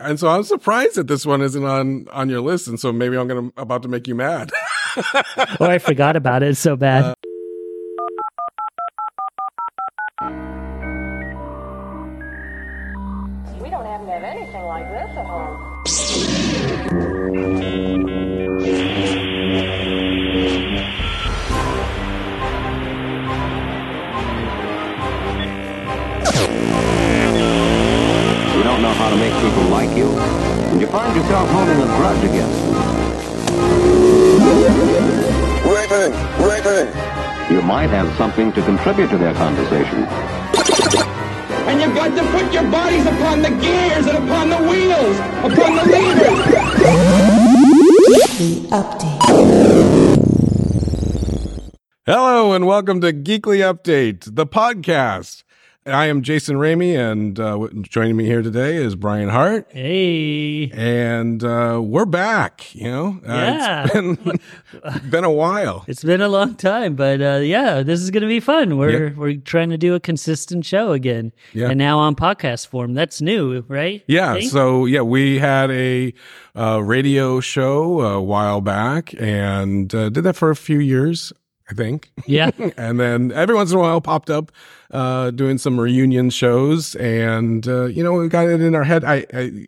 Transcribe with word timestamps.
and 0.00 0.18
so 0.18 0.28
I'm 0.28 0.42
surprised 0.42 0.96
that 0.96 1.06
this 1.06 1.26
one 1.26 1.42
isn't 1.42 1.64
on 1.64 2.06
on 2.10 2.28
your 2.28 2.40
list, 2.40 2.68
and 2.68 2.80
so 2.80 2.92
maybe 2.92 3.16
I'm 3.16 3.28
gonna 3.28 3.50
about 3.56 3.82
to 3.82 3.88
make 3.88 4.08
you 4.08 4.14
mad. 4.14 4.50
oh, 4.96 5.56
I 5.60 5.78
forgot 5.78 6.16
about 6.16 6.42
it. 6.42 6.50
It's 6.50 6.60
so 6.60 6.76
bad. 6.76 7.04
Uh, 7.04 7.14
we 13.62 13.70
don't 13.70 13.84
happen 13.84 14.06
to 14.06 14.12
have 14.12 14.24
anything 14.24 14.64
like 14.64 14.88
this 14.88 15.16
at 15.16 15.26
home. 15.26 15.58
How 29.00 29.08
to 29.08 29.16
make 29.16 29.32
people 29.40 29.64
like 29.70 29.88
you, 29.96 30.10
and 30.68 30.78
you 30.78 30.86
find 30.88 31.16
yourself 31.16 31.48
holding 31.48 31.80
a 31.80 31.86
grudge 31.96 32.22
against 32.22 32.60
them. 32.66 32.74
Raven! 35.64 36.12
Raven! 36.46 36.86
You 37.50 37.62
might 37.62 37.88
have 37.88 38.14
something 38.18 38.52
to 38.52 38.60
contribute 38.62 39.08
to 39.08 39.16
their 39.16 39.32
conversation. 39.32 40.04
And 41.64 41.80
you've 41.80 41.94
got 41.94 42.14
to 42.14 42.22
put 42.30 42.52
your 42.52 42.70
bodies 42.70 43.06
upon 43.06 43.40
the 43.40 43.48
gears 43.48 44.06
and 44.06 44.18
upon 44.18 44.50
the 44.50 44.58
wheels, 44.68 45.16
upon 45.48 45.76
the 45.76 45.84
levers. 45.96 46.44
The 48.36 48.68
update. 48.68 49.20
Hello 52.04 52.52
and 52.52 52.66
welcome 52.66 53.00
to 53.00 53.14
Geekly 53.14 53.60
Update, 53.60 54.34
the 54.34 54.46
podcast. 54.46 55.44
I 55.86 56.06
am 56.08 56.20
Jason 56.20 56.56
Ramey, 56.56 56.94
and 56.94 57.40
uh, 57.40 57.66
joining 57.80 58.14
me 58.14 58.26
here 58.26 58.42
today 58.42 58.76
is 58.76 58.94
Brian 58.94 59.30
Hart. 59.30 59.66
Hey, 59.70 60.70
and 60.72 61.42
uh, 61.42 61.80
we're 61.82 62.04
back. 62.04 62.74
You 62.74 62.90
know, 62.90 63.20
uh, 63.26 63.32
yeah, 63.32 63.86
it's 63.90 64.22
been, 65.02 65.10
been 65.10 65.24
a 65.24 65.30
while. 65.30 65.86
It's 65.88 66.04
been 66.04 66.20
a 66.20 66.28
long 66.28 66.54
time, 66.56 66.96
but 66.96 67.22
uh, 67.22 67.40
yeah, 67.42 67.82
this 67.82 68.02
is 68.02 68.10
going 68.10 68.20
to 68.20 68.28
be 68.28 68.40
fun. 68.40 68.76
We're 68.76 69.08
yeah. 69.08 69.14
we're 69.16 69.36
trying 69.36 69.70
to 69.70 69.78
do 69.78 69.94
a 69.94 70.00
consistent 70.00 70.66
show 70.66 70.92
again, 70.92 71.32
yeah. 71.54 71.70
and 71.70 71.78
now 71.78 71.98
on 71.98 72.14
podcast 72.14 72.66
form. 72.66 72.92
That's 72.92 73.22
new, 73.22 73.64
right? 73.66 74.04
Yeah. 74.06 74.38
So 74.40 74.84
yeah, 74.84 75.00
we 75.00 75.38
had 75.38 75.70
a 75.70 76.12
uh, 76.54 76.82
radio 76.82 77.40
show 77.40 78.02
a 78.02 78.20
while 78.20 78.60
back, 78.60 79.14
and 79.18 79.94
uh, 79.94 80.10
did 80.10 80.24
that 80.24 80.36
for 80.36 80.50
a 80.50 80.56
few 80.56 80.78
years. 80.78 81.32
I 81.70 81.74
think. 81.74 82.10
Yeah. 82.26 82.50
and 82.76 82.98
then 82.98 83.32
every 83.32 83.54
once 83.54 83.70
in 83.70 83.78
a 83.78 83.80
while 83.80 84.00
popped 84.00 84.28
up 84.28 84.52
uh, 84.90 85.30
doing 85.30 85.58
some 85.58 85.80
reunion 85.80 86.30
shows. 86.30 86.96
And, 86.96 87.66
uh, 87.66 87.84
you 87.84 88.02
know, 88.02 88.12
we 88.12 88.28
got 88.28 88.48
it 88.48 88.60
in 88.60 88.74
our 88.74 88.84
head. 88.84 89.04
I, 89.04 89.24
I, 89.32 89.66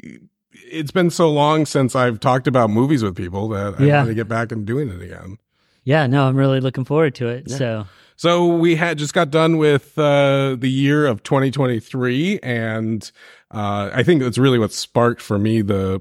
it's 0.52 0.90
been 0.90 1.10
so 1.10 1.30
long 1.30 1.64
since 1.66 1.94
I've 1.94 2.20
talked 2.20 2.46
about 2.46 2.70
movies 2.70 3.02
with 3.02 3.16
people 3.16 3.48
that 3.50 3.80
I 3.80 3.84
yeah. 3.84 3.96
want 3.98 4.08
to 4.08 4.14
get 4.14 4.28
back 4.28 4.52
and 4.52 4.66
doing 4.66 4.88
it 4.88 5.00
again. 5.00 5.38
Yeah, 5.84 6.06
no, 6.06 6.24
I'm 6.24 6.36
really 6.36 6.60
looking 6.60 6.84
forward 6.84 7.14
to 7.16 7.28
it. 7.28 7.44
Yeah. 7.48 7.56
So, 7.56 7.86
so 8.16 8.46
we 8.46 8.76
had 8.76 8.98
just 8.98 9.14
got 9.14 9.30
done 9.30 9.58
with 9.58 9.98
uh, 9.98 10.56
the 10.56 10.70
year 10.70 11.06
of 11.06 11.22
2023, 11.24 12.38
and 12.40 13.10
uh, 13.50 13.90
I 13.92 14.02
think 14.04 14.22
that's 14.22 14.38
really 14.38 14.60
what 14.60 14.72
sparked 14.72 15.20
for 15.20 15.38
me 15.38 15.60
the 15.60 16.00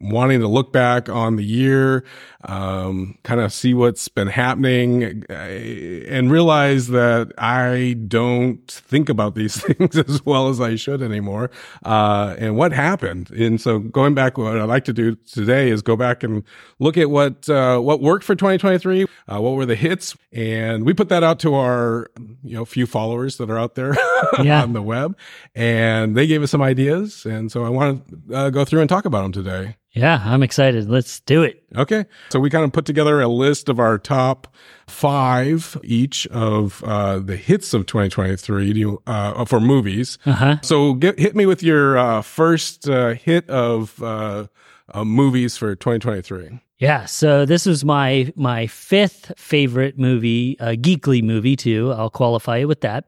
wanting 0.00 0.40
to 0.40 0.48
look 0.48 0.72
back 0.72 1.08
on 1.08 1.36
the 1.36 1.44
year, 1.44 2.04
um, 2.44 3.16
kind 3.22 3.40
of 3.40 3.52
see 3.52 3.72
what's 3.72 4.08
been 4.08 4.28
happening 4.28 5.24
uh, 5.30 5.32
and 5.32 6.30
realize 6.30 6.88
that 6.88 7.32
I 7.38 7.96
don't 8.06 8.60
think 8.70 9.08
about 9.08 9.34
these 9.34 9.60
things 9.62 9.96
as 9.96 10.24
well 10.26 10.48
as 10.48 10.60
I 10.60 10.76
should 10.76 11.02
anymore. 11.02 11.50
Uh, 11.84 12.34
and 12.38 12.56
what 12.56 12.72
happened. 12.72 13.30
And 13.30 13.60
so 13.60 13.78
going 13.78 14.14
back, 14.14 14.36
what 14.36 14.58
I'd 14.58 14.64
like 14.64 14.84
to 14.84 14.92
do 14.92 15.14
today 15.14 15.70
is 15.70 15.80
go 15.80 15.96
back 15.96 16.22
and 16.22 16.44
look 16.78 16.98
at 16.98 17.08
what, 17.08 17.48
uh, 17.48 17.78
what 17.78 18.00
worked 18.00 18.24
for 18.24 18.34
2023. 18.34 19.06
Uh, 19.26 19.40
what 19.40 19.54
were 19.54 19.66
the 19.66 19.76
hits? 19.76 20.16
And 20.32 20.84
we 20.84 20.92
put 20.92 21.08
that 21.08 21.22
out 21.22 21.38
to 21.40 21.54
our, 21.54 22.10
you 22.42 22.54
know, 22.54 22.64
few 22.64 22.86
followers 22.86 23.38
that 23.38 23.48
are 23.48 23.58
out 23.58 23.74
there 23.74 23.94
yeah. 24.42 24.62
on 24.62 24.72
the 24.72 24.82
web 24.82 25.16
and 25.54 26.16
they 26.16 26.26
gave 26.26 26.42
us 26.42 26.50
some 26.50 26.62
ideas. 26.62 27.24
And 27.24 27.50
so 27.50 27.64
I 27.64 27.68
want 27.70 28.28
to 28.28 28.34
uh, 28.36 28.50
go 28.50 28.64
through 28.64 28.80
and 28.80 28.88
talk 28.88 29.04
about 29.04 29.22
them 29.22 29.32
today. 29.32 29.76
Yeah, 29.94 30.20
I'm 30.24 30.42
excited. 30.42 30.90
Let's 30.90 31.20
do 31.20 31.44
it. 31.44 31.62
Okay. 31.76 32.04
So 32.30 32.40
we 32.40 32.50
kind 32.50 32.64
of 32.64 32.72
put 32.72 32.84
together 32.84 33.20
a 33.20 33.28
list 33.28 33.68
of 33.68 33.78
our 33.78 33.96
top 33.96 34.52
five 34.88 35.78
each 35.84 36.26
of 36.28 36.82
uh, 36.82 37.20
the 37.20 37.36
hits 37.36 37.72
of 37.72 37.86
2023 37.86 38.72
you, 38.72 39.02
uh, 39.06 39.44
for 39.44 39.60
movies. 39.60 40.18
Uh-huh. 40.26 40.56
So 40.62 40.94
get, 40.94 41.18
hit 41.18 41.36
me 41.36 41.46
with 41.46 41.62
your 41.62 41.96
uh, 41.96 42.22
first 42.22 42.88
uh, 42.88 43.14
hit 43.14 43.48
of 43.48 44.02
uh, 44.02 44.48
uh, 44.92 45.04
movies 45.04 45.56
for 45.56 45.76
2023. 45.76 46.60
Yeah, 46.78 47.04
so 47.04 47.46
this 47.46 47.64
was 47.64 47.84
my 47.84 48.32
my 48.34 48.66
fifth 48.66 49.32
favorite 49.38 49.96
movie, 49.96 50.56
a 50.58 50.76
geekly 50.76 51.22
movie 51.22 51.54
too. 51.54 51.92
I'll 51.92 52.10
qualify 52.10 52.58
it 52.58 52.64
with 52.64 52.80
that, 52.80 53.04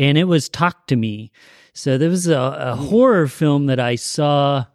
and 0.00 0.18
it 0.18 0.24
was 0.24 0.48
Talk 0.48 0.88
to 0.88 0.96
Me. 0.96 1.30
So 1.74 1.96
there 1.96 2.10
was 2.10 2.26
a, 2.26 2.36
a 2.36 2.76
horror 2.76 3.28
film 3.28 3.66
that 3.66 3.78
I 3.78 3.94
saw 3.94 4.66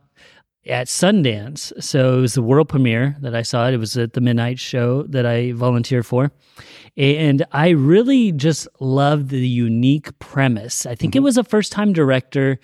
at 0.65 0.87
Sundance. 0.87 1.71
So 1.81 2.17
it 2.17 2.21
was 2.21 2.33
the 2.33 2.41
world 2.41 2.69
premiere 2.69 3.15
that 3.21 3.35
I 3.35 3.41
saw 3.41 3.67
it. 3.67 3.73
It 3.73 3.77
was 3.77 3.97
at 3.97 4.13
the 4.13 4.21
midnight 4.21 4.59
show 4.59 5.03
that 5.03 5.25
I 5.25 5.53
volunteered 5.53 6.05
for. 6.05 6.31
And 6.97 7.45
I 7.51 7.69
really 7.69 8.31
just 8.31 8.67
loved 8.79 9.29
the 9.29 9.47
unique 9.47 10.17
premise. 10.19 10.85
I 10.85 10.95
think 10.95 11.13
mm-hmm. 11.13 11.19
it 11.19 11.23
was 11.23 11.37
a 11.37 11.43
first 11.43 11.71
time 11.71 11.93
director. 11.93 12.59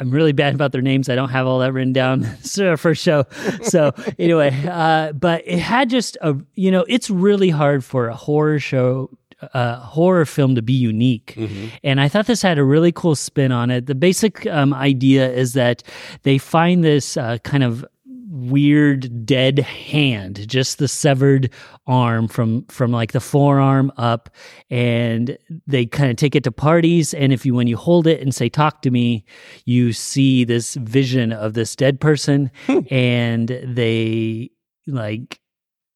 I'm 0.00 0.10
really 0.10 0.32
bad 0.32 0.54
about 0.54 0.72
their 0.72 0.82
names. 0.82 1.08
I 1.08 1.14
don't 1.14 1.28
have 1.28 1.46
all 1.46 1.60
that 1.60 1.72
written 1.72 1.92
down. 1.92 2.24
it's 2.40 2.58
our 2.58 2.76
first 2.76 3.02
show. 3.02 3.24
So 3.62 3.92
anyway, 4.18 4.50
uh, 4.68 5.12
but 5.12 5.42
it 5.46 5.60
had 5.60 5.90
just 5.90 6.18
a, 6.22 6.36
you 6.54 6.72
know, 6.72 6.84
it's 6.88 7.08
really 7.08 7.50
hard 7.50 7.84
for 7.84 8.08
a 8.08 8.16
horror 8.16 8.58
show 8.58 9.10
a 9.54 9.76
horror 9.76 10.24
film 10.24 10.54
to 10.54 10.62
be 10.62 10.72
unique. 10.72 11.34
Mm-hmm. 11.36 11.68
And 11.82 12.00
I 12.00 12.08
thought 12.08 12.26
this 12.26 12.42
had 12.42 12.58
a 12.58 12.64
really 12.64 12.92
cool 12.92 13.14
spin 13.14 13.52
on 13.52 13.70
it. 13.70 13.86
The 13.86 13.94
basic 13.94 14.46
um, 14.46 14.72
idea 14.74 15.30
is 15.30 15.54
that 15.54 15.82
they 16.22 16.38
find 16.38 16.84
this 16.84 17.16
uh, 17.16 17.38
kind 17.38 17.64
of 17.64 17.84
weird 18.32 19.26
dead 19.26 19.58
hand 19.58 20.48
just 20.48 20.78
the 20.78 20.88
severed 20.88 21.50
arm 21.86 22.26
from 22.26 22.64
from 22.64 22.90
like 22.90 23.12
the 23.12 23.20
forearm 23.20 23.92
up 23.98 24.30
and 24.70 25.36
they 25.66 25.84
kind 25.84 26.10
of 26.10 26.16
take 26.16 26.34
it 26.34 26.42
to 26.42 26.50
parties 26.50 27.12
and 27.12 27.30
if 27.30 27.44
you 27.44 27.54
when 27.54 27.66
you 27.66 27.76
hold 27.76 28.06
it 28.06 28.22
and 28.22 28.34
say 28.34 28.48
talk 28.48 28.80
to 28.80 28.90
me 28.90 29.22
you 29.66 29.92
see 29.92 30.44
this 30.44 30.76
vision 30.76 31.30
of 31.30 31.52
this 31.52 31.76
dead 31.76 32.00
person 32.00 32.50
and 32.90 33.48
they 33.64 34.50
like 34.86 35.41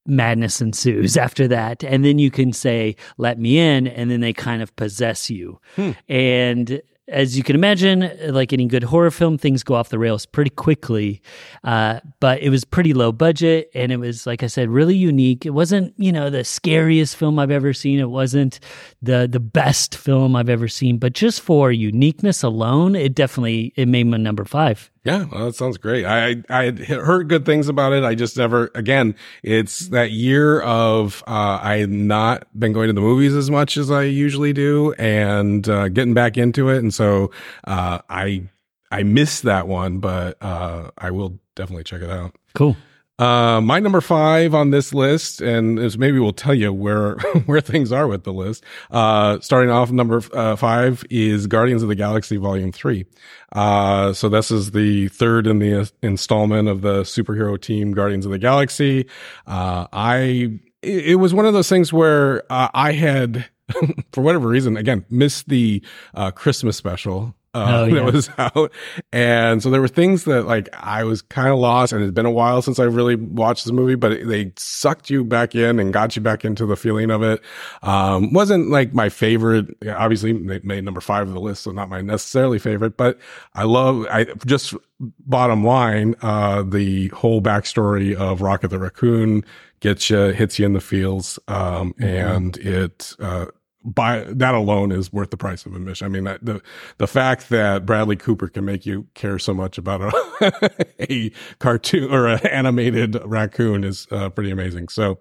madness 0.06 0.60
ensues 0.60 1.16
after 1.26 1.48
that. 1.48 1.82
And 1.84 2.04
then 2.04 2.18
you 2.18 2.30
can 2.30 2.52
say, 2.52 2.96
let 3.18 3.38
me 3.38 3.58
in. 3.58 3.86
And 3.86 4.10
then 4.10 4.20
they 4.20 4.32
kind 4.32 4.62
of 4.62 4.74
possess 4.76 5.30
you. 5.30 5.60
Hmm. 5.76 5.92
And 6.08 6.82
as 7.08 7.36
you 7.36 7.44
can 7.44 7.54
imagine, 7.54 8.10
like 8.28 8.52
any 8.52 8.66
good 8.66 8.82
horror 8.82 9.10
film, 9.10 9.38
things 9.38 9.62
go 9.62 9.74
off 9.74 9.90
the 9.90 9.98
rails 9.98 10.26
pretty 10.26 10.50
quickly. 10.50 11.22
Uh, 11.62 12.00
but 12.18 12.40
it 12.40 12.50
was 12.50 12.64
pretty 12.64 12.94
low 12.94 13.12
budget, 13.12 13.70
and 13.74 13.92
it 13.92 13.98
was, 13.98 14.26
like 14.26 14.42
I 14.42 14.48
said, 14.48 14.68
really 14.68 14.96
unique. 14.96 15.46
It 15.46 15.50
wasn't, 15.50 15.94
you 15.98 16.10
know, 16.10 16.30
the 16.30 16.42
scariest 16.42 17.16
film 17.16 17.38
I've 17.38 17.50
ever 17.50 17.72
seen. 17.72 18.00
It 18.00 18.10
wasn't 18.10 18.58
the 19.02 19.28
the 19.30 19.40
best 19.40 19.96
film 19.96 20.34
I've 20.34 20.48
ever 20.48 20.68
seen. 20.68 20.98
But 20.98 21.12
just 21.12 21.40
for 21.40 21.70
uniqueness 21.70 22.42
alone, 22.42 22.96
it 22.96 23.14
definitely 23.14 23.72
it 23.76 23.86
made 23.86 24.04
my 24.04 24.16
number 24.16 24.44
five. 24.44 24.90
Yeah, 25.06 25.26
well, 25.30 25.46
that 25.46 25.54
sounds 25.54 25.78
great. 25.78 26.04
I 26.04 26.42
I 26.50 26.64
had 26.64 26.78
heard 26.80 27.28
good 27.28 27.46
things 27.46 27.68
about 27.68 27.92
it. 27.92 28.02
I 28.02 28.16
just 28.16 28.36
never. 28.36 28.72
Again, 28.74 29.14
it's 29.44 29.88
that 29.90 30.10
year 30.10 30.60
of 30.62 31.22
uh, 31.28 31.60
I 31.62 31.86
not 31.86 32.48
been 32.58 32.72
going 32.72 32.88
to 32.88 32.92
the 32.92 33.00
movies 33.00 33.32
as 33.32 33.48
much 33.48 33.76
as 33.76 33.88
I 33.88 34.02
usually 34.02 34.52
do, 34.52 34.94
and 34.94 35.68
uh, 35.68 35.88
getting 35.90 36.12
back 36.12 36.36
into 36.36 36.70
it, 36.70 36.78
and 36.78 36.92
so 36.92 37.30
uh, 37.68 38.00
I 38.10 38.48
I 38.90 39.04
missed 39.04 39.44
that 39.44 39.68
one, 39.68 40.00
but 40.00 40.38
uh, 40.42 40.90
I 40.98 41.12
will 41.12 41.38
definitely 41.54 41.84
check 41.84 42.02
it 42.02 42.10
out. 42.10 42.34
Cool. 42.54 42.76
Uh, 43.18 43.60
my 43.62 43.80
number 43.80 44.02
five 44.02 44.54
on 44.54 44.70
this 44.70 44.92
list, 44.92 45.40
and 45.40 45.78
is 45.78 45.96
maybe 45.96 46.18
we'll 46.18 46.32
tell 46.32 46.54
you 46.54 46.72
where 46.72 47.14
where 47.46 47.60
things 47.60 47.90
are 47.90 48.06
with 48.06 48.24
the 48.24 48.32
list. 48.32 48.62
Uh, 48.90 49.40
starting 49.40 49.70
off, 49.70 49.90
number 49.90 50.20
uh, 50.34 50.54
five 50.56 51.04
is 51.08 51.46
Guardians 51.46 51.82
of 51.82 51.88
the 51.88 51.94
Galaxy 51.94 52.36
Volume 52.36 52.72
Three. 52.72 53.06
Uh, 53.52 54.12
so 54.12 54.28
this 54.28 54.50
is 54.50 54.72
the 54.72 55.08
third 55.08 55.46
in 55.46 55.60
the 55.60 55.90
installment 56.02 56.68
of 56.68 56.82
the 56.82 57.02
superhero 57.02 57.60
team 57.60 57.92
Guardians 57.92 58.26
of 58.26 58.32
the 58.32 58.38
Galaxy. 58.38 59.06
Uh, 59.46 59.86
I 59.92 60.60
it, 60.82 61.18
was 61.18 61.32
one 61.32 61.46
of 61.46 61.54
those 61.54 61.68
things 61.68 61.92
where 61.92 62.42
uh, 62.52 62.68
I 62.74 62.92
had, 62.92 63.46
for 64.12 64.20
whatever 64.22 64.48
reason, 64.48 64.76
again 64.76 65.04
missed 65.10 65.48
the 65.48 65.82
uh, 66.14 66.30
Christmas 66.32 66.76
special 66.76 67.34
uh, 67.56 67.80
Oh, 67.80 67.84
yeah. 67.86 67.94
that 68.04 68.12
was 68.12 68.30
out. 68.38 68.72
And 69.12 69.62
so 69.62 69.70
there 69.70 69.80
were 69.80 69.88
things 69.88 70.24
that 70.24 70.46
like 70.46 70.68
I 70.74 71.04
was 71.04 71.22
kind 71.22 71.48
of 71.48 71.58
lost 71.58 71.92
and 71.92 72.02
it's 72.02 72.12
been 72.12 72.26
a 72.26 72.30
while 72.30 72.62
since 72.62 72.78
I 72.78 72.84
really 72.84 73.16
watched 73.16 73.64
this 73.64 73.72
movie, 73.72 73.94
but 73.94 74.12
it- 74.12 74.26
they 74.28 74.52
sucked 74.56 75.10
you 75.10 75.24
back 75.24 75.54
in 75.54 75.78
and 75.80 75.92
got 75.92 76.16
you 76.16 76.22
back 76.22 76.44
into 76.44 76.66
the 76.66 76.76
feeling 76.76 77.10
of 77.10 77.22
it. 77.22 77.40
Um, 77.82 78.32
wasn't 78.32 78.70
like 78.70 78.92
my 78.94 79.08
favorite. 79.08 79.66
yeah, 79.82 79.96
Obviously 79.96 80.32
they 80.32 80.60
made 80.62 80.84
number 80.84 81.00
five 81.00 81.28
of 81.28 81.34
the 81.34 81.40
list, 81.40 81.62
so 81.62 81.70
not 81.70 81.88
my 81.88 82.00
necessarily 82.00 82.58
favorite, 82.58 82.96
but 82.96 83.18
I 83.54 83.64
love, 83.64 84.06
I 84.10 84.24
just 84.46 84.74
bottom 85.20 85.64
line, 85.64 86.14
uh, 86.22 86.62
the 86.62 87.08
whole 87.08 87.40
backstory 87.42 88.14
of 88.14 88.40
Rocket 88.42 88.68
the 88.68 88.78
Raccoon 88.78 89.44
gets 89.80 90.08
you, 90.08 90.18
hits 90.28 90.58
you 90.58 90.66
in 90.66 90.72
the 90.72 90.80
feels. 90.80 91.38
Um, 91.48 91.94
and 92.00 92.56
it, 92.58 93.14
uh, 93.20 93.46
by 93.86 94.24
that 94.28 94.54
alone 94.54 94.90
is 94.90 95.12
worth 95.12 95.30
the 95.30 95.36
price 95.36 95.64
of 95.64 95.74
admission. 95.74 96.04
I 96.04 96.08
mean, 96.08 96.24
the 96.24 96.60
the 96.98 97.06
fact 97.06 97.48
that 97.50 97.86
Bradley 97.86 98.16
Cooper 98.16 98.48
can 98.48 98.64
make 98.64 98.84
you 98.84 99.06
care 99.14 99.38
so 99.38 99.54
much 99.54 99.78
about 99.78 100.02
a, 100.02 100.82
a 101.12 101.30
cartoon 101.60 102.12
or 102.12 102.26
an 102.26 102.44
animated 102.46 103.16
raccoon 103.24 103.84
is 103.84 104.06
uh, 104.10 104.28
pretty 104.30 104.50
amazing. 104.50 104.88
So 104.88 105.20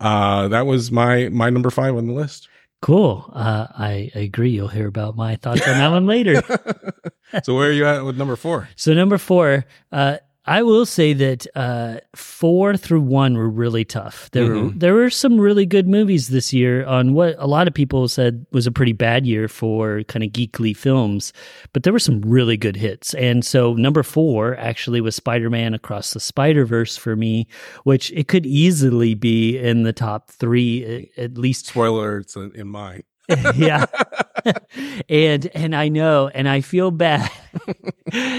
uh, 0.00 0.48
that 0.48 0.66
was 0.66 0.92
my 0.92 1.28
my 1.30 1.50
number 1.50 1.70
five 1.70 1.96
on 1.96 2.06
the 2.06 2.12
list. 2.14 2.48
Cool. 2.80 3.30
Uh, 3.32 3.66
I, 3.70 4.10
I 4.14 4.18
agree. 4.20 4.50
You'll 4.50 4.68
hear 4.68 4.86
about 4.86 5.16
my 5.16 5.36
thoughts 5.36 5.66
on 5.66 5.78
that 5.78 5.88
one 5.88 6.06
later. 6.06 6.42
So 7.42 7.56
where 7.56 7.68
are 7.68 7.72
you 7.72 7.84
at 7.84 8.04
with 8.04 8.16
number 8.16 8.36
four? 8.36 8.68
So 8.76 8.94
number 8.94 9.18
four, 9.18 9.64
uh, 9.90 10.18
I 10.46 10.62
will 10.62 10.84
say 10.84 11.14
that 11.14 11.46
uh, 11.54 12.00
four 12.14 12.76
through 12.76 13.00
one 13.00 13.34
were 13.36 13.48
really 13.48 13.84
tough. 13.84 14.30
There 14.32 14.46
were 14.46 14.68
there 14.70 14.94
were 14.94 15.08
some 15.08 15.40
really 15.40 15.64
good 15.64 15.88
movies 15.88 16.28
this 16.28 16.52
year 16.52 16.84
on 16.84 17.14
what 17.14 17.34
a 17.38 17.46
lot 17.46 17.66
of 17.66 17.72
people 17.72 18.06
said 18.08 18.44
was 18.52 18.66
a 18.66 18.72
pretty 18.72 18.92
bad 18.92 19.26
year 19.26 19.48
for 19.48 20.02
kind 20.04 20.22
of 20.22 20.32
geekly 20.32 20.76
films, 20.76 21.32
but 21.72 21.82
there 21.82 21.94
were 21.94 21.98
some 21.98 22.20
really 22.20 22.58
good 22.58 22.76
hits. 22.76 23.14
And 23.14 23.44
so 23.44 23.72
number 23.74 24.02
four 24.02 24.56
actually 24.56 25.00
was 25.00 25.16
Spider 25.16 25.48
Man 25.48 25.72
Across 25.72 26.12
the 26.12 26.20
Spider 26.20 26.66
Verse 26.66 26.96
for 26.96 27.16
me, 27.16 27.46
which 27.84 28.12
it 28.12 28.28
could 28.28 28.44
easily 28.44 29.14
be 29.14 29.56
in 29.56 29.84
the 29.84 29.94
top 29.94 30.30
three 30.30 31.10
at, 31.16 31.38
least 31.38 31.68
Spoiler, 31.68 32.18
it's 32.18 32.36
in, 32.36 32.52
in 32.54 32.68
mine. 32.68 33.02
yeah. 33.54 33.86
and 35.08 35.46
and 35.54 35.74
I 35.74 35.88
know 35.88 36.28
and 36.28 36.48
I 36.48 36.60
feel 36.60 36.90
bad. 36.90 37.30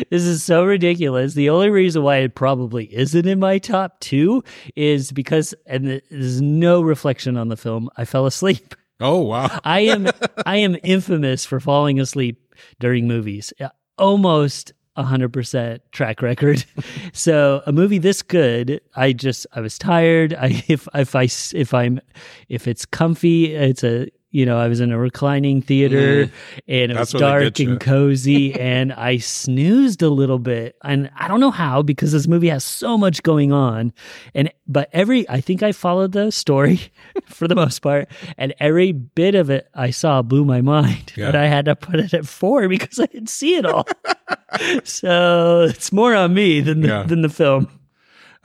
This 0.09 0.23
is 0.23 0.43
so 0.43 0.63
ridiculous. 0.63 1.33
The 1.33 1.49
only 1.49 1.69
reason 1.69 2.03
why 2.03 2.17
it 2.17 2.35
probably 2.35 2.93
isn't 2.93 3.25
in 3.25 3.39
my 3.39 3.57
top 3.57 3.99
2 4.01 4.43
is 4.75 5.11
because 5.11 5.53
and 5.65 6.01
there's 6.09 6.41
no 6.41 6.81
reflection 6.81 7.37
on 7.37 7.49
the 7.49 7.57
film. 7.57 7.89
I 7.97 8.05
fell 8.05 8.25
asleep. 8.25 8.75
Oh 8.99 9.19
wow! 9.19 9.59
I 9.63 9.81
am 9.81 10.07
I 10.45 10.57
am 10.57 10.77
infamous 10.83 11.45
for 11.45 11.59
falling 11.59 11.99
asleep 11.99 12.55
during 12.79 13.07
movies. 13.07 13.51
Almost 13.97 14.73
hundred 14.97 15.33
percent 15.33 15.81
track 15.91 16.21
record. 16.21 16.63
so 17.13 17.61
a 17.65 17.73
movie 17.73 17.97
this 17.97 18.21
good, 18.21 18.79
I 18.95 19.11
just 19.11 19.45
I 19.53 19.59
was 19.59 19.77
tired. 19.77 20.33
I 20.33 20.63
if 20.67 20.87
if 20.93 21.15
I 21.15 21.23
if 21.53 21.73
I'm 21.73 21.99
if 22.47 22.67
it's 22.67 22.85
comfy, 22.85 23.53
it's 23.53 23.83
a 23.83 24.07
you 24.35 24.45
know 24.45 24.57
I 24.59 24.67
was 24.67 24.79
in 24.81 24.91
a 24.91 24.97
reclining 24.99 25.61
theater 25.61 26.29
and 26.67 26.91
it 26.91 26.93
That's 26.93 27.13
was 27.13 27.21
dark 27.21 27.59
and 27.59 27.79
cozy 27.79 28.53
and 28.59 28.91
I 28.91 29.17
snoozed 29.17 30.01
a 30.01 30.09
little 30.09 30.39
bit. 30.39 30.75
And 30.83 31.09
I 31.17 31.27
don't 31.29 31.39
know 31.39 31.51
how 31.51 31.81
because 31.81 32.11
this 32.11 32.27
movie 32.27 32.49
has 32.49 32.63
so 32.65 32.97
much 32.97 33.23
going 33.23 33.51
on 33.53 33.93
and 34.33 34.51
but 34.67 34.89
every 34.91 35.27
I 35.29 35.39
think 35.41 35.63
I 35.63 35.71
followed 35.71 36.11
the 36.11 36.31
story 36.31 36.79
for 37.25 37.47
the 37.47 37.55
most 37.55 37.79
part 37.79 38.09
and 38.37 38.53
every 38.59 38.91
bit 38.91 39.35
of 39.35 39.49
it 39.49 39.69
I 39.73 39.91
saw 39.91 40.21
blew 40.21 40.43
my 40.43 40.61
mind 40.61 41.13
Yeah. 41.15 41.27
but 41.27 41.35
I 41.35 41.47
had 41.47 41.65
to 41.65 41.75
put 41.75 41.99
it 42.01 42.13
at 42.13 42.25
4 42.27 42.67
because 42.67 42.99
I 42.99 43.05
didn't 43.05 43.29
see 43.29 43.55
it 43.55 43.65
all. 43.65 43.87
So 44.83 45.67
it's 45.69 45.91
more 45.91 46.15
on 46.15 46.33
me 46.33 46.61
than 46.61 46.81
the, 46.81 46.87
Yeah. 46.87 47.03
than 47.03 47.21
the 47.21 47.29
film 47.29 47.67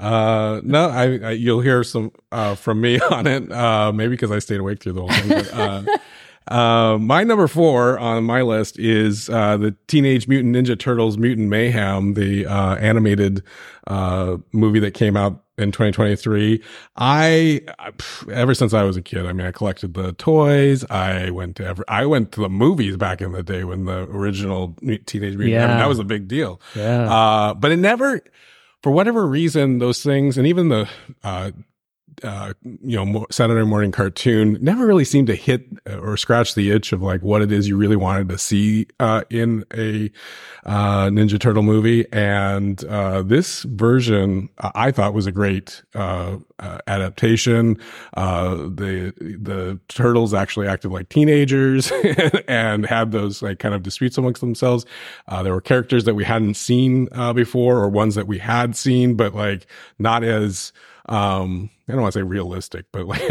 Uh, 0.01 0.61
no, 0.65 0.89
I, 0.89 1.19
I 1.19 1.31
you'll 1.33 1.61
hear 1.61 1.85
some 1.85 2.13
uh, 2.33 2.55
from 2.55 2.81
me 2.81 2.99
on 3.11 3.27
it. 3.27 3.51
Uh, 3.53 3.93
maybe 3.93 4.11
because 4.11 4.31
I 4.31 4.39
stayed 4.39 4.61
awake 4.61 4.83
through 4.83 4.95
the 4.95 5.01
whole 5.01 5.11
thing. 5.11 5.29
But, 5.29 5.53
uh, 5.53 5.99
uh, 6.55 6.99
my 6.99 7.23
number 7.23 7.47
four 7.47 7.99
on 7.99 8.25
my 8.25 8.43
list 8.43 8.79
is 8.79 9.29
uh, 9.29 9.57
the 9.57 9.77
Teenage 9.87 10.27
Mutant 10.27 10.57
Ninja 10.57 10.79
Turtles 10.79 11.19
Mutant 11.19 11.49
Mayhem, 11.49 12.15
the 12.15 12.47
uh, 12.47 12.77
animated 12.77 13.43
uh, 13.87 14.39
movie 14.53 14.81
that 14.81 14.95
came 14.95 15.17
out 15.17 15.45
in 15.59 15.71
2023. 15.71 16.63
I 16.97 17.61
ever 18.33 18.55
since 18.55 18.73
I 18.73 18.83
was 18.85 18.97
a 18.97 19.03
kid, 19.03 19.27
I 19.27 19.35
mean, 19.35 19.47
I 19.47 19.53
collected 19.53 19.93
the 19.93 20.15
toys. 20.15 20.85
I 20.91 21.31
went 21.31 21.57
to 21.57 21.67
every, 21.67 21.85
I 21.89 22.07
went 22.07 22.33
to 22.33 22.41
the 22.41 22.49
movies 22.49 22.97
back 22.97 23.21
in 23.21 23.33
the 23.33 23.43
day 23.43 23.65
when 23.65 23.85
the 23.85 24.05
original 24.05 24.77
Teenage 24.81 25.37
Mutant. 25.37 25.63
I 25.63 25.67
mean, 25.69 25.79
that 25.79 25.89
was 25.89 25.99
a 25.99 26.05
big 26.05 26.27
deal. 26.27 26.61
Yeah. 26.75 27.13
Uh, 27.13 27.55
but 27.55 27.71
it 27.71 27.77
never, 27.77 28.23
for 28.83 28.91
whatever 28.91 29.27
reason, 29.27 29.79
those 29.79 30.03
things, 30.03 30.39
and 30.39 30.47
even 30.47 30.69
the, 30.69 30.89
uh, 31.23 31.51
uh, 32.23 32.53
you 32.63 33.05
know, 33.05 33.27
Saturday 33.31 33.65
morning 33.65 33.93
cartoon 33.93 34.59
never 34.61 34.87
really 34.87 35.05
seemed 35.05 35.27
to 35.29 35.35
hit 35.35 35.67
uh, 35.89 35.99
or 35.99 36.17
scratch 36.17 36.55
the 36.55 36.71
itch 36.71 36.93
of 36.93 37.03
like 37.03 37.23
what 37.23 37.43
it 37.43 37.53
is 37.53 37.69
you 37.69 37.77
really 37.77 37.97
wanted 37.97 38.29
to 38.29 38.39
see, 38.39 38.87
uh, 38.99 39.23
in 39.31 39.65
a, 39.75 40.11
uh, 40.65 41.07
Ninja 41.07 41.41
Turtle 41.41 41.63
movie. 41.63 42.11
And, 42.13 42.83
uh, 42.85 43.23
this 43.23 43.63
version 43.63 44.49
I 44.59 44.91
thought 44.91 45.15
was 45.15 45.27
a 45.27 45.33
great, 45.33 45.83
uh, 45.95 46.39
uh, 46.59 46.79
adaptation. 46.87 47.79
Uh, 48.17 48.55
the, 48.55 49.13
the 49.19 49.81
turtles 49.89 50.35
actually 50.35 50.69
acted 50.69 50.91
like 50.91 51.09
teenagers 51.09 51.91
and 52.49 52.87
had 52.87 53.13
those 53.13 53.43
like 53.43 53.59
kind 53.59 53.75
of 53.75 53.83
disputes 53.83 54.19
amongst 54.19 54.41
themselves. 54.41 54.85
Uh, 55.29 55.43
there 55.43 55.55
were 55.55 55.61
characters 55.61 56.05
that 56.05 56.15
we 56.15 56.25
hadn't 56.25 56.55
seen, 56.55 57.09
uh, 57.13 57.33
before 57.33 57.79
or 57.79 57.89
ones 57.89 58.15
that 58.15 58.27
we 58.27 58.39
had 58.39 58.77
seen, 58.77 59.15
but 59.15 59.35
like 59.35 59.67
not 59.99 60.23
as, 60.23 60.73
um, 61.09 61.71
I 61.89 61.93
don't 61.93 62.03
want 62.03 62.13
to 62.15 62.21
say 62.21 62.23
realistic, 62.23 62.87
but 62.93 63.07
like 63.07 63.23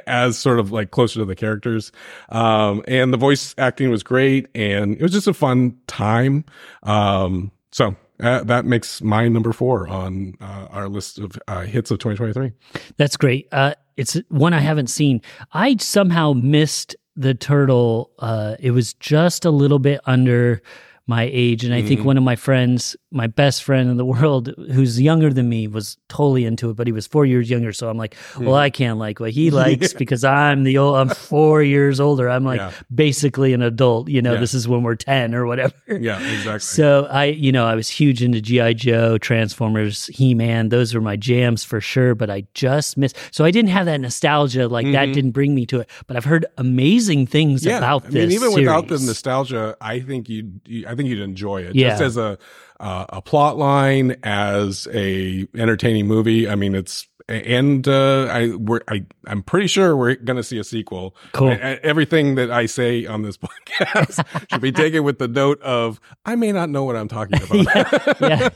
as 0.06 0.38
sort 0.38 0.58
of 0.58 0.72
like 0.72 0.90
closer 0.90 1.20
to 1.20 1.24
the 1.24 1.36
characters. 1.36 1.92
Um, 2.30 2.82
and 2.88 3.12
the 3.12 3.18
voice 3.18 3.54
acting 3.58 3.90
was 3.90 4.02
great 4.02 4.48
and 4.54 4.96
it 4.96 5.02
was 5.02 5.12
just 5.12 5.26
a 5.28 5.34
fun 5.34 5.76
time. 5.86 6.44
Um, 6.82 7.52
so 7.70 7.96
uh, 8.20 8.42
that 8.44 8.64
makes 8.64 9.00
my 9.02 9.28
number 9.28 9.52
four 9.52 9.86
on 9.88 10.34
uh, 10.40 10.66
our 10.70 10.88
list 10.88 11.18
of 11.18 11.38
uh, 11.46 11.62
hits 11.62 11.90
of 11.90 11.98
2023. 11.98 12.52
That's 12.96 13.16
great. 13.16 13.46
Uh, 13.52 13.74
it's 13.96 14.20
one 14.28 14.52
I 14.52 14.60
haven't 14.60 14.88
seen. 14.88 15.22
I 15.52 15.76
somehow 15.76 16.32
missed 16.32 16.96
the 17.16 17.34
turtle. 17.34 18.10
Uh, 18.18 18.56
it 18.58 18.72
was 18.72 18.94
just 18.94 19.44
a 19.44 19.50
little 19.50 19.78
bit 19.78 20.00
under 20.06 20.62
my 21.06 21.28
age, 21.32 21.64
and 21.64 21.72
I 21.72 21.80
think 21.80 22.04
one 22.04 22.18
of 22.18 22.22
my 22.22 22.36
friends, 22.36 22.94
my 23.10 23.26
best 23.26 23.62
friend 23.62 23.88
in 23.88 23.96
the 23.96 24.04
world, 24.04 24.52
who's 24.72 25.00
younger 25.00 25.32
than 25.32 25.48
me, 25.48 25.66
was 25.66 25.96
totally 26.08 26.44
into 26.44 26.68
it. 26.70 26.76
But 26.76 26.86
he 26.86 26.92
was 26.92 27.06
four 27.06 27.24
years 27.24 27.48
younger, 27.48 27.72
so 27.72 27.88
I'm 27.88 27.96
like, 27.96 28.14
well, 28.38 28.54
I 28.54 28.68
can't 28.70 28.98
like 28.98 29.18
what 29.20 29.30
he 29.30 29.50
likes 29.64 29.92
because 29.94 30.24
I'm 30.24 30.64
the 30.64 30.76
old. 30.78 30.96
I'm 30.96 31.08
four 31.08 31.62
years 31.62 32.00
older. 32.00 32.28
I'm 32.28 32.44
like 32.44 32.58
Yeah. 32.60 32.72
basically 32.94 33.52
an 33.54 33.62
adult. 33.62 34.08
You 34.08 34.20
know, 34.20 34.34
Yeah. 34.34 34.40
this 34.40 34.52
is 34.54 34.68
when 34.68 34.82
we're 34.82 34.94
ten 34.96 35.34
or 35.34 35.46
whatever. 35.46 35.72
Yeah, 35.88 36.18
exactly. 36.20 36.60
So 36.60 37.06
I, 37.10 37.24
you 37.26 37.50
know, 37.50 37.66
I 37.66 37.74
was 37.74 37.88
huge 37.88 38.22
into 38.22 38.40
GI 38.42 38.74
Joe, 38.74 39.16
Transformers, 39.18 40.06
He 40.08 40.34
Man. 40.34 40.68
Those 40.68 40.94
were 40.94 41.00
my 41.00 41.16
jams 41.16 41.64
for 41.64 41.80
sure. 41.80 42.14
But 42.14 42.28
I 42.30 42.44
just 42.54 42.96
missed. 42.98 43.16
So 43.30 43.44
I 43.44 43.50
didn't 43.50 43.70
have 43.70 43.86
that 43.86 44.00
nostalgia. 44.00 44.68
Like 44.68 44.90
that 44.92 45.06
didn't 45.06 45.30
bring 45.32 45.54
me 45.54 45.64
to 45.66 45.80
it. 45.80 45.90
But 46.06 46.16
I've 46.16 46.24
heard 46.24 46.44
amazing 46.58 47.26
things 47.26 47.48
Mm-hmm. 47.62 47.68
yeah, 47.70 47.78
about 47.78 48.04
I 48.04 48.10
this. 48.10 48.14
mean, 48.14 48.32
even 48.32 48.52
without 48.52 48.88
the 48.88 48.98
nostalgia, 48.98 49.76
I 49.80 50.00
think 50.00 50.28
you'd, 50.28 50.60
you, 50.66 50.86
I 50.86 50.94
think 50.94 51.08
you'd 51.08 51.20
enjoy 51.20 51.62
it. 51.62 51.74
Yeah. 51.74 51.90
Just 51.90 52.02
as 52.02 52.16
a, 52.16 52.38
uh, 52.80 53.06
a 53.08 53.20
plot 53.22 53.56
line, 53.56 54.16
as 54.22 54.86
a 54.92 55.48
entertaining 55.56 56.06
movie. 56.06 56.48
I 56.48 56.54
mean, 56.54 56.74
it's, 56.74 57.07
and, 57.28 57.86
uh, 57.86 58.24
I, 58.30 58.54
we're, 58.56 58.80
I, 58.88 59.04
I'm 59.26 59.42
pretty 59.42 59.66
sure 59.66 59.96
we're 59.96 60.14
going 60.16 60.36
to 60.38 60.42
see 60.42 60.58
a 60.58 60.64
sequel. 60.64 61.14
Cool. 61.32 61.48
I- 61.50 61.52
I- 61.54 61.80
everything 61.82 62.34
that 62.36 62.50
I 62.50 62.66
say 62.66 63.04
on 63.06 63.22
this 63.22 63.36
podcast 63.78 64.24
should 64.50 64.60
be 64.62 64.72
taken 64.72 65.04
with 65.04 65.18
the 65.18 65.28
note 65.28 65.60
of, 65.62 66.00
I 66.24 66.36
may 66.36 66.52
not 66.52 66.70
know 66.70 66.84
what 66.84 66.96
I'm 66.96 67.08
talking 67.08 67.40
about. 67.42 68.20
yeah, 68.20 68.48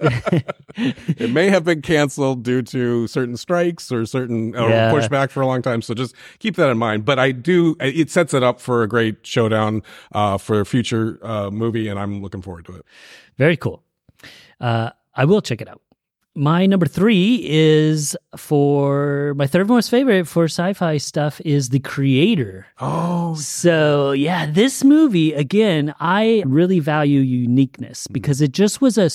it 0.76 1.30
may 1.30 1.48
have 1.50 1.64
been 1.64 1.82
canceled 1.82 2.42
due 2.42 2.62
to 2.62 3.06
certain 3.06 3.36
strikes 3.36 3.90
or 3.90 4.06
certain 4.06 4.52
Yeah. 4.52 4.92
pushback 4.92 5.30
for 5.30 5.40
a 5.40 5.46
long 5.46 5.62
time. 5.62 5.82
So 5.82 5.94
just 5.94 6.14
keep 6.38 6.56
that 6.56 6.70
in 6.70 6.78
mind. 6.78 7.04
But 7.04 7.18
I 7.18 7.32
do, 7.32 7.76
it 7.80 8.10
sets 8.10 8.32
it 8.34 8.42
up 8.42 8.60
for 8.60 8.82
a 8.82 8.88
great 8.88 9.26
showdown, 9.26 9.82
uh, 10.12 10.38
for 10.38 10.60
a 10.60 10.66
future, 10.66 11.18
uh, 11.22 11.50
movie. 11.50 11.88
And 11.88 11.98
I'm 11.98 12.22
looking 12.22 12.42
forward 12.42 12.66
to 12.66 12.76
it. 12.76 12.84
very 13.36 13.56
cool. 13.56 13.82
Uh, 14.60 14.90
I 15.14 15.24
will 15.24 15.40
check 15.42 15.60
it 15.60 15.68
out. 15.68 15.80
My 16.36 16.64
number 16.64 16.86
three 16.86 17.44
is 17.44 18.16
for 18.36 19.34
my 19.36 19.48
third 19.48 19.66
most 19.66 19.90
favorite 19.90 20.28
for 20.28 20.44
sci-fi 20.44 20.96
stuff 20.96 21.40
is 21.44 21.70
The 21.70 21.80
Creator. 21.80 22.66
Oh, 22.78 23.34
So 23.34 24.12
yeah, 24.12 24.46
this 24.46 24.84
movie 24.84 25.32
again, 25.32 25.92
I 25.98 26.44
really 26.46 26.78
value 26.78 27.18
uniqueness 27.20 28.06
because 28.06 28.40
it 28.40 28.52
just 28.52 28.80
was 28.80 28.96
a, 28.96 29.10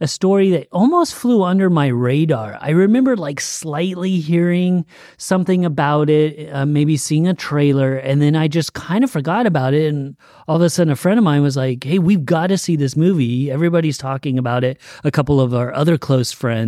a 0.00 0.06
story 0.06 0.50
that 0.50 0.68
almost 0.70 1.12
flew 1.14 1.42
under 1.42 1.70
my 1.70 1.88
radar. 1.88 2.56
I 2.60 2.70
remember 2.70 3.16
like 3.16 3.40
slightly 3.40 4.20
hearing 4.20 4.86
something 5.16 5.64
about 5.64 6.08
it, 6.08 6.52
uh, 6.52 6.66
maybe 6.66 6.96
seeing 6.96 7.26
a 7.26 7.34
trailer, 7.34 7.96
and 7.96 8.22
then 8.22 8.36
I 8.36 8.46
just 8.46 8.74
kind 8.74 9.02
of 9.02 9.10
forgot 9.10 9.44
about 9.44 9.74
it. 9.74 9.92
And 9.92 10.16
all 10.46 10.56
of 10.56 10.62
a 10.62 10.70
sudden, 10.70 10.92
a 10.92 10.96
friend 10.96 11.18
of 11.18 11.24
mine 11.24 11.42
was 11.42 11.56
like, 11.56 11.82
"Hey, 11.82 11.98
we've 11.98 12.24
got 12.24 12.46
to 12.48 12.58
see 12.58 12.76
this 12.76 12.96
movie. 12.96 13.50
Everybody's 13.50 13.98
talking 13.98 14.38
about 14.38 14.62
it." 14.62 14.80
A 15.02 15.10
couple 15.10 15.40
of 15.40 15.52
our 15.52 15.74
other 15.74 15.98
close 15.98 16.30
friends. 16.30 16.59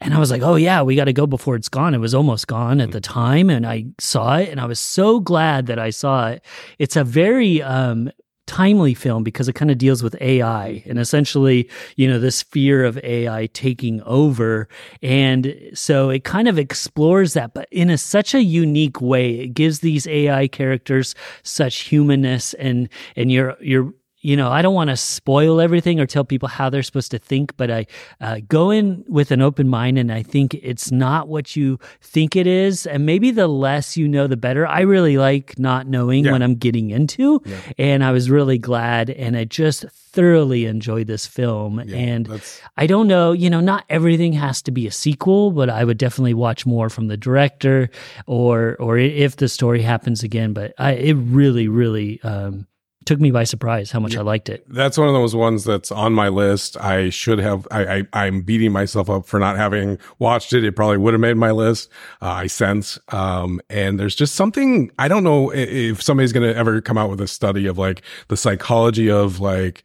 And 0.00 0.14
I 0.14 0.18
was 0.18 0.30
like, 0.30 0.42
oh, 0.42 0.56
yeah, 0.56 0.82
we 0.82 0.94
got 0.94 1.04
to 1.04 1.12
go 1.12 1.26
before 1.26 1.56
it's 1.56 1.68
gone. 1.68 1.94
It 1.94 1.98
was 1.98 2.14
almost 2.14 2.46
gone 2.46 2.80
at 2.80 2.92
the 2.92 3.00
time. 3.00 3.48
And 3.48 3.66
I 3.66 3.86
saw 3.98 4.36
it 4.36 4.50
and 4.50 4.60
I 4.60 4.66
was 4.66 4.78
so 4.78 5.20
glad 5.20 5.66
that 5.66 5.78
I 5.78 5.90
saw 5.90 6.28
it. 6.28 6.44
It's 6.78 6.96
a 6.96 7.04
very, 7.04 7.62
um, 7.62 8.10
timely 8.46 8.94
film 8.94 9.24
because 9.24 9.48
it 9.48 9.54
kind 9.54 9.70
of 9.70 9.78
deals 9.78 10.02
with 10.02 10.16
AI 10.20 10.82
and 10.86 10.98
essentially, 10.98 11.68
you 11.96 12.08
know, 12.08 12.18
this 12.18 12.42
fear 12.42 12.84
of 12.84 12.96
AI 12.98 13.46
taking 13.52 14.00
over. 14.02 14.68
And 15.02 15.54
so 15.74 16.10
it 16.10 16.24
kind 16.24 16.48
of 16.48 16.58
explores 16.58 17.34
that, 17.34 17.54
but 17.54 17.68
in 17.70 17.90
a, 17.90 17.98
such 17.98 18.34
a 18.34 18.42
unique 18.42 19.00
way. 19.00 19.40
It 19.40 19.48
gives 19.48 19.80
these 19.80 20.06
AI 20.06 20.48
characters 20.48 21.14
such 21.42 21.80
humanness 21.80 22.54
and, 22.54 22.88
and 23.16 23.30
you're, 23.30 23.56
you're, 23.60 23.92
you 24.26 24.36
know, 24.36 24.50
I 24.50 24.60
don't 24.60 24.74
want 24.74 24.90
to 24.90 24.96
spoil 24.96 25.60
everything 25.60 26.00
or 26.00 26.06
tell 26.06 26.24
people 26.24 26.48
how 26.48 26.68
they're 26.68 26.82
supposed 26.82 27.12
to 27.12 27.18
think, 27.18 27.56
but 27.56 27.70
I 27.70 27.86
uh, 28.20 28.40
go 28.48 28.70
in 28.70 29.04
with 29.06 29.30
an 29.30 29.40
open 29.40 29.68
mind 29.68 29.98
and 29.98 30.10
I 30.10 30.22
think 30.24 30.54
it's 30.54 30.90
not 30.90 31.28
what 31.28 31.54
you 31.54 31.78
think 32.00 32.34
it 32.34 32.46
is. 32.46 32.86
And 32.86 33.06
maybe 33.06 33.30
the 33.30 33.46
less 33.46 33.96
you 33.96 34.08
know, 34.08 34.26
the 34.26 34.36
better. 34.36 34.66
I 34.66 34.80
really 34.80 35.16
like 35.16 35.58
not 35.58 35.86
knowing 35.86 36.24
Yeah. 36.24 36.32
what 36.32 36.42
I'm 36.42 36.56
getting 36.56 36.90
into. 36.90 37.40
And 37.78 38.02
I 38.02 38.10
was 38.10 38.28
really 38.28 38.58
glad 38.58 39.10
and 39.10 39.36
I 39.36 39.44
just 39.44 39.84
thoroughly 39.92 40.64
enjoyed 40.66 41.06
this 41.06 41.26
film. 41.26 41.78
and 41.78 42.26
that's- 42.26 42.60
I 42.76 42.86
don't 42.88 43.06
know, 43.06 43.30
you 43.32 43.48
know, 43.50 43.60
not 43.60 43.84
everything 43.88 44.32
has 44.32 44.60
to 44.62 44.70
be 44.72 44.86
a 44.86 44.90
sequel, 44.90 45.52
but 45.52 45.70
I 45.70 45.84
would 45.84 45.98
definitely 45.98 46.34
watch 46.34 46.66
more 46.66 46.88
from 46.90 47.06
the 47.08 47.16
director 47.16 47.90
or, 48.26 48.76
or 48.80 48.98
if 48.98 49.36
the 49.36 49.48
story 49.48 49.82
happens 49.82 50.22
again. 50.24 50.52
But 50.52 50.72
I, 50.78 50.92
it 50.92 51.14
really, 51.14 51.68
really, 51.68 52.20
um, 52.22 52.66
took 53.06 53.20
me 53.20 53.30
by 53.30 53.44
surprise 53.44 53.90
how 53.90 54.00
much 54.00 54.16
I 54.16 54.20
liked 54.20 54.48
it. 54.48 54.64
That's 54.68 54.98
one 54.98 55.08
of 55.08 55.14
those 55.14 55.34
ones 55.34 55.64
that's 55.64 55.90
on 55.90 56.12
my 56.12 56.28
list. 56.28 56.76
I 56.78 57.08
should 57.08 57.38
have. 57.38 57.66
I, 57.70 57.98
I 58.12 58.26
I'm 58.26 58.42
beating 58.42 58.72
myself 58.72 59.08
up 59.08 59.26
for 59.26 59.40
not 59.40 59.56
having 59.56 59.98
watched 60.18 60.52
it. 60.52 60.64
It 60.64 60.76
probably 60.76 60.98
would 60.98 61.14
have 61.14 61.20
made 61.20 61.36
my 61.36 61.52
list. 61.52 61.88
Uh, 62.20 62.30
I 62.30 62.46
sense. 62.48 62.98
Um, 63.08 63.60
and 63.70 63.98
there's 63.98 64.14
just 64.14 64.34
something 64.34 64.90
I 64.98 65.08
don't 65.08 65.24
know 65.24 65.52
if 65.54 66.02
somebody's 66.02 66.32
gonna 66.32 66.52
ever 66.52 66.80
come 66.80 66.98
out 66.98 67.08
with 67.08 67.20
a 67.20 67.28
study 67.28 67.66
of 67.66 67.78
like 67.78 68.02
the 68.28 68.36
psychology 68.36 69.10
of 69.10 69.40
like 69.40 69.84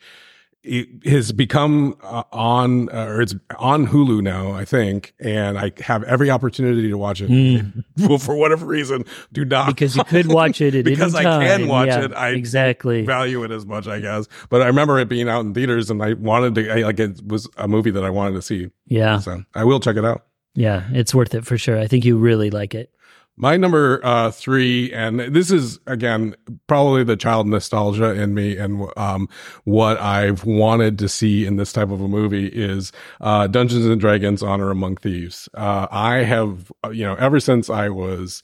it 0.64 1.06
has 1.08 1.32
become 1.32 1.96
uh, 2.04 2.24
on 2.32 2.90
uh, 2.90 3.06
or 3.06 3.22
it's 3.22 3.34
on 3.58 3.88
Hulu 3.88 4.22
now, 4.22 4.52
I 4.52 4.64
think, 4.66 5.14
and 5.20 5.58
I 5.58 5.72
have 5.82 6.04
every 6.04 6.30
opportunity 6.30 6.88
to 6.90 6.98
watch 6.98 7.22
it. 7.22 7.66
well, 7.98 8.18
for 8.20 8.36
whatever 8.36 8.66
reason, 8.66 9.06
do 9.34 9.44
not. 9.44 9.68
Because 9.68 9.96
you 9.96 10.04
could 10.04 10.28
watch 10.28 10.62
it 10.62 10.76
at 10.76 10.86
because 10.86 11.16
I 11.16 11.24
can 11.24 11.68
watch 11.68 11.88
Yeah, 11.88 12.06
it. 12.06 12.14
I 12.14 12.30
exactly. 12.30 13.04
value 13.06 13.44
it 13.44 13.52
as 13.52 13.66
much, 13.66 13.88
I 13.88 14.00
guess. 14.00 14.28
But 14.50 14.62
I 14.62 14.68
remember 14.68 15.00
it 15.00 15.10
being 15.10 15.28
out 15.28 15.42
in 15.42 15.54
theaters, 15.54 15.90
and 15.90 16.02
I 16.04 16.14
wanted 16.14 16.56
to. 16.56 16.72
I, 16.72 16.82
like 16.84 17.00
it 17.00 17.26
was 17.26 17.50
a 17.58 17.68
movie 17.68 17.92
that 17.92 18.04
I 18.04 18.10
wanted 18.12 18.36
to 18.36 18.42
see, 18.42 18.70
Yeah, 18.86 19.18
so 19.20 19.44
I 19.56 19.64
will 19.64 19.80
check 19.80 19.96
it 19.98 20.06
out. 20.06 20.26
yeah, 20.54 20.84
it's 20.92 21.16
worth 21.16 21.34
it 21.34 21.46
for 21.46 21.58
sure. 21.58 21.80
I 21.80 21.88
think 21.88 22.06
you 22.06 22.18
really 22.18 22.50
like 22.52 22.76
it. 22.76 22.94
My 23.42 23.58
number 23.58 24.00
uh, 24.04 24.30
three, 24.30 24.94
and 24.94 25.20
this 25.20 25.50
is 25.50 25.80
again 25.88 26.36
probably 26.68 27.04
the 27.04 27.18
child 27.18 27.48
nostalgia 27.48 28.12
in 28.12 28.36
me, 28.36 28.56
and 28.56 28.88
um, 28.96 29.28
what 29.64 30.00
I've 30.00 30.46
wanted 30.46 31.00
to 31.00 31.10
see 31.10 31.48
in 31.48 31.56
this 31.56 31.74
type 31.74 31.90
of 31.90 32.02
a 32.02 32.08
movie 32.08 32.46
is 32.48 32.92
uh, 33.20 33.48
Dungeons 33.48 33.88
and 33.88 34.00
Dragons: 34.00 34.44
Honor 34.44 34.70
Among 34.70 34.96
Thieves. 34.96 35.50
Uh, 35.56 35.88
I 35.90 36.18
have, 36.18 36.72
uh, 36.86 36.92
you 36.92 37.04
know, 37.04 37.16
ever 37.16 37.40
since 37.40 37.68
I 37.68 37.90
was 37.90 38.44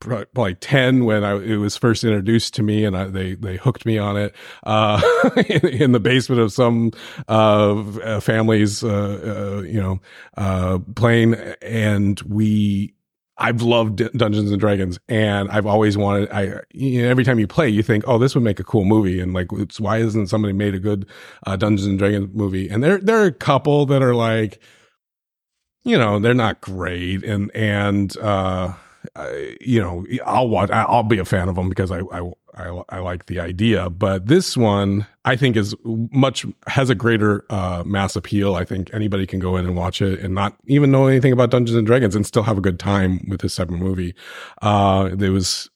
pro- 0.00 0.24
probably 0.26 0.56
10 0.56 1.04
when 1.04 1.22
I, 1.22 1.36
it 1.36 1.56
was 1.56 1.76
first 1.76 2.02
introduced 2.02 2.54
to 2.54 2.62
me 2.62 2.84
and 2.84 2.96
I, 2.96 3.04
they, 3.04 3.34
they 3.34 3.56
hooked 3.56 3.86
me 3.86 3.98
on 3.98 4.16
it, 4.16 4.34
uh, 4.64 5.00
in, 5.48 5.66
in 5.82 5.92
the 5.92 6.00
basement 6.00 6.40
of 6.40 6.52
some, 6.52 6.92
uh, 7.28 8.20
family's, 8.20 8.84
uh, 8.84 9.58
uh, 9.58 9.62
you 9.62 9.80
know, 9.80 10.00
uh, 10.36 10.78
playing 10.94 11.34
and 11.62 12.20
we, 12.22 12.94
I've 13.36 13.62
loved 13.62 13.96
D- 13.96 14.08
Dungeons 14.16 14.50
and 14.50 14.60
Dragons 14.60 14.98
and 15.08 15.50
I've 15.50 15.66
always 15.66 15.96
wanted, 15.96 16.30
I, 16.30 16.60
you 16.72 17.02
know, 17.02 17.08
every 17.08 17.24
time 17.24 17.38
you 17.38 17.46
play, 17.48 17.68
you 17.68 17.82
think, 17.82 18.04
oh, 18.06 18.18
this 18.18 18.34
would 18.34 18.44
make 18.44 18.60
a 18.60 18.64
cool 18.64 18.84
movie. 18.84 19.20
And 19.20 19.34
like, 19.34 19.48
why 19.78 19.98
isn't 19.98 20.28
somebody 20.28 20.52
made 20.52 20.74
a 20.74 20.78
good, 20.78 21.06
uh, 21.46 21.56
Dungeons 21.56 21.86
and 21.86 21.98
Dragons 21.98 22.30
movie? 22.32 22.68
And 22.68 22.82
there, 22.82 22.98
there 22.98 23.20
are 23.20 23.26
a 23.26 23.32
couple 23.32 23.86
that 23.86 24.02
are 24.02 24.14
like, 24.14 24.60
you 25.82 25.98
know, 25.98 26.18
they're 26.20 26.32
not 26.32 26.60
great. 26.60 27.24
And, 27.24 27.50
and, 27.56 28.16
uh, 28.18 28.74
I, 29.16 29.56
you 29.60 29.80
know, 29.80 30.04
I'll 30.24 30.48
watch, 30.48 30.70
I'll 30.70 31.02
be 31.02 31.18
a 31.18 31.24
fan 31.24 31.48
of 31.48 31.56
them 31.56 31.68
because 31.68 31.90
I, 31.90 32.00
I, 32.00 32.30
I, 32.54 32.82
I 32.88 32.98
like 32.98 33.26
the 33.26 33.40
idea. 33.40 33.90
But 33.90 34.26
this 34.26 34.56
one, 34.56 35.06
I 35.24 35.36
think 35.36 35.56
is 35.56 35.74
much, 35.84 36.46
has 36.66 36.90
a 36.90 36.94
greater, 36.94 37.44
uh, 37.50 37.82
mass 37.84 38.16
appeal. 38.16 38.54
I 38.54 38.64
think 38.64 38.92
anybody 38.92 39.26
can 39.26 39.40
go 39.40 39.56
in 39.56 39.66
and 39.66 39.76
watch 39.76 40.00
it 40.02 40.20
and 40.20 40.34
not 40.34 40.56
even 40.66 40.90
know 40.90 41.06
anything 41.06 41.32
about 41.32 41.50
Dungeons 41.50 41.76
and 41.76 41.86
Dragons 41.86 42.14
and 42.14 42.26
still 42.26 42.42
have 42.42 42.58
a 42.58 42.62
good 42.62 42.78
time 42.78 43.24
with 43.28 43.40
this 43.40 43.56
type 43.56 43.68
of 43.68 43.78
movie. 43.78 44.14
Uh, 44.62 45.10
there 45.12 45.32
was, 45.32 45.70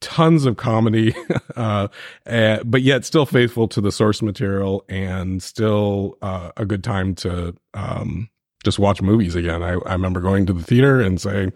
tons 0.00 0.46
of 0.46 0.56
comedy, 0.56 1.14
uh, 1.56 1.88
uh, 2.26 2.62
but 2.64 2.82
yet 2.82 3.04
still 3.04 3.26
faithful 3.26 3.68
to 3.68 3.80
the 3.80 3.92
source 3.92 4.22
material 4.22 4.84
and 4.88 5.42
still 5.42 6.18
uh, 6.22 6.50
a 6.56 6.64
good 6.66 6.84
time 6.84 7.14
to 7.14 7.54
um, 7.74 8.28
just 8.64 8.78
watch 8.78 9.00
movies 9.00 9.34
again. 9.34 9.62
I, 9.62 9.72
I 9.86 9.92
remember 9.92 10.20
going 10.20 10.44
to 10.46 10.52
the 10.52 10.62
theater 10.62 11.00
and 11.00 11.20
saying, 11.20 11.52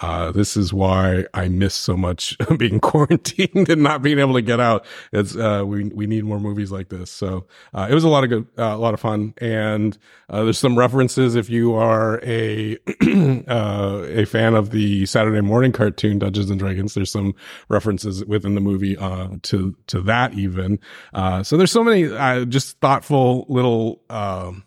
uh, 0.00 0.32
"This 0.32 0.56
is 0.56 0.72
why 0.72 1.26
I 1.32 1.48
miss 1.48 1.74
so 1.74 1.96
much 1.96 2.36
being 2.58 2.80
quarantined 2.80 3.68
and 3.68 3.82
not 3.82 4.02
being 4.02 4.18
able 4.18 4.34
to 4.34 4.42
get 4.42 4.58
out. 4.58 4.84
It's 5.12 5.36
uh, 5.36 5.62
we 5.66 5.84
we 5.84 6.06
need 6.06 6.24
more 6.24 6.40
movies 6.40 6.72
like 6.72 6.88
this." 6.88 7.10
So 7.10 7.46
uh, 7.72 7.86
it 7.88 7.94
was 7.94 8.04
a 8.04 8.08
lot 8.08 8.24
of 8.24 8.30
good, 8.30 8.46
uh, 8.58 8.74
a 8.74 8.76
lot 8.76 8.94
of 8.94 9.00
fun, 9.00 9.34
and 9.38 9.96
uh, 10.28 10.44
there's 10.44 10.58
some 10.58 10.76
references 10.76 11.36
if 11.36 11.48
you 11.48 11.74
are 11.74 12.20
a 12.24 12.76
uh, 13.48 14.02
a 14.08 14.24
fan 14.24 14.54
of 14.54 14.70
the 14.70 15.06
Saturday 15.06 15.40
morning 15.40 15.70
cartoon 15.70 16.18
Dungeons 16.18 16.50
and 16.50 16.58
Dragons. 16.58 16.94
There's 16.94 17.12
some 17.12 17.34
references 17.68 18.24
within 18.24 18.56
the 18.56 18.60
movie 18.60 18.96
uh, 18.96 19.28
to 19.42 19.76
to 19.86 20.00
that 20.02 20.34
even. 20.34 20.80
Uh, 21.14 21.44
so 21.44 21.56
there's 21.56 21.72
so 21.72 21.84
many 21.84 22.08
just 22.46 22.80
thoughtful 22.80 23.46
little. 23.48 24.02
Um, 24.10 24.64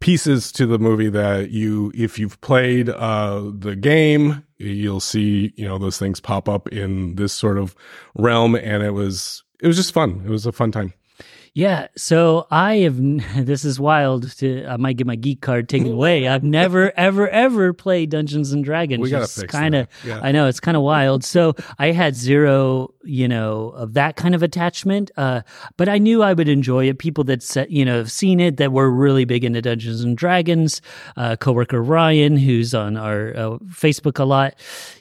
pieces 0.00 0.50
to 0.52 0.66
the 0.66 0.78
movie 0.78 1.10
that 1.10 1.50
you 1.50 1.92
if 1.94 2.18
you've 2.18 2.40
played 2.40 2.88
uh 2.88 3.50
the 3.58 3.76
game 3.76 4.42
you'll 4.60 5.00
see 5.00 5.52
you 5.56 5.66
know 5.66 5.78
those 5.78 5.98
things 5.98 6.20
pop 6.20 6.48
up 6.48 6.68
in 6.68 7.14
this 7.16 7.32
sort 7.32 7.58
of 7.58 7.74
realm. 8.14 8.54
And 8.54 8.82
it 8.82 8.90
was 8.90 9.42
it 9.60 9.66
was 9.66 9.76
just 9.76 9.92
fun. 9.92 10.22
It 10.24 10.30
was 10.30 10.46
a 10.46 10.52
fun 10.52 10.72
time 10.72 10.92
Yeah, 11.52 11.88
so 11.96 12.46
I 12.50 12.76
have. 12.76 13.00
This 13.50 13.64
is 13.64 13.80
wild. 13.80 14.30
To 14.38 14.66
I 14.66 14.76
might 14.76 14.96
get 14.96 15.06
my 15.06 15.16
geek 15.16 15.40
card 15.40 15.68
taken 15.68 15.92
away. 15.92 16.28
I've 16.28 16.44
never, 16.44 16.92
ever, 16.96 17.28
ever 17.28 17.72
played 17.72 18.10
Dungeons 18.10 18.52
and 18.52 18.64
Dragons. 18.64 19.02
We 19.02 19.10
gotta 19.10 19.24
It's 19.24 19.40
fix 19.40 19.54
kinda, 19.54 19.88
that. 20.02 20.08
Yeah. 20.08 20.20
I 20.22 20.30
know 20.32 20.46
it's 20.46 20.60
kind 20.60 20.76
of 20.76 20.82
wild. 20.82 21.24
So 21.24 21.54
I 21.78 21.92
had 21.92 22.14
zero, 22.14 22.92
you 23.02 23.26
know, 23.26 23.70
of 23.70 23.94
that 23.94 24.16
kind 24.16 24.34
of 24.34 24.42
attachment. 24.42 25.10
Uh, 25.16 25.42
but 25.76 25.88
I 25.88 25.98
knew 25.98 26.22
I 26.22 26.32
would 26.32 26.48
enjoy 26.48 26.88
it. 26.88 26.98
People 26.98 27.24
that 27.24 27.40
you 27.70 27.84
know, 27.84 27.98
have 27.98 28.12
seen 28.12 28.40
it 28.40 28.58
that 28.58 28.72
were 28.72 28.90
really 28.90 29.24
big 29.24 29.44
into 29.44 29.62
Dungeons 29.62 30.02
and 30.02 30.16
Dragons. 30.16 30.80
Uh, 31.16 31.36
coworker 31.36 31.82
Ryan, 31.82 32.36
who's 32.36 32.74
on 32.74 32.96
our 32.96 33.30
uh, 33.36 33.58
Facebook 33.68 34.18
a 34.18 34.24
lot, 34.24 34.54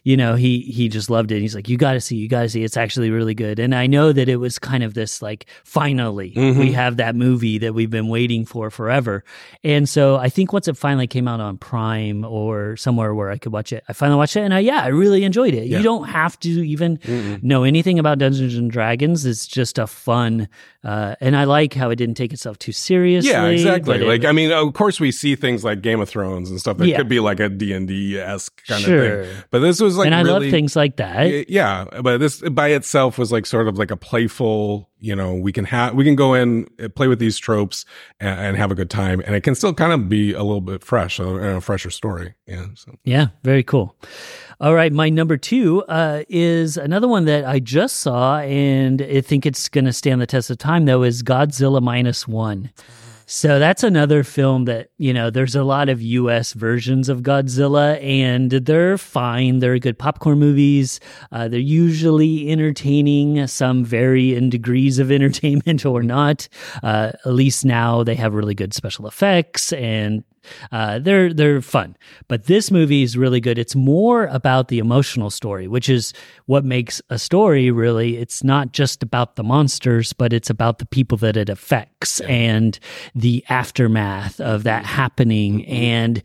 you 0.03 0.18
know, 0.18 0.36
he 0.36 0.62
he 0.62 0.88
just 0.88 1.10
loved 1.10 1.32
it. 1.32 1.41
He's 1.41 1.56
like, 1.56 1.70
you 1.70 1.77
got 1.77 1.94
to 1.94 2.01
see, 2.01 2.15
you 2.15 2.27
got 2.27 2.44
to 2.44 2.50
see. 2.50 2.63
It's 2.63 2.77
actually 2.77 3.12
really 3.12 3.36
good. 3.36 3.60
And 3.60 3.75
I 3.75 3.88
know 3.88 4.12
that 4.13 4.29
it 4.29 4.38
was 4.38 4.58
kind 4.58 4.84
of 4.84 4.94
this 4.94 5.22
like 5.22 5.46
finally 5.63 6.34
we 6.39 6.72
have 6.74 6.98
that 6.98 7.15
movie 7.15 7.58
that 7.60 7.74
we've 7.74 7.89
been 7.89 8.08
waiting 8.08 8.46
for 8.46 8.69
forever. 8.69 9.24
And 9.63 9.88
so 9.88 10.15
I 10.17 10.29
think 10.29 10.53
once 10.53 10.67
it 10.67 10.77
finally 10.77 11.08
came 11.08 11.27
out 11.27 11.39
on 11.39 11.58
Prime 11.58 12.24
or 12.25 12.75
somewhere 12.77 13.13
where 13.13 13.29
I 13.29 13.38
could 13.38 13.51
watch 13.51 13.74
it, 13.74 13.84
I 13.89 13.93
finally 13.93 14.17
watched 14.17 14.36
it 14.36 14.41
and 14.41 14.53
I 14.53 14.60
yeah, 14.60 14.81
I 14.84 14.88
really 14.88 15.24
enjoyed 15.24 15.53
it. 15.53 15.65
You 15.67 15.81
don't 15.81 16.08
have 16.08 16.39
to 16.41 16.50
even 16.50 17.00
know 17.41 17.63
anything 17.63 18.00
about 18.00 18.17
Dungeons 18.19 18.55
and 18.55 18.72
Dragons. 18.72 19.25
It's 19.25 19.46
just 19.48 19.77
a 19.77 19.88
fun 19.88 20.48
uh, 20.84 21.15
and 21.19 21.36
I 21.36 21.43
like 21.43 21.74
how 21.74 21.89
it 21.89 21.98
didn't 21.98 22.15
take 22.15 22.31
itself 22.31 22.58
too 22.58 22.72
seriously. 22.72 23.31
yeah 23.31 23.48
exactly 23.48 23.98
it- 23.98 24.08
like 24.08 24.24
i 24.24 24.31
mean 24.31 24.50
of 24.51 24.74
course 24.74 24.98
we 24.98 25.12
see 25.12 25.36
things 25.36 25.62
like 25.62 25.81
game 25.81 26.00
of 26.00 26.08
thrones 26.08 26.50
and 26.50 26.58
stuff 26.58 26.77
that 26.77 26.88
Yeah. 26.88 26.96
could 26.96 27.10
be 27.10 27.19
like 27.19 27.41
a 27.41 27.50
d&d-esque 27.50 28.65
kind 28.65 28.81
Sure. 28.81 29.19
of 29.22 29.27
thing 29.27 29.36
but 29.51 29.60
this 29.60 29.81
was 29.81 29.98
like 29.98 30.05
and 30.05 30.15
I 30.15 30.22
really, 30.22 30.46
love 30.46 30.51
things 30.51 30.75
like 30.77 30.96
that. 30.98 31.50
Yeah 31.50 31.86
but 32.01 32.19
this 32.19 32.39
by 32.41 32.69
itself 32.69 33.17
was 33.17 33.31
like 33.31 33.46
sort 33.46 33.67
of 33.67 33.77
like 33.77 33.91
a 33.91 33.98
playful 33.98 34.88
you 35.00 35.15
know, 35.15 35.34
we 35.34 35.51
can 35.51 35.65
have, 35.65 35.94
we 35.96 36.03
can 36.03 36.15
go 36.15 36.34
in, 36.34 36.68
uh, 36.84 36.89
play 36.89 37.08
with 37.08 37.20
these 37.20 37.38
tropes 37.38 37.86
and, 38.20 38.39
and 38.39 38.58
have 38.58 38.72
a 38.72 38.75
good 38.75 38.89
time. 38.89 39.22
And 39.25 39.36
it 39.36 39.41
can 39.41 39.56
still 39.56 39.74
kind 39.74 39.94
of 39.94 40.10
be 40.10 40.34
a 40.34 40.44
little 40.44 40.62
bit 40.62 40.84
fresh, 40.84 41.20
a, 41.20 41.25
a 41.25 41.62
fresher 41.62 41.89
story. 41.89 42.36
Yeah. 42.46 42.68
So. 42.75 42.96
Yeah, 43.03 43.27
very 43.44 43.63
cool. 43.63 43.96
All 44.62 44.74
right, 44.74 44.91
my 44.91 45.10
number 45.10 45.38
two 45.38 45.84
uh, 45.84 46.24
is 46.27 46.75
another 46.75 47.08
one 47.08 47.24
that 47.25 47.46
I 47.46 47.60
just 47.60 47.98
saw, 47.98 48.39
and 48.39 49.01
I 49.01 49.22
think 49.22 49.46
it's 49.46 49.70
going 49.70 49.86
to 49.86 49.94
stand 49.94 50.20
the 50.20 50.27
test 50.27 50.50
of 50.50 50.58
time. 50.58 50.84
Though 50.84 51.03
is 51.03 51.24
Godzilla 51.24 51.82
minus 51.82 52.27
one. 52.27 52.70
So 53.31 53.59
that's 53.59 53.83
another 53.83 54.24
film 54.24 54.65
that, 54.65 54.89
you 54.98 55.13
know, 55.13 55.29
there's 55.29 55.53
a 55.55 55.63
lot 55.63 55.88
of 55.88 56.01
US 56.01 56.53
versions 56.53 57.09
of 57.09 57.21
Godzilla 57.21 58.03
and 58.03 58.50
they're 58.50 58.98
fine. 58.98 59.59
They're 59.59 59.77
good 59.77 60.00
popcorn 60.00 60.39
movies. 60.39 61.00
Uh, 61.31 61.48
they're 61.48 61.59
usually 61.59 62.50
entertaining, 62.50 63.45
some 63.45 63.86
vary 63.86 64.33
in 64.33 64.50
degrees 64.50 64.98
of 64.98 65.12
entertainment 65.19 65.86
or 65.86 66.01
not. 66.01 66.48
Uh, 66.81 67.12
at 67.24 67.31
least 67.31 67.65
now 67.65 68.03
they 68.03 68.15
have 68.15 68.33
really 68.33 68.55
good 68.55 68.74
special 68.74 69.05
effects 69.05 69.74
and 69.74 70.24
uh, 70.72 71.00
they're 71.00 71.34
they're 71.34 71.62
fun, 71.62 71.96
but 72.27 72.46
this 72.46 72.72
movie 72.72 73.03
is 73.03 73.18
really 73.18 73.39
good. 73.39 73.58
It's 73.58 73.75
more 73.75 74.25
about 74.27 74.68
the 74.68 74.79
emotional 74.79 75.29
story, 75.29 75.68
which 75.68 75.89
is 75.89 76.13
what 76.46 76.65
makes 76.65 77.01
a 77.10 77.20
story 77.20 77.72
really. 77.72 78.18
It's 78.18 78.44
not 78.44 78.72
just 78.72 79.03
about 79.03 79.36
the 79.36 79.44
monsters, 79.44 80.13
but 80.13 80.34
it's 80.34 80.50
about 80.50 80.79
the 80.79 80.86
people 80.86 81.18
that 81.20 81.38
it 81.38 81.50
affects 81.50 82.20
and 82.22 82.79
the 83.15 83.44
aftermath 83.50 84.39
of 84.39 84.63
that 84.63 84.86
happening. 84.86 85.65
And 85.65 86.22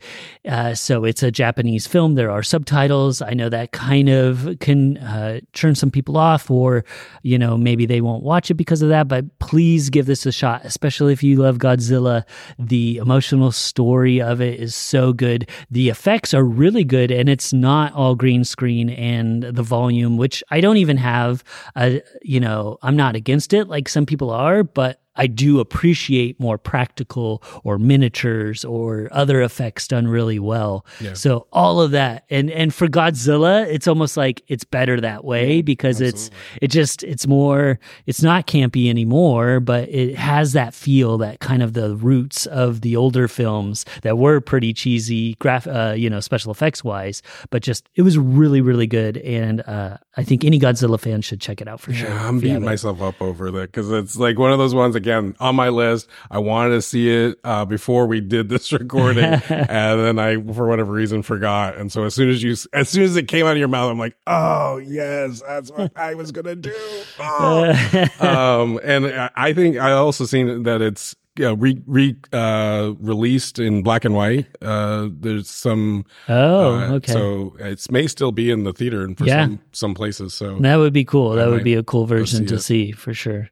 uh, 0.47 0.75
so 0.75 1.03
it's 1.03 1.23
a 1.23 1.31
Japanese 1.31 1.87
film. 1.87 2.15
There 2.15 2.31
are 2.31 2.43
subtitles. 2.43 3.21
I 3.21 3.31
know 3.31 3.49
that 3.49 3.71
kind 3.71 4.09
of 4.09 4.57
can 4.59 4.97
uh, 4.97 5.39
turn 5.53 5.75
some 5.75 5.91
people 5.91 6.17
off, 6.17 6.49
or 6.49 6.85
you 7.23 7.37
know 7.37 7.57
maybe 7.57 7.85
they 7.85 8.01
won't 8.01 8.23
watch 8.23 8.49
it 8.51 8.55
because 8.55 8.81
of 8.81 8.89
that. 8.89 9.07
But 9.07 9.39
please 9.39 9.89
give 9.89 10.05
this 10.05 10.25
a 10.25 10.31
shot, 10.31 10.61
especially 10.63 11.13
if 11.13 11.23
you 11.23 11.37
love 11.37 11.57
Godzilla. 11.57 12.23
The 12.59 12.97
emotional 12.97 13.51
story 13.51 14.14
of 14.21 14.41
it 14.41 14.59
is 14.59 14.75
so 14.75 15.13
good. 15.13 15.49
The 15.69 15.89
effects 15.89 16.33
are 16.33 16.43
really 16.43 16.83
good, 16.83 17.11
and 17.11 17.29
it's 17.29 17.53
not 17.53 17.93
all 17.93 18.15
green 18.15 18.43
screen 18.43 18.89
and 18.89 19.43
the 19.43 19.63
volume, 19.63 20.17
which 20.17 20.43
I 20.49 20.61
don't 20.61 20.77
even 20.77 20.97
have. 20.97 21.43
A, 21.75 22.01
you 22.21 22.39
know, 22.39 22.77
I'm 22.81 22.95
not 22.95 23.15
against 23.15 23.53
it 23.53 23.67
like 23.67 23.89
some 23.89 24.05
people 24.05 24.31
are, 24.31 24.63
but 24.63 25.01
I 25.15 25.27
do 25.27 25.59
appreciate 25.59 26.39
more 26.39 26.57
practical 26.57 27.43
or 27.63 27.77
miniatures 27.77 28.65
or 28.65 29.07
other 29.11 29.41
effects 29.41 29.87
done 29.87 30.07
really 30.07 30.39
well. 30.39 30.85
Yeah. 30.99 31.13
So 31.13 31.47
all 31.51 31.81
of 31.81 31.91
that, 31.91 32.25
and 32.29 32.49
and 32.51 32.73
for 32.73 32.87
Godzilla, 32.87 33.65
it's 33.67 33.87
almost 33.87 34.17
like 34.17 34.43
it's 34.47 34.63
better 34.63 34.99
that 35.01 35.23
way 35.23 35.61
because 35.61 36.01
it's 36.01 36.29
it 36.61 36.67
just 36.67 37.03
it's 37.03 37.27
more 37.27 37.79
it's 38.05 38.21
not 38.21 38.47
campy 38.47 38.89
anymore, 38.89 39.59
but 39.59 39.87
it 39.89 40.15
has 40.15 40.53
that 40.53 40.73
feel 40.73 41.17
that 41.19 41.39
kind 41.39 41.63
of 41.63 41.73
the 41.73 41.95
roots 41.95 42.45
of 42.47 42.81
the 42.81 42.95
older 42.95 43.27
films 43.27 43.85
that 44.01 44.17
were 44.17 44.41
pretty 44.41 44.73
cheesy, 44.73 45.35
graph 45.35 45.67
uh, 45.67 45.93
you 45.95 46.09
know 46.09 46.19
special 46.19 46.51
effects 46.51 46.83
wise, 46.83 47.21
but 47.49 47.61
just 47.61 47.87
it 47.95 48.01
was 48.01 48.17
really 48.17 48.61
really 48.61 48.87
good, 48.87 49.17
and 49.17 49.61
uh, 49.61 49.97
I 50.17 50.23
think 50.23 50.43
any 50.43 50.59
Godzilla 50.59 50.99
fan 50.99 51.21
should 51.21 51.41
check 51.41 51.61
it 51.61 51.67
out 51.67 51.79
for 51.79 51.93
sure. 51.93 52.11
I'm 52.11 52.39
beating 52.39 52.63
myself 52.63 53.01
up 53.01 53.21
over 53.21 53.51
that 53.51 53.71
because 53.71 53.91
it's 53.91 54.17
like 54.17 54.37
one 54.37 54.51
of 54.51 54.57
those 54.57 54.73
ones 54.73 54.95
again 55.05 55.35
on 55.39 55.55
my 55.55 55.69
list. 55.69 56.07
I 56.31 56.39
wanted 56.39 56.71
to 56.71 56.81
see 56.81 57.09
it 57.09 57.39
uh, 57.43 57.63
before 57.65 58.07
we 58.07 58.21
did 58.21 58.49
this 58.49 58.71
recording, 58.81 59.23
and 59.49 59.99
then 59.99 60.19
I, 60.19 60.35
for 60.53 60.67
whatever 60.67 60.91
reason, 60.91 61.21
forgot. 61.21 61.75
And 61.77 61.91
so 61.91 62.03
as 62.05 62.15
soon 62.15 62.29
as 62.29 62.41
you, 62.41 62.55
as 62.73 62.89
soon 62.89 63.03
as 63.03 63.15
it 63.15 63.27
came 63.27 63.45
out 63.45 63.51
of 63.51 63.57
your 63.57 63.67
mouth, 63.67 63.91
I'm 63.91 63.99
like, 63.99 64.15
oh 64.25 64.77
yes, 64.77 65.41
that's 65.47 65.69
what 65.71 65.91
I 65.95 66.15
was 66.15 66.31
gonna 66.31 66.55
do. 66.55 66.73
Oh. 67.19 67.71
um, 68.19 68.79
and 68.83 69.05
I- 69.07 69.29
I 69.35 69.53
think 69.53 69.77
I 69.77 69.91
also 69.91 70.25
seen 70.25 70.63
that 70.63 70.81
it's. 70.81 71.15
Yeah, 71.37 71.53
re, 71.57 71.81
re 71.85 72.15
uh, 72.31 72.93
released 72.97 73.59
in 73.59 73.83
black 73.83 74.05
and 74.05 74.15
white. 74.15 74.45
Uh, 74.61 75.09
there's 75.11 75.49
some. 75.49 76.05
Oh, 76.29 76.75
uh, 76.79 76.91
okay. 76.93 77.11
So 77.11 77.57
it 77.59 77.85
may 77.91 78.07
still 78.07 78.31
be 78.31 78.49
in 78.49 78.63
the 78.63 78.71
theater 78.71 79.03
and 79.03 79.17
for 79.17 79.25
Yeah. 79.25 79.43
some 79.43 79.59
some 79.73 79.93
places. 79.95 80.33
So 80.33 80.57
That 80.59 80.77
would 80.77 80.93
be 80.93 81.03
cool. 81.03 81.31
That 81.31 81.49
would 81.49 81.65
be 81.65 81.73
a 81.73 81.83
cool 81.83 82.05
version 82.05 82.43
see 82.43 82.45
to 82.45 82.55
it. 82.55 82.59
see 82.61 82.91
for 82.93 83.13
sure. 83.13 83.49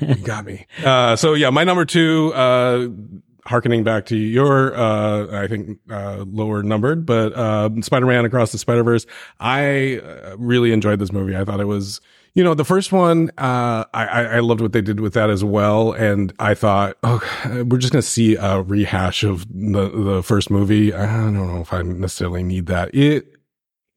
You, 0.00 0.14
got 0.16 0.44
me. 0.44 0.66
Uh, 0.84 1.16
so 1.16 1.34
yeah, 1.34 1.50
my 1.50 1.64
number 1.64 1.84
two, 1.84 2.32
uh, 2.34 2.88
harkening 3.46 3.82
back 3.82 4.04
to 4.06 4.16
your, 4.16 4.76
uh, 4.76 5.42
I 5.42 5.46
think, 5.46 5.78
uh, 5.90 6.24
lower 6.26 6.62
numbered, 6.62 7.06
but, 7.06 7.32
uh, 7.34 7.70
Spider-Man 7.80 8.26
Across 8.26 8.52
the 8.52 8.58
Spider-Verse. 8.58 9.06
I 9.40 10.00
uh, 10.04 10.36
really 10.38 10.70
enjoyed 10.72 10.98
this 10.98 11.12
movie. 11.12 11.34
I 11.34 11.44
thought 11.44 11.58
it 11.58 11.64
was, 11.64 12.02
you 12.34 12.44
know, 12.44 12.52
the 12.52 12.64
first 12.64 12.92
one, 12.92 13.30
uh, 13.38 13.84
I, 13.94 14.06
I 14.06 14.22
I 14.24 14.40
loved 14.40 14.60
what 14.60 14.72
they 14.72 14.82
did 14.82 15.00
with 15.00 15.14
that 15.14 15.30
as 15.30 15.42
well. 15.42 15.92
And 15.92 16.32
I 16.38 16.52
thought, 16.54 16.98
oh, 17.02 17.20
we're 17.66 17.78
just 17.78 17.92
going 17.92 18.02
to 18.02 18.08
see 18.08 18.36
a 18.36 18.60
rehash 18.60 19.24
of 19.24 19.46
the, 19.48 19.88
the 19.88 20.22
first 20.22 20.50
movie. 20.50 20.92
I 20.92 21.06
don't 21.06 21.34
know 21.34 21.62
if 21.62 21.72
I 21.72 21.82
necessarily 21.82 22.42
need 22.42 22.66
that. 22.66 22.94
It, 22.94 23.37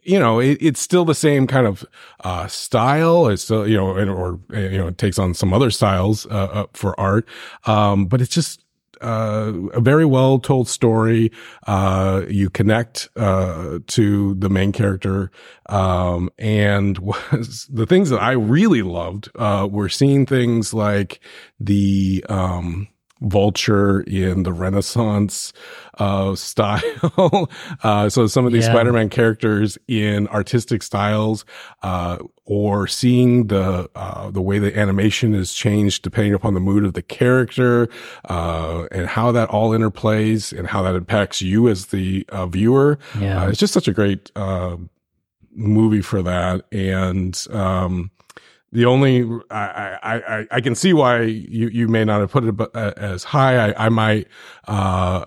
you 0.03 0.19
know, 0.19 0.39
it, 0.39 0.57
it's 0.61 0.79
still 0.79 1.05
the 1.05 1.15
same 1.15 1.47
kind 1.47 1.67
of 1.67 1.85
uh, 2.23 2.47
style. 2.47 3.27
It's 3.27 3.43
still, 3.43 3.67
you 3.67 3.77
know, 3.77 3.95
and, 3.95 4.09
or 4.09 4.39
you 4.51 4.77
know, 4.77 4.87
it 4.87 4.97
takes 4.97 5.19
on 5.19 5.33
some 5.33 5.53
other 5.53 5.71
styles 5.71 6.25
uh, 6.27 6.49
uh, 6.51 6.65
for 6.73 6.99
art. 6.99 7.27
Um, 7.65 8.05
but 8.05 8.21
it's 8.21 8.33
just 8.33 8.63
uh, 9.01 9.51
a 9.73 9.81
very 9.81 10.05
well 10.05 10.39
told 10.39 10.67
story. 10.67 11.31
Uh, 11.67 12.23
you 12.27 12.49
connect 12.49 13.09
uh, 13.15 13.79
to 13.87 14.35
the 14.35 14.49
main 14.49 14.71
character, 14.71 15.31
um, 15.67 16.29
and 16.37 16.97
was 16.99 17.67
the 17.71 17.85
things 17.85 18.09
that 18.09 18.21
I 18.21 18.31
really 18.31 18.81
loved 18.81 19.29
uh, 19.35 19.67
were 19.69 19.89
seeing 19.89 20.25
things 20.25 20.73
like 20.73 21.19
the 21.59 22.23
um, 22.29 22.87
vulture 23.21 24.01
in 24.01 24.43
the 24.43 24.51
Renaissance 24.51 25.53
uh, 25.99 26.35
style. 26.35 27.49
uh, 27.83 28.09
so 28.09 28.27
some 28.27 28.45
of 28.45 28.51
these 28.51 28.65
Yeah. 28.65 28.73
Spider-Man 28.73 29.09
characters 29.09 29.77
in 29.87 30.27
artistic 30.29 30.83
styles, 30.83 31.45
uh, 31.83 32.17
or 32.45 32.87
seeing 32.87 33.47
the 33.47 33.89
uh, 33.95 34.29
the 34.31 34.41
way 34.41 34.59
the 34.59 34.77
animation 34.77 35.33
is 35.33 35.53
changed 35.53 36.01
depending 36.03 36.33
upon 36.33 36.53
the 36.53 36.59
mood 36.59 36.83
of 36.83 36.93
the 36.93 37.01
character, 37.03 37.87
uh, 38.27 38.85
and 38.91 39.07
how 39.07 39.31
that 39.31 39.47
all 39.49 39.69
interplays 39.71 40.57
and 40.57 40.67
how 40.67 40.81
that 40.81 40.95
impacts 40.95 41.41
you 41.41 41.69
as 41.69 41.87
the 41.87 42.25
uh, 42.29 42.47
viewer. 42.47 42.97
Yeah. 43.19 43.47
It's 43.47 43.59
just 43.59 43.73
such 43.73 43.87
a 43.87 43.93
great 43.93 44.31
uh, 44.35 44.77
movie 45.53 46.01
for 46.01 46.21
that, 46.23 46.65
and 46.71 47.39
um, 47.51 48.09
the 48.71 48.85
only 48.85 49.23
I, 49.49 49.97
I 50.01 50.15
I 50.37 50.47
I 50.51 50.61
can 50.61 50.75
see 50.75 50.93
why 50.93 51.21
you 51.21 51.67
you 51.69 51.87
may 51.87 52.05
not 52.05 52.21
have 52.21 52.31
put 52.31 52.43
it 52.45 52.55
uh, 52.59 52.93
as 52.97 53.23
high. 53.23 53.69
I 53.71 53.85
I 53.85 53.89
might 53.89 54.27
uh 54.67 55.23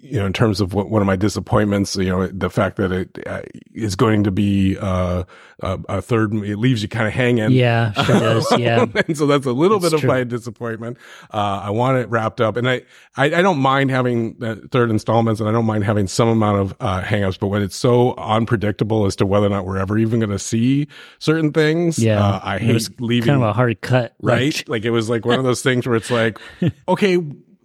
you 0.00 0.18
know 0.20 0.26
in 0.26 0.32
terms 0.32 0.60
of 0.60 0.72
what, 0.74 0.88
one 0.90 1.02
of 1.02 1.06
my 1.06 1.16
disappointments. 1.16 1.96
You 1.96 2.08
know 2.10 2.26
the 2.26 2.50
fact 2.50 2.76
that 2.76 2.92
it 2.92 3.18
uh, 3.26 3.42
is 3.74 3.94
going 3.96 4.24
to 4.24 4.30
be 4.30 4.76
uh 4.80 5.24
a, 5.60 5.78
a 5.88 6.02
third. 6.02 6.34
It 6.34 6.58
leaves 6.58 6.82
you 6.82 6.88
kind 6.88 7.06
of 7.06 7.12
hanging. 7.14 7.50
Yeah, 7.52 7.92
sure 7.92 8.20
does. 8.20 8.46
Yeah. 8.58 8.84
and 9.06 9.16
so 9.16 9.26
that's 9.26 9.46
a 9.46 9.52
little 9.52 9.80
bit 9.80 9.92
of 9.94 10.04
my 10.04 10.22
disappointment. 10.24 10.98
Uh, 11.32 11.60
I 11.64 11.70
want 11.70 11.96
it 11.98 12.08
wrapped 12.10 12.40
up, 12.42 12.56
and 12.56 12.68
I, 12.68 12.82
I, 13.16 13.26
I 13.26 13.42
don't 13.42 13.58
mind 13.58 13.90
having 13.90 14.36
uh, 14.42 14.56
third 14.70 14.90
installments, 14.90 15.40
and 15.40 15.48
I 15.48 15.52
don't 15.52 15.64
mind 15.64 15.84
having 15.84 16.08
some 16.08 16.28
amount 16.28 16.58
of 16.60 16.74
uh, 16.80 17.00
hangups. 17.02 17.38
But 17.38 17.46
when 17.48 17.62
it's 17.62 17.76
so 17.76 18.14
unpredictable 18.16 19.06
as 19.06 19.16
to 19.16 19.24
whether 19.26 19.46
or 19.46 19.50
not 19.50 19.64
we're 19.64 19.78
ever 19.78 19.96
even 19.98 20.20
going 20.20 20.30
to 20.30 20.38
see 20.38 20.88
certain 21.20 21.52
things, 21.52 21.98
Yeah. 21.98 22.22
uh, 22.22 22.55
I 22.56 22.64
It 22.64 22.72
was 22.74 22.90
leaving. 23.00 23.26
Kind 23.28 23.42
of 23.42 23.48
a 23.48 23.52
hard 23.52 23.80
cut. 23.80 24.14
right? 24.22 24.54
Like, 24.56 24.68
Like 24.76 24.84
it 24.84 24.90
was 24.90 25.08
like 25.10 25.24
one 25.24 25.38
of 25.38 25.44
those 25.44 25.62
things 25.62 25.86
where 25.86 25.96
it's 25.96 26.10
like, 26.10 26.38
okay, 26.88 27.18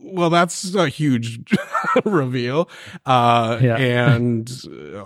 well, 0.04 0.30
that's 0.30 0.76
a 0.76 0.90
huge 0.90 1.40
reveal. 2.06 2.70
Uh, 3.06 3.60
Yeah. 3.62 3.78
and 3.78 4.50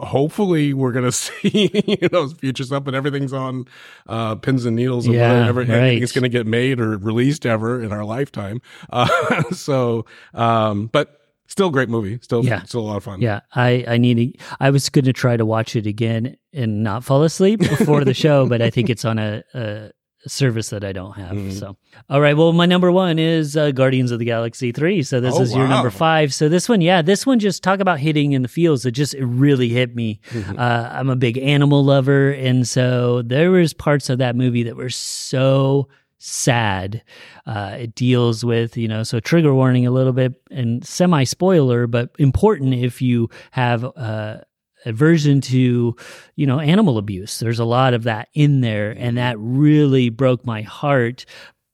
hopefully 0.02 0.74
we're 0.74 0.92
going 0.94 1.06
to 1.06 1.12
see, 1.12 1.70
you 1.86 2.10
know, 2.12 2.28
future 2.30 2.64
stuff, 2.64 2.84
but 2.84 2.96
everything's 2.96 3.34
on, 3.34 3.66
uh, 4.08 4.36
pins 4.36 4.66
and 4.66 4.76
needles. 4.76 5.08
of 5.08 5.14
Yeah, 5.14 5.32
whether 5.50 5.62
ever, 5.64 5.80
right. 5.80 6.02
is 6.02 6.12
going 6.12 6.24
to 6.24 6.30
get 6.30 6.48
made 6.48 6.80
or 6.80 6.98
released 6.98 7.46
ever 7.46 7.82
in 7.84 7.92
our 7.92 8.04
lifetime. 8.04 8.62
Uh, 8.90 9.44
so, 9.52 10.06
um, 10.34 10.88
but 10.88 11.22
still 11.48 11.70
great 11.70 11.90
movie. 11.90 12.20
Still, 12.22 12.44
Yeah. 12.46 12.64
still 12.64 12.82
a 12.82 12.88
lot 12.88 12.98
of 12.98 13.04
fun. 13.04 13.22
Yeah, 13.22 13.42
I 13.54 13.86
I 13.88 13.98
need 13.98 14.34
to, 14.34 14.40
I 14.60 14.70
was 14.70 14.90
going 14.90 15.06
to 15.06 15.14
try 15.14 15.38
to 15.38 15.46
watch 15.46 15.76
it 15.76 15.86
again 15.88 16.38
and 16.54 16.84
not 16.84 17.04
fall 17.04 17.24
asleep 17.24 17.60
before 17.60 18.04
the 18.06 18.14
show, 18.14 18.48
but 18.48 18.62
I 18.62 18.70
think 18.70 18.90
it's 18.90 19.06
on 19.06 19.20
a, 19.20 19.44
a 19.54 19.92
service 20.28 20.70
that 20.72 20.84
I 20.84 20.92
don't 20.92 21.16
have. 21.16 21.36
Mm-hmm. 21.38 21.52
So, 21.52 21.78
all 22.10 22.20
right. 22.20 22.36
Well, 22.36 22.52
my 22.52 22.66
number 22.66 22.92
one 22.92 23.20
is 23.20 23.56
uh, 23.56 23.70
Guardians 23.70 24.10
of 24.10 24.18
the 24.18 24.26
Galaxy 24.26 24.72
three. 24.72 25.04
So 25.04 25.22
this 25.22 25.36
Oh, 25.38 25.42
is 25.42 25.54
your 25.54 25.68
number 25.68 25.92
five. 25.92 26.34
So 26.34 26.50
this 26.50 26.68
one, 26.68 26.82
yeah, 26.82 27.04
this 27.04 27.28
one 27.28 27.38
just 27.38 27.62
talk 27.62 27.80
about 27.80 28.00
hitting 28.00 28.32
in 28.32 28.42
the 28.42 28.48
fields. 28.48 28.86
It 28.88 28.92
just 28.94 29.14
it 29.14 29.24
really 29.26 29.70
hit 29.70 29.96
me. 29.96 30.20
Mm-hmm. 30.32 30.58
Uh, 30.58 30.90
I'm 30.92 31.10
a 31.10 31.16
big 31.16 31.38
animal 31.38 31.84
lover, 31.86 32.32
and 32.32 32.68
so 32.68 33.22
there 33.22 33.52
was 33.52 33.74
parts 33.74 34.10
of 34.10 34.18
that 34.18 34.36
movie 34.36 34.64
that 34.64 34.76
were 34.76 34.90
so 34.90 35.90
sad. 36.26 37.04
Uh, 37.46 37.76
it 37.80 37.96
deals 37.96 38.44
with, 38.44 38.76
you 38.76 38.88
know, 38.88 39.04
so 39.04 39.20
trigger 39.20 39.54
warning 39.54 39.86
a 39.86 39.92
little 39.92 40.14
bit 40.14 40.34
and 40.50 40.86
semi 40.86 41.24
spoiler, 41.24 41.88
but 41.88 42.10
important 42.18 42.74
if 42.74 43.02
you 43.02 43.30
have 43.52 43.86
uh, 43.96 44.38
aversion 44.86 45.40
to, 45.42 45.96
you 46.36 46.48
know, 46.48 46.60
animal 46.60 46.98
abuse. 46.98 47.40
There's 47.40 47.60
a 47.60 47.66
lot 47.66 47.94
of 47.94 48.04
that 48.04 48.30
in 48.34 48.62
there, 48.62 48.92
and 48.98 49.18
that 49.18 49.38
really 49.40 50.10
broke 50.10 50.46
my 50.46 50.62
heart. 50.64 51.26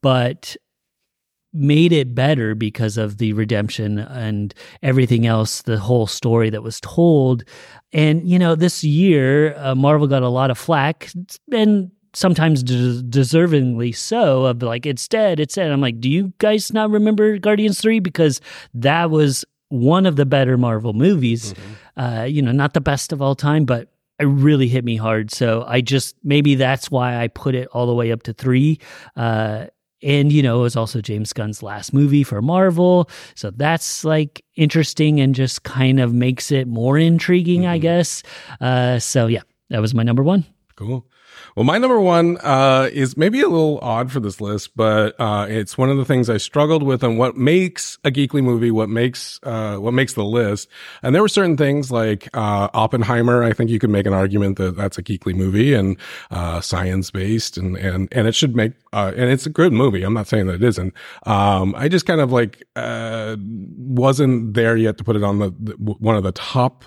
But 0.02 0.58
made 1.54 1.92
it 1.92 2.16
better 2.16 2.56
because 2.56 2.98
of 2.98 3.18
the 3.18 3.34
redemption 3.34 4.00
and 4.00 4.54
everything 4.82 5.28
else, 5.28 5.62
the 5.64 5.78
whole 5.78 6.08
story 6.08 6.50
that 6.50 6.64
was 6.64 6.80
told. 6.80 7.44
And, 7.92 8.28
you 8.28 8.40
know, 8.40 8.56
this 8.56 8.84
year, 8.84 9.54
uh, 9.58 9.76
Marvel 9.76 10.08
got 10.08 10.24
a 10.24 10.30
lot 10.30 10.50
of 10.50 10.58
flack 10.58 11.12
and 11.52 11.92
sometimes 12.14 12.64
des- 12.64 13.02
deservingly 13.04 13.96
so 13.96 14.46
of 14.46 14.62
like, 14.62 14.86
it's 14.86 15.08
dead, 15.08 15.40
it's 15.40 15.56
dead. 15.56 15.72
I'm 15.72 15.82
like, 15.82 16.00
do 16.00 16.10
you 16.10 16.34
guys 16.38 16.74
not 16.74 16.90
remember 16.90 17.38
Guardians 17.38 17.80
3? 17.82 18.00
Because 18.00 18.42
that 18.74 19.10
was 19.10 19.46
one 19.70 20.06
of 20.06 20.18
the 20.18 20.26
better 20.26 20.58
Marvel 20.58 20.94
movies. 20.94 21.54
Uh, 21.96 22.26
you 22.28 22.42
know, 22.42 22.52
not 22.52 22.74
the 22.74 22.82
best 22.82 23.12
of 23.12 23.22
all 23.22 23.36
time, 23.36 23.66
but 23.66 23.90
it 24.20 24.26
really 24.26 24.68
hit 24.68 24.86
me 24.86 24.98
hard. 24.98 25.32
So 25.32 25.64
I 25.68 25.82
just 25.82 26.16
maybe 26.24 26.56
that's 26.56 26.92
why 26.92 27.18
I 27.18 27.28
put 27.28 27.56
it 27.56 27.68
all 27.70 27.88
the 27.88 27.94
way 27.94 28.12
up 28.12 28.24
to 28.24 28.34
three. 28.34 28.80
Uh, 29.16 29.68
and 30.04 30.32
you 30.32 30.42
know, 30.44 30.60
it 30.60 30.64
was 30.64 30.76
also 30.76 31.02
James 31.02 31.32
Gunn's 31.34 31.62
last 31.64 31.94
movie 31.94 32.24
for 32.24 32.42
Marvel, 32.42 33.10
so 33.36 33.52
that's 33.52 34.04
like 34.04 34.44
interesting 34.56 35.20
and 35.20 35.36
just 35.36 35.64
kind 35.64 36.00
of 36.00 36.14
makes 36.14 36.52
it 36.52 36.68
more 36.68 36.98
intriguing, 36.98 37.66
I 37.68 37.78
guess. 37.78 38.24
Uh, 38.60 38.98
so 39.00 39.28
yeah, 39.28 39.42
that 39.70 39.80
was 39.80 39.94
my 39.94 40.04
number 40.04 40.24
one. 40.24 40.46
Cool. 40.76 41.06
Well, 41.56 41.66
my 41.66 41.78
number 41.78 42.00
one 42.00 42.38
uh, 42.42 42.90
is 42.94 43.18
maybe 43.18 43.42
a 43.42 43.50
little 43.50 43.80
odd 43.82 44.12
for 44.12 44.22
this 44.22 44.40
list, 44.40 44.76
but 44.76 45.20
uh, 45.20 45.48
it's 45.50 45.78
one 45.78 45.90
of 45.90 45.98
the 45.98 46.06
things 46.06 46.30
I 46.30 46.38
struggled 46.38 46.82
with 46.82 47.04
and 47.04 47.18
what 47.18 47.36
makes 47.36 47.98
a 48.06 48.12
geekly 48.12 48.42
movie, 48.42 48.72
what 48.72 48.90
makes 48.90 49.40
uh, 49.44 49.76
what 49.76 49.94
makes 49.94 50.14
the 50.14 50.24
list. 50.24 50.70
And 51.04 51.14
there 51.14 51.22
were 51.22 51.28
certain 51.28 51.58
things 51.58 51.92
like 51.92 52.30
uh, 52.34 52.70
Oppenheimer. 52.74 53.44
I 53.44 53.52
think 53.52 53.70
you 53.70 53.80
could 53.80 53.90
make 53.90 54.06
an 54.06 54.14
argument 54.14 54.58
that 54.58 54.78
that's 54.78 54.98
a 54.98 55.04
geekly 55.04 55.36
movie 55.36 55.74
and 55.74 55.98
uh, 56.32 56.62
science 56.62 57.12
based, 57.12 57.58
and 57.58 57.76
and 57.78 58.08
and 58.14 58.28
it 58.28 58.36
should 58.36 58.56
make 58.56 58.72
uh, 58.94 59.12
and 59.16 59.30
it's 59.30 59.46
a 59.46 59.50
good 59.50 59.74
movie. 59.74 60.04
I'm 60.04 60.14
not 60.14 60.28
saying 60.28 60.48
that 60.48 60.56
it 60.56 60.64
isn't. 60.64 60.94
Um, 61.26 61.76
I 61.76 61.90
just 61.90 62.06
kind 62.06 62.22
of 62.22 62.32
like 62.32 62.64
wasn't 62.76 64.54
there 64.54 64.78
yet 64.78 64.98
to 64.98 65.04
put 65.04 65.16
it 65.18 65.24
on 65.24 65.40
the, 65.40 65.54
the 65.60 65.74
one 65.74 66.16
of 66.16 66.24
the 66.24 66.32
top 66.32 66.86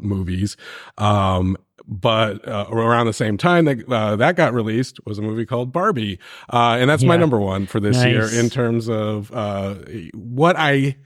movies. 0.00 0.56
Um, 0.96 1.58
but 1.86 2.46
uh, 2.46 2.66
around 2.70 3.06
the 3.06 3.12
same 3.12 3.36
time 3.36 3.64
that 3.66 3.88
uh, 3.90 4.16
that 4.16 4.36
got 4.36 4.52
released 4.52 4.98
was 5.06 5.18
a 5.18 5.22
movie 5.22 5.46
called 5.46 5.72
Barbie, 5.72 6.18
uh, 6.52 6.76
and 6.80 6.90
that's 6.90 7.04
my 7.04 7.16
number 7.16 7.38
one 7.38 7.66
for 7.66 7.80
this 7.80 7.96
Nice. 7.96 8.06
year 8.06 8.40
in 8.40 8.50
terms 8.50 8.88
of 8.88 9.32
uh, 9.32 9.74
what 10.14 10.56
I 10.56 10.96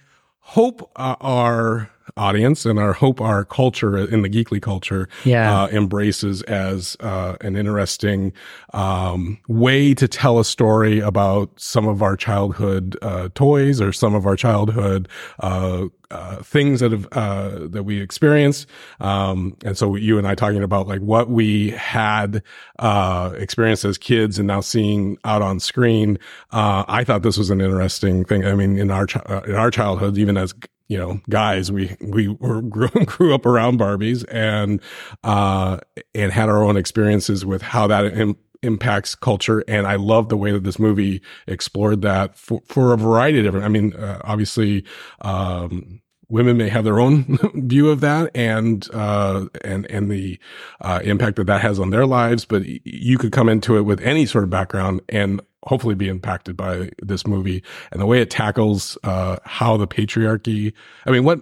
hope 0.40 0.90
uh, 0.96 1.16
our 1.20 1.90
audience 2.16 2.66
and 2.66 2.78
our 2.78 2.92
hope 2.92 3.20
our 3.20 3.44
culture 3.44 3.96
in 3.98 4.22
the 4.22 4.28
geekly 4.28 4.60
culture 4.60 5.08
Yeah. 5.24 5.62
uh, 5.64 5.68
embraces 5.68 6.42
as 6.42 6.96
uh, 7.00 7.36
an 7.40 7.56
interesting 7.56 8.32
um, 8.72 9.38
way 9.48 9.94
to 9.94 10.08
tell 10.08 10.38
a 10.38 10.44
story 10.44 11.00
about 11.00 11.50
some 11.56 11.86
of 11.88 12.02
our 12.02 12.16
childhood 12.16 12.96
uh, 13.02 13.28
toys 13.34 13.80
or 13.80 13.92
some 13.92 14.14
of 14.14 14.26
our 14.26 14.36
childhood 14.36 15.08
uh, 15.40 15.86
uh, 16.10 16.42
things 16.42 16.80
that 16.80 16.90
have 16.90 17.06
uh, 17.12 17.68
that 17.68 17.84
we 17.84 18.00
experienced. 18.00 18.66
Um, 18.98 19.56
and 19.64 19.78
so 19.78 19.94
you 19.94 20.18
and 20.18 20.26
I 20.26 20.34
talking 20.34 20.62
about 20.64 20.88
like 20.88 21.00
what 21.00 21.30
we 21.30 21.70
had 21.70 22.42
uh, 22.80 23.32
experienced 23.36 23.84
as 23.84 23.96
kids 23.96 24.36
and 24.38 24.48
now 24.48 24.60
seeing 24.60 25.18
out 25.24 25.40
on 25.40 25.60
screen. 25.60 26.18
Uh, 26.50 26.84
I 26.88 27.04
thought 27.04 27.22
this 27.22 27.38
was 27.38 27.50
an 27.50 27.60
interesting 27.60 28.24
thing. 28.24 28.44
I 28.44 28.54
mean, 28.54 28.76
in 28.76 28.90
our 28.90 29.06
uh, 29.26 29.42
in 29.46 29.54
our 29.54 29.70
childhood, 29.70 30.18
even 30.18 30.36
as 30.36 30.52
you 30.90 30.98
know, 30.98 31.20
guys, 31.30 31.70
we 31.70 31.96
we 32.00 32.26
were 32.26 32.60
grew, 32.76 32.88
grew 32.88 33.32
up 33.32 33.46
around 33.46 33.78
Barbies 33.78 34.24
and 34.28 34.82
uh, 35.22 35.78
and 36.16 36.32
had 36.32 36.48
our 36.48 36.64
own 36.64 36.76
experiences 36.76 37.46
with 37.46 37.62
how 37.62 37.86
that 37.86 38.06
Im- 38.06 38.36
impacts 38.62 39.14
culture. 39.14 39.62
And 39.68 39.86
I 39.86 39.94
love 39.94 40.28
the 40.28 40.36
way 40.36 40.50
that 40.50 40.64
this 40.64 40.80
movie 40.80 41.22
explored 41.46 42.02
that 42.02 42.36
for, 42.36 42.60
for 42.66 42.92
a 42.92 42.96
variety 42.96 43.38
of 43.38 43.44
different. 43.44 43.64
I 43.64 43.68
mean, 43.70 43.94
uh, 43.94 44.20
obviously. 44.24 44.84
Um, 45.22 46.02
Women 46.32 46.58
may 46.58 46.68
have 46.68 46.84
their 46.84 47.00
own 47.00 47.38
view 47.56 47.90
of 47.90 47.98
that 48.02 48.30
and, 48.36 48.86
uh, 48.94 49.46
and, 49.64 49.84
and 49.90 50.08
the, 50.08 50.38
uh, 50.80 51.00
impact 51.02 51.34
that 51.38 51.48
that 51.48 51.60
has 51.60 51.80
on 51.80 51.90
their 51.90 52.06
lives. 52.06 52.44
But 52.44 52.62
you 52.86 53.18
could 53.18 53.32
come 53.32 53.48
into 53.48 53.76
it 53.76 53.80
with 53.80 54.00
any 54.02 54.26
sort 54.26 54.44
of 54.44 54.50
background 54.50 55.00
and 55.08 55.40
hopefully 55.64 55.94
be 55.94 56.08
impacted 56.08 56.56
by 56.56 56.90
this 57.02 57.26
movie 57.26 57.62
and 57.92 58.00
the 58.00 58.06
way 58.06 58.20
it 58.20 58.30
tackles, 58.30 58.96
uh, 59.04 59.36
how 59.44 59.76
the 59.76 59.86
patriarchy, 59.86 60.72
I 61.06 61.10
mean, 61.10 61.24
what, 61.24 61.40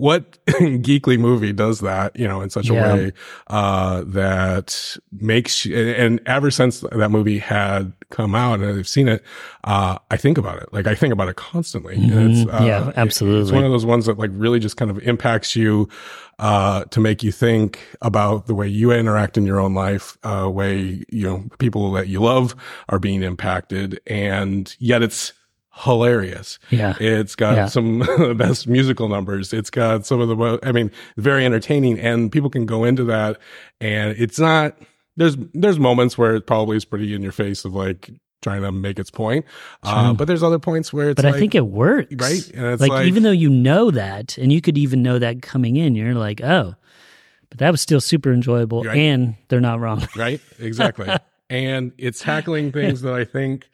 what 0.00 0.42
geekly 0.46 1.18
movie 1.18 1.52
does 1.52 1.80
that, 1.80 2.18
you 2.18 2.26
know, 2.26 2.40
in 2.40 2.50
such 2.50 2.68
Yeah. 2.70 2.92
a 2.92 2.94
way, 2.96 3.12
uh, 3.48 4.02
that 4.06 4.96
makes, 5.12 5.64
you- 5.66 5.76
and, 5.76 6.20
ever 6.26 6.50
since 6.50 6.80
that 6.80 7.10
movie 7.10 7.38
had 7.38 7.92
come 8.10 8.34
out 8.34 8.60
and 8.60 8.78
I've 8.78 8.88
seen 8.88 9.08
it, 9.08 9.22
uh, 9.64 9.98
I 10.10 10.16
think 10.16 10.38
about 10.38 10.60
it. 10.62 10.72
Like 10.72 10.86
I 10.86 10.94
think 10.94 11.12
about 11.12 11.28
it 11.28 11.36
constantly. 11.36 11.96
It's, 11.98 12.48
uh, 12.50 12.62
Yeah, 12.64 12.92
absolutely. 12.96 13.42
It's 13.42 13.52
one 13.52 13.64
of 13.64 13.70
those 13.70 13.86
ones 13.86 14.06
that 14.06 14.18
like 14.18 14.30
really 14.34 14.58
just 14.58 14.76
kind 14.76 14.90
of 14.90 14.98
impacts 15.06 15.54
you, 15.54 15.88
uh, 16.38 16.84
to 16.84 17.00
make 17.00 17.22
you 17.22 17.30
think 17.30 17.78
about 18.00 18.46
the 18.46 18.54
way 18.54 18.66
you 18.66 18.90
interact 18.92 19.36
in 19.36 19.44
your 19.44 19.60
own 19.60 19.74
life, 19.74 20.16
uh, 20.24 20.48
way, 20.50 21.04
you 21.10 21.28
know, 21.28 21.44
people 21.58 21.92
that 21.92 22.08
you 22.08 22.20
love 22.20 22.56
are 22.88 22.98
being 22.98 23.22
impacted. 23.22 24.00
And 24.06 24.74
yet 24.78 25.02
it's 25.02 25.32
hilarious. 25.80 26.58
Yeah. 26.70 26.94
It's 27.00 27.34
got 27.34 27.56
Yeah. 27.56 27.66
some 27.66 28.02
of 28.08 28.18
the 28.18 28.34
best 28.34 28.66
musical 28.68 29.08
numbers. 29.08 29.52
It's 29.52 29.70
got 29.70 30.06
some 30.06 30.20
of 30.20 30.28
the, 30.28 30.58
I 30.62 30.72
mean, 30.72 30.90
very 31.16 31.44
entertaining 31.44 31.98
and 31.98 32.30
people 32.30 32.50
can 32.50 32.66
go 32.66 32.84
into 32.84 33.04
that 33.04 33.38
and 33.80 34.14
it's 34.18 34.38
not, 34.38 34.76
there's, 35.16 35.36
there's 35.54 35.78
moments 35.78 36.16
where 36.18 36.34
it 36.36 36.46
probably 36.46 36.76
is 36.76 36.84
pretty 36.84 37.14
in 37.14 37.22
your 37.22 37.32
face 37.32 37.64
of 37.64 37.74
like 37.74 38.10
trying 38.42 38.62
to 38.62 38.72
make 38.72 38.98
its 38.98 39.10
point. 39.10 39.44
Uh, 39.82 40.12
but 40.14 40.26
there's 40.26 40.42
other 40.42 40.58
points 40.58 40.92
where 40.92 41.10
it's 41.10 41.16
But 41.16 41.26
like, 41.26 41.34
I 41.34 41.38
think 41.38 41.54
it 41.54 41.66
works. 41.66 42.14
Right? 42.14 42.50
And 42.54 42.66
it's 42.66 42.80
like, 42.80 42.90
like- 42.90 43.06
even 43.06 43.22
though 43.22 43.30
you 43.30 43.50
know 43.50 43.90
that, 43.90 44.38
and 44.38 44.50
you 44.52 44.60
could 44.60 44.78
even 44.78 45.02
know 45.02 45.18
that 45.18 45.42
coming 45.42 45.76
in, 45.76 45.94
you're 45.94 46.14
like, 46.14 46.40
oh, 46.42 46.74
but 47.50 47.58
that 47.58 47.70
was 47.70 47.80
still 47.82 48.00
super 48.00 48.32
enjoyable, 48.32 48.84
Right. 48.84 48.96
and 48.96 49.34
they're 49.48 49.60
not 49.60 49.80
wrong. 49.80 50.06
right? 50.16 50.40
Exactly. 50.58 51.08
and 51.50 51.92
it's 51.98 52.20
tackling 52.20 52.70
things 52.72 53.00
that 53.02 53.12
I 53.12 53.24
think 53.24 53.68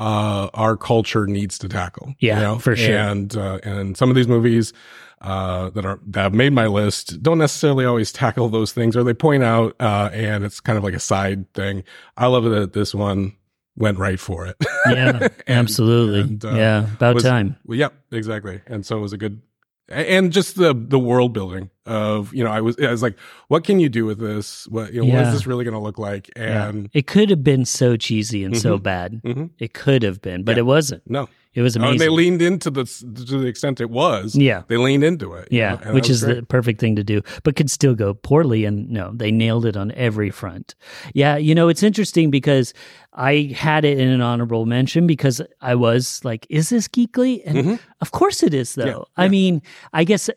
uh, 0.00 0.48
our 0.54 0.76
culture 0.76 1.26
needs 1.26 1.58
to 1.58 1.68
tackle. 1.68 2.14
Yeah, 2.18 2.58
for 2.58 2.74
sure. 2.76 2.96
And 2.96 3.36
uh, 3.36 3.58
and 3.62 3.96
some 3.96 4.10
of 4.10 4.16
these 4.16 4.28
movies 4.28 4.72
uh, 5.20 5.70
that 5.70 5.84
are 5.86 6.00
that 6.08 6.22
have 6.22 6.34
made 6.34 6.52
my 6.52 6.66
list 6.66 7.22
don't 7.22 7.38
necessarily 7.38 7.84
always 7.84 8.12
tackle 8.12 8.48
those 8.48 8.72
things, 8.72 8.96
or 8.96 9.04
they 9.04 9.14
point 9.14 9.42
out, 9.42 9.74
uh, 9.80 10.10
and 10.12 10.44
it's 10.44 10.60
kind 10.60 10.76
of 10.76 10.84
like 10.84 10.94
a 10.94 11.00
side 11.00 11.52
thing. 11.54 11.84
I 12.16 12.26
love 12.26 12.44
that 12.44 12.72
this 12.72 12.94
one 12.94 13.36
went 13.76 13.98
right 13.98 14.20
for 14.20 14.46
it. 14.46 14.56
Yeah, 14.86 15.28
absolutely. 15.48 16.20
and, 16.20 16.44
uh, 16.44 16.54
yeah, 16.54 16.92
about 16.94 17.14
was- 17.14 17.24
time. 17.24 17.56
Well, 17.64 17.78
yep, 17.78 17.94
exactly. 18.12 18.60
And 18.66 18.84
so 18.84 18.96
it 18.98 19.00
was 19.00 19.12
a 19.12 19.18
good, 19.18 19.40
and 19.88 20.32
just 20.32 20.56
the 20.56 20.74
the 20.74 20.98
world 20.98 21.32
building 21.32 21.70
of 21.86 22.32
you 22.34 22.42
know 22.42 22.50
I 22.50 22.60
was 22.60 22.76
I 22.78 22.90
was 22.90 23.02
like, 23.02 23.18
what 23.48 23.64
can 23.64 23.80
you 23.80 23.88
do 23.88 24.06
with 24.06 24.18
this? 24.18 24.66
What 24.68 24.92
you 24.94 25.00
know, 25.02 25.06
Yeah. 25.06 25.26
is 25.28 25.34
this 25.34 25.46
really 25.46 25.64
going 25.64 25.74
to 25.74 25.80
look 25.80 25.98
like? 25.98 26.30
Yeah. 26.36 26.68
And 26.68 26.88
It 26.94 27.06
could 27.06 27.30
have 27.30 27.44
been 27.44 27.64
so 27.64 27.96
cheesy 27.96 28.44
and 28.44 28.56
so 28.56 28.78
bad. 28.78 29.20
Mhm. 29.24 29.50
It 29.58 29.74
could 29.74 30.02
have 30.02 30.22
been, 30.22 30.42
but 30.44 30.56
Yeah. 30.56 30.60
it 30.60 30.66
wasn't. 30.66 31.02
no, 31.08 31.28
It 31.54 31.62
was 31.62 31.76
Oh, 31.76 31.80
amazing. 31.80 31.92
and 31.92 32.00
they 32.00 32.08
leaned 32.08 32.42
into 32.42 32.70
the 32.70 32.84
to 32.84 33.38
the 33.38 33.46
extent 33.46 33.80
it 33.80 33.90
was. 33.90 34.34
Yeah. 34.34 34.62
they 34.68 34.76
leaned 34.76 35.04
into 35.04 35.34
it. 35.34 35.48
you 35.50 35.60
Yeah, 35.60 35.78
know, 35.84 35.92
which 35.94 36.10
is 36.10 36.24
great. 36.24 36.36
the 36.36 36.42
perfect 36.46 36.80
thing 36.80 36.96
to 36.96 37.04
do, 37.04 37.22
but 37.42 37.56
could 37.56 37.70
still 37.70 37.94
go 37.94 38.14
poorly. 38.14 38.64
And 38.64 38.88
no, 38.90 39.12
they 39.14 39.30
nailed 39.30 39.64
it 39.66 39.76
on 39.76 39.92
every 39.92 40.30
front. 40.30 40.74
Yeah, 41.14 41.36
you 41.36 41.54
know, 41.54 41.68
it's 41.68 41.82
interesting 41.82 42.30
because 42.30 42.74
I 43.12 43.54
had 43.56 43.84
it 43.84 43.98
in 43.98 44.08
an 44.08 44.20
honorable 44.20 44.66
mention 44.66 45.06
because 45.06 45.40
I 45.60 45.74
was 45.74 46.20
like, 46.24 46.46
is 46.50 46.68
this 46.70 46.88
geekly? 46.88 47.42
And 47.46 47.78
of 48.00 48.10
course 48.10 48.42
it 48.42 48.52
is, 48.54 48.74
though. 48.74 48.84
Mm-hmm. 48.84 49.20
Yeah, 49.20 49.24
I 49.24 49.28
mean, 49.28 49.62
I 49.92 50.04
guess. 50.04 50.28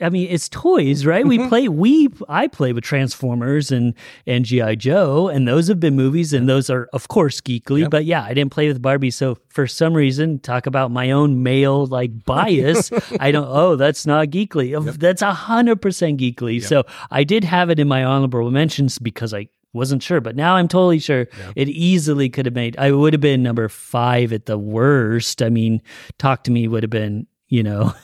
I 0.00 0.08
mean, 0.08 0.28
it's 0.30 0.48
toys, 0.48 1.04
right? 1.04 1.24
Mm-hmm. 1.24 1.42
We 1.42 1.48
play, 1.48 1.68
we, 1.68 2.08
I 2.28 2.46
play 2.46 2.72
with 2.72 2.84
Transformers 2.84 3.70
and 3.70 3.94
and 4.26 4.44
GI 4.44 4.76
Joe, 4.76 5.28
and 5.28 5.46
those 5.46 5.68
have 5.68 5.80
been 5.80 5.96
movies, 5.96 6.32
and 6.32 6.48
those 6.48 6.70
are, 6.70 6.88
of 6.92 7.08
course, 7.08 7.40
geekly. 7.40 7.88
But 7.88 8.04
yeah, 8.04 8.22
I 8.22 8.34
didn't 8.34 8.52
play 8.52 8.68
with 8.68 8.80
Barbie, 8.80 9.10
so 9.10 9.38
for 9.48 9.66
some 9.66 9.94
reason, 9.94 10.38
talk 10.38 10.66
about 10.66 10.90
my 10.90 11.10
own 11.10 11.42
male 11.42 11.86
like 11.86 12.24
bias. 12.24 12.90
I 13.20 13.30
don't. 13.30 13.46
Oh, 13.48 13.76
that's 13.76 14.06
not 14.06 14.28
geekly. 14.28 14.76
Of 14.76 14.98
That's 14.98 15.22
a 15.22 15.32
hundred 15.32 15.82
percent 15.82 16.20
geekly. 16.20 16.62
So 16.62 16.84
I 17.10 17.24
did 17.24 17.44
have 17.44 17.70
it 17.70 17.78
in 17.78 17.88
my 17.88 18.04
honorable 18.04 18.50
mentions 18.50 18.98
because 18.98 19.34
I 19.34 19.48
wasn't 19.72 20.02
sure, 20.02 20.20
but 20.20 20.36
now 20.36 20.56
I'm 20.56 20.68
totally 20.68 20.98
sure 20.98 21.28
it 21.54 21.68
easily 21.68 22.28
could 22.28 22.46
have 22.46 22.54
made. 22.54 22.76
I 22.76 22.90
would 22.90 23.12
have 23.12 23.20
been 23.20 23.42
number 23.42 23.68
five 23.68 24.32
at 24.32 24.46
the 24.46 24.58
worst. 24.58 25.42
I 25.42 25.48
mean, 25.48 25.80
talk 26.18 26.44
to 26.44 26.50
me 26.50 26.66
would 26.66 26.82
have 26.82 26.90
been, 26.90 27.26
you 27.48 27.62
know. 27.62 27.94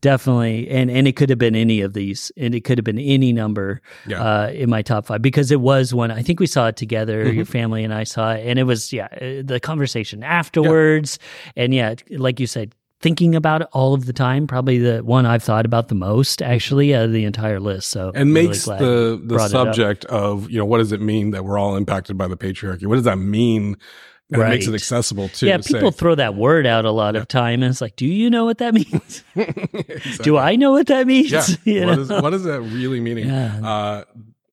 Definitely, 0.00 0.68
and 0.68 0.90
and 0.90 1.06
it 1.08 1.16
could 1.16 1.30
have 1.30 1.38
been 1.38 1.54
any 1.54 1.80
of 1.80 1.92
these, 1.94 2.30
and 2.36 2.54
it 2.54 2.60
could 2.64 2.78
have 2.78 2.84
been 2.84 2.98
any 2.98 3.32
number 3.32 3.80
Yeah. 4.06 4.22
uh, 4.22 4.48
in 4.48 4.68
my 4.68 4.82
top 4.82 5.06
five 5.06 5.22
because 5.22 5.50
it 5.50 5.60
was 5.60 5.94
one. 5.94 6.10
I 6.10 6.22
think 6.22 6.40
we 6.40 6.46
saw 6.46 6.66
it 6.68 6.76
together. 6.76 7.24
Mm-hmm. 7.24 7.36
Your 7.36 7.44
family 7.44 7.84
and 7.84 7.94
I 7.94 8.04
saw 8.04 8.32
it, 8.32 8.46
and 8.46 8.58
it 8.58 8.64
was 8.64 8.92
yeah, 8.92 9.06
uh, 9.12 9.42
the 9.44 9.60
conversation 9.62 10.22
afterwards, 10.22 11.18
and 11.56 11.72
yeah, 11.72 11.94
like 12.10 12.40
you 12.40 12.46
said, 12.46 12.74
thinking 13.00 13.34
about 13.34 13.62
it 13.62 13.68
all 13.72 13.94
of 13.94 14.06
the 14.06 14.12
time. 14.12 14.46
Probably 14.46 14.78
the 14.78 14.98
one 15.04 15.26
I've 15.26 15.42
thought 15.42 15.64
about 15.66 15.88
the 15.88 15.94
most, 15.94 16.42
actually, 16.42 16.94
out 16.94 17.04
of 17.04 17.12
the 17.12 17.24
entire 17.24 17.60
list. 17.60 17.90
So 17.90 18.12
and 18.14 18.34
really 18.34 18.48
makes 18.48 18.64
glad 18.64 18.80
the 18.80 19.20
the 19.22 19.34
brought 19.36 19.50
it 19.50 19.54
up. 19.56 19.66
subject 19.74 20.04
of 20.06 20.50
you 20.50 20.58
know 20.58 20.64
what 20.66 20.78
does 20.78 20.92
it 20.92 21.00
mean 21.00 21.30
that 21.30 21.44
we're 21.44 21.58
all 21.58 21.76
impacted 21.76 22.18
by 22.18 22.28
the 22.28 22.36
patriarchy? 22.36 22.86
What 22.86 22.96
does 22.96 23.04
that 23.04 23.18
mean? 23.18 23.76
And 24.32 24.42
it 24.42 24.48
makes 24.48 24.66
it 24.66 24.74
accessible 24.74 25.28
too. 25.28 25.46
yeah, 25.46 25.58
to 25.58 25.62
say- 25.62 25.74
people 25.74 25.90
throw 25.90 26.14
that 26.14 26.34
word 26.34 26.66
out 26.66 26.84
a 26.84 26.90
lot 26.90 27.14
of 27.14 27.28
time, 27.28 27.62
and 27.62 27.70
it's 27.70 27.80
like, 27.80 27.94
do 27.96 28.06
you 28.06 28.30
know 28.30 28.44
what 28.46 28.58
that 28.58 28.74
means? 28.74 29.22
Do 30.22 30.36
I 30.38 30.56
know 30.56 30.72
what 30.72 30.86
that 30.88 31.06
means? 31.06 31.30
yeah. 31.30 31.44
You 31.64 31.86
what 31.86 31.98
is 31.98 32.08
what 32.08 32.34
is 32.34 32.44
that 32.44 32.60
really 32.62 33.00
meaning? 33.00 33.28
Yeah. 33.28 33.60
Uh, 33.62 34.04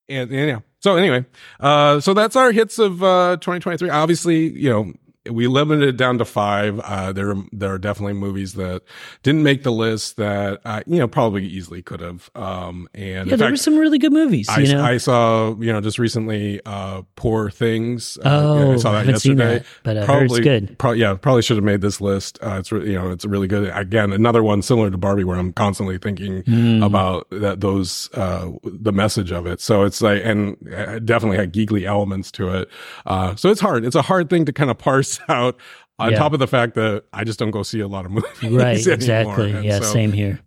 and, 0.10 0.30
and 0.32 0.48
yeah. 0.50 0.60
So 0.80 0.96
anyway, 0.98 1.26
uh, 1.60 2.00
so 2.00 2.14
that's 2.14 2.36
our 2.36 2.52
hits 2.52 2.80
of 2.80 3.02
uh 3.04 3.38
2023. 3.40 3.90
Obviously, 3.90 4.50
you 4.60 4.70
know. 4.70 4.94
We 5.30 5.46
limited 5.48 5.88
it 5.88 5.98
down 5.98 6.18
to 6.18 6.26
five. 6.26 6.80
Uh, 6.80 7.12
there, 7.14 7.36
there 7.52 7.72
are 7.72 7.78
definitely 7.78 8.14
movies 8.14 8.54
that 8.54 8.82
didn't 9.22 9.44
make 9.44 9.62
the 9.62 9.72
list 9.72 10.18
that, 10.18 10.62
uh, 10.66 10.82
you 10.88 10.98
know, 10.98 11.08
probably 11.08 11.46
easily 11.46 11.84
could 11.84 12.00
have. 12.00 12.32
Um, 12.34 12.88
and 12.96 13.30
yeah, 13.30 13.36
there 13.36 13.38
fact, 13.38 13.52
were 13.52 13.58
some 13.58 13.78
really 13.78 14.00
good 14.00 14.14
movies. 14.14 14.50
I, 14.50 14.62
you 14.62 14.74
know, 14.74 14.84
I 14.84 14.98
saw, 14.98 15.56
you 15.60 15.72
know, 15.72 15.80
just 15.80 16.00
recently, 16.00 16.60
uh, 16.66 17.04
Poor 17.16 17.52
Things. 17.52 18.18
Uh, 18.26 18.30
Oh, 18.42 18.74
I 18.74 18.76
saw 18.78 18.92
that 18.94 19.06
haven't 19.06 19.20
seen 19.20 19.38
yesterday. 19.38 19.60
that, 19.60 19.66
but 19.84 19.98
I 19.98 20.06
heard 20.06 20.24
it's 20.32 20.40
good. 20.40 20.80
Pro- 20.80 20.94
yeah, 20.94 21.14
probably 21.14 21.44
should 21.44 21.58
have 21.58 21.64
made 21.64 21.82
this 21.82 22.02
list. 22.02 22.40
Uh, 22.42 22.56
it's 22.58 22.72
re- 22.72 22.88
you 22.88 22.96
know, 22.96 23.12
it's 23.12 23.24
really 23.26 23.48
good. 23.48 23.70
Again, 23.76 24.12
another 24.14 24.42
one 24.42 24.64
similar 24.64 24.90
to 24.90 24.98
Barbie, 24.98 25.24
where 25.24 25.38
I'm 25.38 25.54
constantly 25.54 26.00
thinking 26.00 26.42
Hmm. 26.44 26.82
about 26.82 27.28
that 27.30 27.62
those 27.62 28.10
uh, 28.16 28.50
the 28.64 28.92
message 28.92 29.32
of 29.32 29.46
it. 29.46 29.62
So 29.62 29.84
it's 29.84 30.02
like, 30.02 30.22
and 30.26 30.58
uh, 30.76 30.98
definitely 31.00 31.38
had 31.38 31.54
geekly 31.54 31.84
elements 31.86 32.32
to 32.32 32.50
it. 32.62 32.70
Uh, 33.06 33.36
so 33.36 33.50
it's 33.50 33.62
hard. 33.62 33.86
It's 33.86 33.96
a 33.96 34.02
hard 34.02 34.30
thing 34.30 34.46
to 34.46 34.54
kind 34.54 34.72
of 34.72 34.78
parse 34.80 35.11
out. 35.30 35.58
On 36.00 36.12
Yeah. 36.12 36.18
top 36.18 36.34
of 36.34 36.40
the 36.40 36.48
fact 36.48 36.74
that 36.76 37.04
I 37.14 37.24
just 37.24 37.38
don't 37.38 37.52
go 37.52 37.62
see 37.64 37.80
a 37.80 37.88
lot 37.88 38.06
of 38.06 38.12
movies, 38.18 38.32
right, 38.44 38.88
exactly. 38.88 39.52
Yeah, 39.66 39.80
so- 39.80 39.94
same 39.94 40.12
here. 40.14 40.40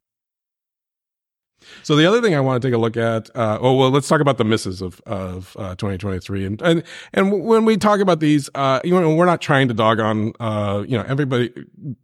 so 1.83 1.97
the 1.97 2.05
other 2.07 2.21
thing 2.21 2.35
I 2.35 2.41
want 2.41 2.61
to 2.61 2.69
take 2.69 2.75
a 2.75 2.79
look 2.79 2.97
at, 2.97 3.31
uh, 3.37 3.59
oh 3.61 3.75
well, 3.75 3.91
let's 3.91 4.09
talk 4.09 4.21
about 4.21 4.37
the 4.39 4.45
misses 4.45 4.83
of 4.83 5.01
of 5.07 5.57
uh, 5.59 5.75
2023, 5.77 6.45
and 6.45 6.61
and 6.63 6.83
and 7.13 7.45
when 7.45 7.65
we 7.65 7.77
talk 7.77 8.01
about 8.01 8.21
these, 8.21 8.51
uh, 8.55 8.81
you 8.85 8.99
know, 8.99 9.15
we're 9.15 9.25
not 9.27 9.41
trying 9.41 9.69
to 9.69 9.75
dog 9.75 10.01
on, 10.01 10.33
uh, 10.41 10.85
you 10.87 10.97
know, 10.99 11.05
everybody. 11.09 11.53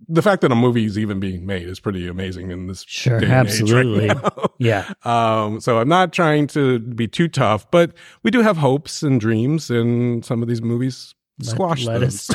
The 0.08 0.22
fact 0.22 0.42
that 0.42 0.52
a 0.52 0.54
movie 0.54 0.84
is 0.84 0.96
even 0.98 1.18
being 1.20 1.44
made 1.44 1.66
is 1.68 1.78
pretty 1.80 2.06
amazing 2.06 2.50
in 2.52 2.68
this 2.68 2.84
Sure, 2.86 3.18
day 3.20 3.26
and 3.26 3.48
age 3.48 3.60
right 3.62 3.70
absolutely. 3.80 4.06
now. 4.08 4.30
Yeah. 4.58 4.92
Um, 5.04 5.60
so 5.60 5.78
I'm 5.78 5.88
not 5.88 6.12
trying 6.12 6.46
to 6.48 6.78
be 6.78 7.06
too 7.08 7.28
tough, 7.28 7.70
but 7.70 7.92
we 8.22 8.30
do 8.30 8.40
have 8.42 8.56
hopes 8.58 9.02
and 9.02 9.20
dreams, 9.20 9.70
and 9.70 10.24
some 10.24 10.40
of 10.42 10.48
these 10.48 10.62
movies 10.62 11.14
squash 11.42 11.84
let 11.84 12.02
us- 12.02 12.30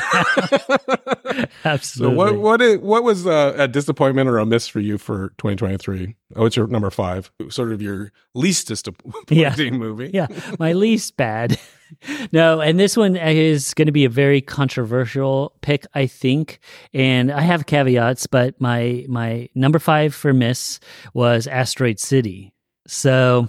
so 1.26 1.46
Absolutely. 1.64 2.16
what 2.16 2.36
what 2.38 2.62
is, 2.62 2.78
what 2.78 3.02
was 3.04 3.26
uh, 3.26 3.54
a 3.56 3.68
disappointment 3.68 4.28
or 4.28 4.38
a 4.38 4.46
miss 4.46 4.68
for 4.68 4.80
you 4.80 4.98
for 4.98 5.28
2023? 5.38 6.14
Oh, 6.36 6.46
it's 6.46 6.56
your 6.56 6.66
number 6.66 6.90
five, 6.90 7.30
sort 7.48 7.72
of 7.72 7.82
your 7.82 8.12
least 8.34 8.68
disappointing 8.68 9.38
Yeah. 9.38 9.54
movie. 9.70 10.10
yeah, 10.12 10.26
my 10.58 10.72
least 10.72 11.16
bad. 11.16 11.58
no, 12.32 12.60
and 12.60 12.78
this 12.80 12.96
one 12.96 13.16
is 13.16 13.74
going 13.74 13.86
to 13.86 13.92
be 13.92 14.04
a 14.04 14.08
very 14.10 14.40
controversial 14.40 15.54
pick, 15.60 15.86
I 15.94 16.06
think. 16.06 16.58
And 16.92 17.30
I 17.30 17.40
have 17.42 17.66
caveats, 17.66 18.26
but 18.26 18.60
my 18.60 19.04
my 19.08 19.48
number 19.54 19.78
five 19.78 20.14
for 20.14 20.32
Miss 20.32 20.80
was 21.14 21.46
Asteroid 21.46 21.98
City. 22.00 22.52
So, 22.86 23.48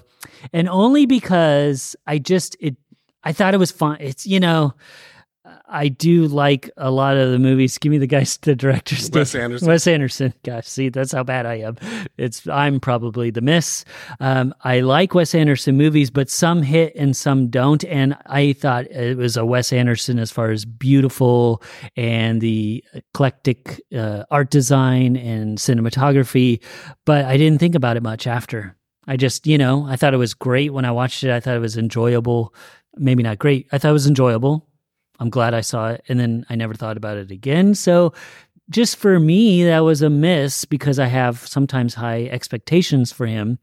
and 0.54 0.67
only 0.70 1.06
because 1.06 1.96
I 2.06 2.17
just 2.20 2.56
it, 2.60 2.76
I 3.24 3.34
thought 3.34 3.54
it 3.54 3.58
was 3.60 3.72
fun. 3.72 3.98
It's 4.00 4.26
you 4.28 4.39
know. 4.39 4.74
I 5.69 5.89
do 5.89 6.27
like 6.27 6.69
a 6.77 6.91
lot 6.91 7.17
of 7.17 7.32
the 7.32 7.39
movies. 7.39 7.77
Give 7.77 7.91
me 7.91 7.97
the 7.97 8.08
guys, 8.08 8.38
the 8.38 8.56
directors. 8.56 9.10
Wes 9.12 9.36
Anderson. 9.36 9.67
Wes 9.67 9.88
Anderson. 9.88 10.34
Gosh, 10.43 10.67
see, 10.67 10.89
that's 10.89 11.12
how 11.12 11.23
bad 11.23 11.45
I 11.45 11.56
am. 11.56 11.77
It's 12.17 12.47
I'm 12.47 12.80
probably 12.80 13.30
the 13.30 13.41
miss. 13.41 13.86
Um, 14.19 14.53
I 14.63 14.80
like 14.80 15.13
Wes 15.13 15.36
Anderson 15.36 15.77
movies, 15.77 16.10
but 16.10 16.30
some 16.30 16.62
hit 16.62 16.95
and 16.95 17.15
some 17.15 17.49
don't. 17.49 17.84
And 17.86 18.17
I 18.25 18.53
thought 18.53 18.89
it 18.91 19.17
was 19.17 19.38
a 19.38 19.45
Wes 19.45 19.73
Anderson 19.73 20.19
as 20.19 20.32
far 20.32 20.51
as 20.51 20.65
beautiful 20.65 21.62
and 21.95 22.41
the 22.41 22.84
eclectic 22.93 23.82
uh, 23.95 24.23
art 24.32 24.49
design 24.49 25.17
and 25.17 25.58
cinematography, 25.58 26.63
but 27.06 27.25
I 27.25 27.38
didn't 27.38 27.60
think 27.60 27.75
about 27.75 27.97
it 27.97 28.03
much 28.03 28.27
after. 28.27 28.75
I 29.08 29.15
just, 29.15 29.47
you 29.47 29.58
know, 29.58 29.86
I 29.86 29.95
thought 29.95 30.13
it 30.13 30.17
was 30.17 30.34
great 30.34 30.73
when 30.73 30.86
I 30.86 30.91
watched 30.91 31.23
it. 31.23 31.32
I 31.32 31.39
thought 31.39 31.56
it 31.56 31.62
was 31.62 31.77
enjoyable. 31.77 32.53
Maybe 32.95 33.23
not 33.23 33.39
great. 33.39 33.67
I 33.71 33.77
thought 33.77 33.89
it 33.89 33.93
was 33.93 34.08
enjoyable. 34.08 34.67
I'm 35.19 35.30
glad 35.30 35.53
I 35.53 35.62
saw 35.62 35.89
it. 35.89 36.03
And 36.08 36.19
then 36.19 36.45
I 36.49 36.56
never 36.56 36.73
thought 36.73 36.97
about 36.97 37.17
it 37.17 37.32
again. 37.32 37.73
So 37.75 38.13
just 38.69 38.97
for 38.97 39.19
me, 39.19 39.63
that 39.63 39.80
was 39.80 40.01
a 40.01 40.10
miss 40.10 40.65
because 40.65 40.99
I 40.99 41.06
have 41.06 41.39
sometimes 41.47 41.93
high 41.93 42.25
expectations 42.25 43.12
for 43.13 43.25
him. 43.25 43.60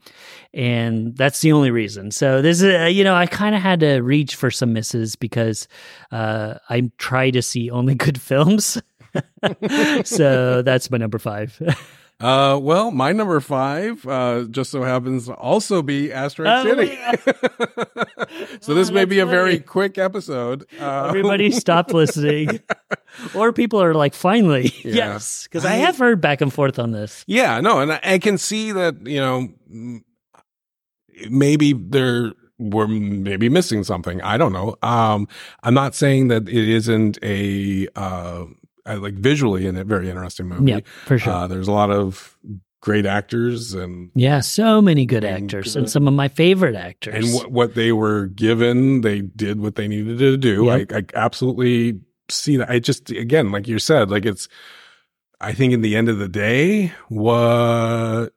And 0.55 1.15
that's 1.17 1.41
the 1.43 1.53
only 1.53 1.71
reason. 1.71 2.11
So 2.11 2.41
this 2.41 2.63
is, 2.63 2.75
uh, 2.75 2.85
you 2.87 3.05
know, 3.05 3.15
I 3.15 3.27
kind 3.27 3.55
of 3.55 3.61
had 3.61 3.81
to 3.81 4.01
reach 4.01 4.35
for 4.35 4.51
some 4.51 4.73
misses 4.73 5.15
because 5.15 5.69
uh, 6.11 6.55
I 6.71 6.91
try 6.97 7.31
to 7.31 7.43
see 7.43 7.71
only 7.71 7.95
good 8.07 8.21
films. 8.21 8.81
so 10.05 10.63
that's 10.63 10.91
my 10.91 10.97
number 10.99 11.19
five. 11.19 11.61
Uh, 12.21 12.59
well, 12.63 12.91
my 12.91 13.13
number 13.13 13.39
five, 13.41 14.07
uh, 14.07 14.45
just 14.45 14.71
so 14.71 14.83
happens 14.83 15.27
to 15.27 15.35
also 15.35 15.83
be 15.83 16.13
Asteroid 16.13 16.49
Oh, 16.51 16.65
City. 16.65 16.99
so 18.65 18.75
this 18.75 18.91
Oh, 18.91 18.93
may 18.93 19.05
be 19.05 19.19
a 19.21 19.25
that's 19.27 19.35
very 19.35 19.59
quick 19.61 19.99
episode. 19.99 20.65
Uh, 20.81 21.05
Everybody 21.09 21.51
stopped 21.51 21.93
listening. 22.03 22.61
or 23.35 23.53
people 23.53 23.83
are 23.83 23.95
like, 23.95 24.15
finally, 24.15 24.73
Yeah. 24.85 24.95
yes. 24.95 25.45
Because 25.45 25.65
I, 25.65 25.73
I- 25.75 25.77
have 25.77 25.99
heard 25.99 26.21
back 26.21 26.41
and 26.41 26.53
forth 26.53 26.79
on 26.79 26.93
this. 26.93 27.25
Yeah, 27.27 27.61
no, 27.61 27.81
and 27.81 27.93
I, 27.93 28.01
I 28.03 28.19
can 28.19 28.39
see 28.39 28.73
that, 28.73 29.07
you 29.07 29.21
know, 29.21 29.49
maybe 31.31 31.73
there 31.73 32.33
we're 32.59 32.87
maybe 32.87 33.49
missing 33.49 33.83
something. 33.85 34.23
I 34.23 34.37
don't 34.37 34.53
know. 34.53 34.77
Um, 34.83 35.27
I'm 35.65 35.75
not 35.75 35.95
saying 35.95 36.29
that 36.29 36.49
it 36.49 36.69
isn't 36.69 37.19
a, 37.23 37.89
uh, 37.97 38.45
I 38.87 38.95
like 38.95 39.15
visually 39.15 39.67
in 39.67 39.77
a 39.77 39.83
very 39.85 40.09
interesting 40.09 40.47
movie. 40.49 40.71
Yeah, 40.71 40.81
for 41.05 41.19
sure. 41.19 41.33
Uh, 41.33 41.47
there's 41.49 41.67
a 41.69 41.73
lot 41.73 41.91
of 41.91 42.39
great 42.85 43.07
actors 43.07 43.73
and, 43.73 44.11
Yeah, 44.15 44.41
so 44.41 44.83
many 44.83 45.07
good 45.07 45.25
And 45.25 45.45
actors 45.51 45.73
good- 45.73 45.79
and 45.81 45.91
some 45.91 46.07
of 46.07 46.13
my 46.13 46.29
favorite 46.29 46.77
actors. 46.77 47.15
and 47.15 47.35
what, 47.35 47.51
what 47.51 47.75
they 47.75 47.93
were 47.93 48.27
given, 48.27 49.01
they 49.01 49.23
did 49.23 49.59
what 49.59 49.77
they 49.77 49.89
needed 49.89 50.19
to 50.19 50.37
do. 50.37 50.67
Yep. 50.67 50.93
I, 50.93 50.97
I 50.99 51.03
absolutely 51.15 52.01
see 52.29 52.59
that. 52.59 52.69
I 52.69 52.81
just, 52.81 53.11
again, 53.11 53.51
like 53.51 53.67
you 53.69 53.79
said, 53.79 54.11
like 54.11 54.27
it's, 54.27 54.49
I 55.41 55.55
think 55.55 55.73
in 55.73 55.81
the 55.81 55.97
end 55.97 56.11
of 56.11 56.19
the 56.19 56.29
day, 56.29 56.93
what, 57.09 58.33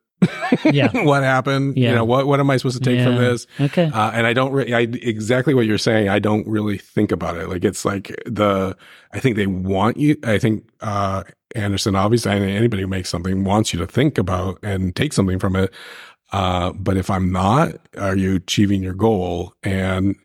Yeah. 0.64 0.90
what 1.04 1.24
happened? 1.24 1.78
You 1.78 1.92
know, 1.94 2.06
what, 2.06 2.26
what 2.26 2.40
am 2.40 2.50
I 2.50 2.56
supposed 2.56 2.82
to 2.82 2.90
take 2.90 3.04
from 3.04 3.16
this? 3.18 3.48
Okay. 3.60 3.92
Uh, 3.94 4.12
and 4.12 4.26
I 4.26 4.32
don't 4.32 4.54
really, 4.54 4.74
I, 4.74 4.80
exactly 4.80 5.56
what 5.56 5.66
you're 5.66 5.78
saying. 5.78 6.08
I 6.08 6.20
don't 6.20 6.48
really 6.48 6.78
think 6.78 7.12
about 7.12 7.36
it. 7.38 7.50
Like 7.50 7.66
it's 7.66 7.84
like 7.84 8.16
the, 8.26 8.78
I 9.12 9.20
think 9.20 9.36
they 9.36 9.46
want 9.48 9.98
you, 9.98 10.16
I 10.24 10.38
think, 10.40 10.70
uh, 10.80 11.24
Anderson, 11.56 11.96
obviously, 11.96 12.32
anybody 12.32 12.82
who 12.82 12.88
makes 12.88 13.10
something 13.10 13.44
wants 13.44 13.74
you 13.74 13.80
to 13.80 13.88
think 13.88 14.18
about 14.18 14.60
and 14.64 14.96
take 14.96 15.14
something 15.14 15.40
from 15.40 15.56
it. 15.56 15.74
Uh, 16.34 16.74
but 16.74 16.98
if 16.98 17.10
I'm 17.10 17.32
not, 17.32 17.76
are 17.98 18.18
you 18.18 18.36
achieving 18.36 18.84
your 18.84 18.94
goal? 18.94 19.54
And, 19.64 20.16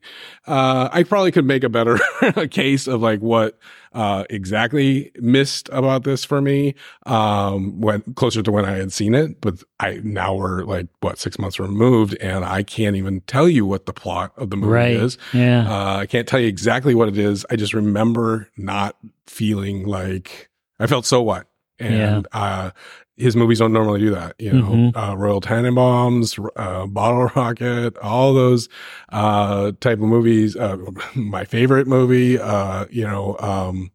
uh, 0.48 0.88
I 0.92 1.04
probably 1.04 1.30
could 1.30 1.44
make 1.44 1.62
a 1.62 1.68
better 1.68 1.96
case 2.50 2.88
of 2.88 3.00
like 3.00 3.20
what, 3.20 3.56
uh, 3.92 4.24
exactly 4.28 5.12
missed 5.20 5.68
about 5.70 6.02
this 6.02 6.24
for 6.24 6.40
me, 6.40 6.74
um, 7.06 7.80
when 7.80 8.00
closer 8.14 8.42
to 8.42 8.50
when 8.50 8.64
I 8.64 8.72
had 8.72 8.92
seen 8.92 9.14
it. 9.14 9.40
But 9.40 9.62
I, 9.78 10.00
now 10.02 10.34
we're 10.34 10.64
like, 10.64 10.88
what, 11.02 11.20
six 11.20 11.38
months 11.38 11.60
removed 11.60 12.16
and 12.20 12.44
I 12.44 12.64
can't 12.64 12.96
even 12.96 13.20
tell 13.22 13.48
you 13.48 13.64
what 13.64 13.86
the 13.86 13.92
plot 13.92 14.32
of 14.36 14.50
the 14.50 14.56
movie 14.56 14.72
right. 14.72 14.96
is. 14.96 15.18
Yeah. 15.32 15.70
Uh, 15.70 15.98
I 15.98 16.06
can't 16.06 16.26
tell 16.26 16.40
you 16.40 16.48
exactly 16.48 16.96
what 16.96 17.08
it 17.08 17.18
is. 17.18 17.46
I 17.48 17.54
just 17.54 17.74
remember 17.74 18.48
not 18.56 18.96
feeling 19.28 19.86
like 19.86 20.50
I 20.80 20.86
felt 20.86 21.06
so 21.06 21.22
what. 21.22 21.46
And, 21.78 22.26
uh, 22.32 22.70
his 23.16 23.36
movies 23.36 23.58
don't 23.58 23.72
normally 23.72 24.00
do 24.00 24.10
that, 24.10 24.34
you 24.38 24.52
know, 24.52 24.70
Mhm. 24.70 24.96
uh, 24.96 25.16
Royal 25.16 25.40
Tenenbaums, 25.40 26.38
uh, 26.56 26.86
Bottle 26.86 27.30
Rocket, 27.36 27.96
all 27.98 28.32
those, 28.34 28.68
uh, 29.10 29.72
type 29.80 29.98
of 29.98 30.04
movies. 30.04 30.56
Uh, 30.56 30.76
my 31.14 31.44
favorite 31.44 31.86
movie, 31.86 32.38
uh, 32.38 32.86
you 32.90 33.04
know, 33.06 33.36
um, 33.38 33.90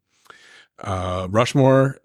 uh, 0.83 1.27
Rushmore. 1.29 1.97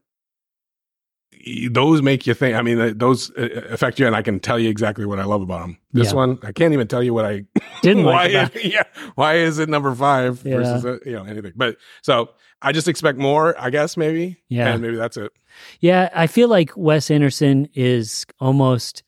Those 1.71 2.03
make 2.03 2.27
you 2.27 2.35
think. 2.35 2.57
I 2.57 2.63
mean, 2.63 2.97
those 2.99 3.31
affect 3.37 3.99
you, 3.99 4.07
and 4.07 4.15
I 4.15 4.23
can 4.23 4.39
tell 4.39 4.59
you 4.61 4.71
exactly 4.71 5.05
what 5.07 5.19
I 5.19 5.25
love 5.25 5.43
about 5.43 5.63
them. 5.63 5.79
This 5.93 6.11
Yeah. 6.13 6.17
one, 6.17 6.39
I 6.45 6.53
can't 6.53 6.73
even 6.73 6.87
tell 6.87 7.03
you 7.03 7.13
what 7.13 7.25
I 7.25 7.45
Didn't 7.83 8.05
why 8.05 8.27
like 8.29 8.31
about 8.31 8.65
yeah 8.65 8.85
why 9.17 9.35
is 9.37 9.59
it 9.59 9.69
number 9.69 9.93
five 9.95 10.41
Yeah. 10.45 10.57
versus 10.57 10.85
uh, 10.85 10.99
you 11.05 11.13
know 11.13 11.25
anything 11.25 11.53
but 11.57 11.77
so 12.03 12.31
i 12.63 12.73
just 12.73 12.89
expect 12.89 13.19
more 13.19 13.55
i 13.61 13.69
guess 13.71 13.97
maybe 13.97 14.39
Yeah. 14.49 14.69
and 14.73 14.83
maybe 14.83 14.97
that's 14.97 15.17
it 15.17 15.33
Yeah, 15.81 16.09
I 16.15 16.27
feel 16.29 16.49
like 16.49 16.71
Wes 16.77 17.11
Anderson 17.11 17.69
is 17.75 18.25
almost 18.41 19.03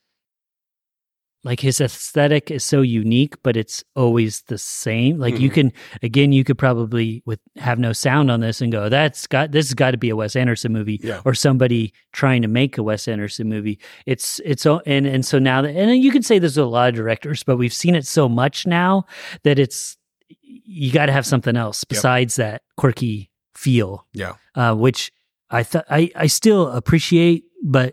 like 1.42 1.60
his 1.60 1.80
aesthetic 1.80 2.50
is 2.50 2.64
so 2.64 2.80
unique, 2.80 3.34
but 3.42 3.54
it's 3.56 3.84
always 3.96 4.42
the 4.48 4.56
same. 4.56 5.18
Like 5.18 5.38
you 5.38 5.50
Mhm. 5.50 5.54
can 5.54 5.72
again, 6.02 6.32
you 6.32 6.42
could 6.44 6.56
probably 6.58 7.22
with 7.26 7.38
have 7.56 7.78
no 7.78 7.92
sound 7.92 8.30
on 8.30 8.40
this 8.40 8.60
and 8.62 8.72
go, 8.72 8.88
that's 8.90 9.26
got 9.26 9.52
this 9.52 9.66
has 9.68 9.74
got 9.74 9.90
to 9.92 9.98
be 9.98 10.08
a 10.10 10.16
Wes 10.16 10.36
Anderson 10.36 10.72
movie 10.72 11.00
Yeah. 11.02 11.20
or 11.24 11.34
somebody 11.34 11.92
trying 12.12 12.40
to 12.42 12.48
make 12.48 12.78
a 12.78 12.82
Wes 12.82 13.08
Anderson 13.08 13.48
movie. 13.48 13.78
It's 14.06 14.40
it's 14.44 14.64
and 14.66 15.06
and 15.06 15.24
so 15.24 15.38
now 15.38 15.60
that 15.62 15.74
and 15.76 16.02
you 16.02 16.10
can 16.10 16.22
say 16.22 16.38
there's 16.38 16.56
a 16.58 16.64
lot 16.64 16.88
of 16.90 16.94
directors, 16.94 17.42
but 17.42 17.56
we've 17.58 17.74
seen 17.74 17.94
it 17.94 18.06
so 18.06 18.28
much 18.28 18.66
now 18.66 19.04
that 19.44 19.58
it's 19.58 19.96
you 20.40 20.90
got 20.92 21.06
to 21.06 21.12
have 21.12 21.26
something 21.26 21.56
else 21.56 21.84
besides 21.84 22.36
that 22.36 22.62
quirky 22.78 23.30
feel, 23.64 23.90
Yeah. 24.12 24.34
uh, 24.54 24.74
which 24.84 25.10
I 25.50 25.62
thought 25.70 25.86
I 25.90 26.10
I 26.24 26.26
still 26.28 26.62
appreciate, 26.80 27.44
but 27.62 27.90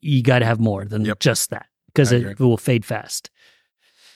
you 0.00 0.22
got 0.22 0.38
to 0.40 0.46
have 0.46 0.60
more 0.60 0.84
than 0.84 1.04
Yep. 1.04 1.18
just 1.20 1.50
that 1.50 1.66
because 1.88 2.12
I 2.12 2.16
it 2.16 2.38
will 2.40 2.56
fade 2.56 2.84
fast. 2.84 3.30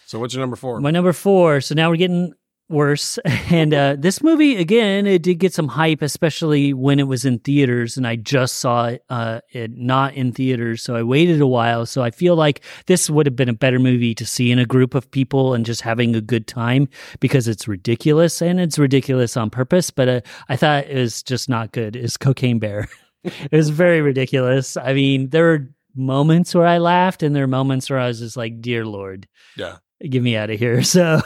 So 0.06 0.18
what's 0.20 0.34
your 0.34 0.42
number 0.42 0.56
four? 0.56 0.80
My 0.80 0.90
number 0.92 1.12
four. 1.12 1.60
So 1.60 1.74
now 1.74 1.90
we're 1.90 1.96
getting 2.06 2.32
worse. 2.68 3.18
And 3.48 3.72
uh, 3.72 3.94
this 3.96 4.24
movie, 4.24 4.56
again, 4.56 5.06
it 5.06 5.22
did 5.22 5.36
get 5.36 5.54
some 5.54 5.68
hype, 5.68 6.02
especially 6.02 6.74
when 6.74 6.98
it 6.98 7.06
was 7.06 7.24
in 7.24 7.38
theaters. 7.38 7.96
And 7.96 8.04
I 8.04 8.16
just 8.16 8.56
saw 8.56 8.86
it, 8.86 9.04
uh, 9.08 9.40
it 9.52 9.70
not 9.70 10.14
in 10.14 10.32
theaters. 10.32 10.82
So 10.82 10.96
I 10.96 11.04
waited 11.04 11.40
a 11.40 11.46
while. 11.46 11.86
So 11.86 12.02
I 12.02 12.10
feel 12.10 12.34
like 12.34 12.64
this 12.86 13.08
would 13.08 13.24
have 13.24 13.36
been 13.36 13.48
a 13.48 13.54
better 13.54 13.78
movie 13.78 14.16
to 14.16 14.26
see 14.26 14.50
in 14.50 14.58
a 14.58 14.66
group 14.66 14.96
of 14.96 15.08
people 15.12 15.54
and 15.54 15.64
just 15.64 15.80
having 15.80 16.16
a 16.16 16.20
good 16.20 16.48
time 16.48 16.88
because 17.20 17.46
it's 17.46 17.68
ridiculous 17.68 18.42
and 18.42 18.58
it's 18.58 18.80
ridiculous 18.80 19.36
on 19.36 19.48
purpose. 19.48 19.92
But 19.92 20.08
uh, 20.08 20.20
I 20.48 20.56
thought 20.56 20.86
it 20.86 20.96
was 20.96 21.22
just 21.22 21.48
not 21.48 21.70
good. 21.70 21.94
Is 21.94 22.16
Cocaine 22.16 22.58
Bear. 22.58 22.88
it 23.24 23.52
was 23.52 23.70
very 23.70 24.00
ridiculous. 24.00 24.76
I 24.76 24.92
mean, 24.92 25.30
there 25.30 25.44
were 25.44 25.68
moments 25.94 26.52
where 26.52 26.66
I 26.66 26.78
laughed 26.78 27.22
and 27.22 27.34
there 27.34 27.44
are 27.44 27.48
moments 27.48 27.88
where 27.88 28.00
I 28.00 28.08
was 28.08 28.18
just 28.18 28.36
like, 28.36 28.60
dear 28.60 28.84
Lord 28.84 29.28
yeah. 29.56 29.76
get 30.00 30.22
me 30.22 30.36
out 30.36 30.50
of 30.50 30.58
here. 30.58 30.82
So 30.82 31.20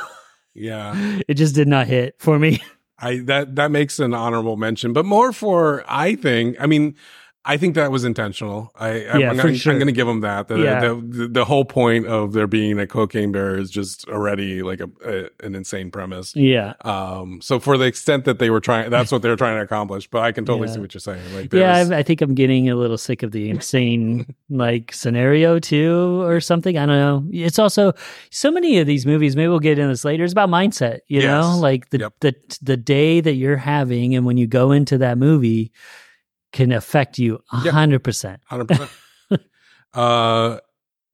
Yeah. 0.54 1.20
it 1.28 1.34
just 1.34 1.54
did 1.54 1.68
not 1.68 1.86
hit 1.86 2.16
for 2.18 2.38
me. 2.38 2.60
I 2.98 3.20
that 3.20 3.56
that 3.56 3.70
makes 3.70 3.98
an 3.98 4.12
honorable 4.12 4.56
mention, 4.58 4.92
but 4.92 5.06
more 5.06 5.32
for 5.32 5.84
I 5.88 6.16
think. 6.16 6.56
I 6.60 6.66
mean, 6.66 6.96
I 7.42 7.56
think 7.56 7.74
that 7.76 7.90
was 7.90 8.04
intentional. 8.04 8.70
I, 8.78 9.06
I 9.06 9.16
Yeah, 9.18 9.30
I'm, 9.30 9.38
for 9.38 9.54
sure. 9.54 9.72
I'm 9.72 9.78
going 9.78 9.86
to 9.86 9.92
give 9.92 10.06
them 10.06 10.20
that. 10.20 10.48
The, 10.48 10.58
Yeah. 10.58 10.80
the, 10.80 10.94
the 10.94 11.28
the 11.28 11.44
whole 11.46 11.64
point 11.64 12.06
of 12.06 12.34
there 12.34 12.46
being 12.46 12.78
a 12.78 12.86
cocaine 12.86 13.32
bear 13.32 13.56
is 13.56 13.70
just 13.70 14.06
already 14.08 14.62
like 14.62 14.80
a, 14.80 14.90
a 15.04 15.46
an 15.46 15.54
insane 15.54 15.90
premise. 15.90 16.36
Yeah. 16.36 16.74
Um, 16.82 17.40
so 17.40 17.58
for 17.58 17.78
the 17.78 17.86
extent 17.86 18.26
that 18.26 18.40
they 18.40 18.50
were 18.50 18.60
trying, 18.60 18.90
that's 18.90 19.10
what 19.10 19.22
they 19.22 19.30
were 19.30 19.36
trying 19.36 19.56
to 19.56 19.62
accomplish. 19.62 20.06
But 20.06 20.20
I 20.20 20.32
can 20.32 20.44
totally 20.44 20.68
Yeah. 20.68 20.74
see 20.74 20.80
what 20.80 20.92
you're 20.92 21.00
saying. 21.00 21.22
Like, 21.34 21.50
Yeah, 21.52 21.76
I, 21.90 21.98
I 22.00 22.02
think 22.02 22.20
I'm 22.20 22.34
getting 22.34 22.68
a 22.68 22.76
little 22.76 22.98
sick 22.98 23.22
of 23.22 23.32
the 23.32 23.48
insane 23.48 24.34
like 24.50 24.92
scenario 24.92 25.58
too, 25.58 26.20
or 26.22 26.40
something. 26.42 26.76
I 26.76 26.84
don't 26.84 26.98
know. 26.98 27.24
It's 27.32 27.58
also 27.58 27.94
so 28.30 28.50
many 28.50 28.78
of 28.80 28.86
these 28.86 29.06
movies. 29.06 29.34
Maybe 29.34 29.48
we'll 29.48 29.60
get 29.60 29.78
into 29.78 29.88
this 29.88 30.04
later. 30.04 30.24
It's 30.24 30.32
about 30.34 30.50
mindset, 30.50 31.00
you 31.08 31.22
know, 31.22 31.56
like 31.58 31.88
the 31.88 32.00
Yep. 32.00 32.12
the 32.20 32.34
the 32.60 32.76
day 32.76 33.22
that 33.22 33.34
you're 33.34 33.56
having, 33.56 34.14
and 34.14 34.26
when 34.26 34.36
you 34.36 34.46
go 34.46 34.72
into 34.72 34.98
that 34.98 35.16
movie, 35.16 35.72
can 36.52 36.72
affect 36.72 37.18
you 37.18 37.40
a 37.52 37.70
hundred 37.70 38.02
percent. 38.04 38.40
Hundred 38.46 38.68
percent. 38.68 38.90
Uh, 39.92 40.58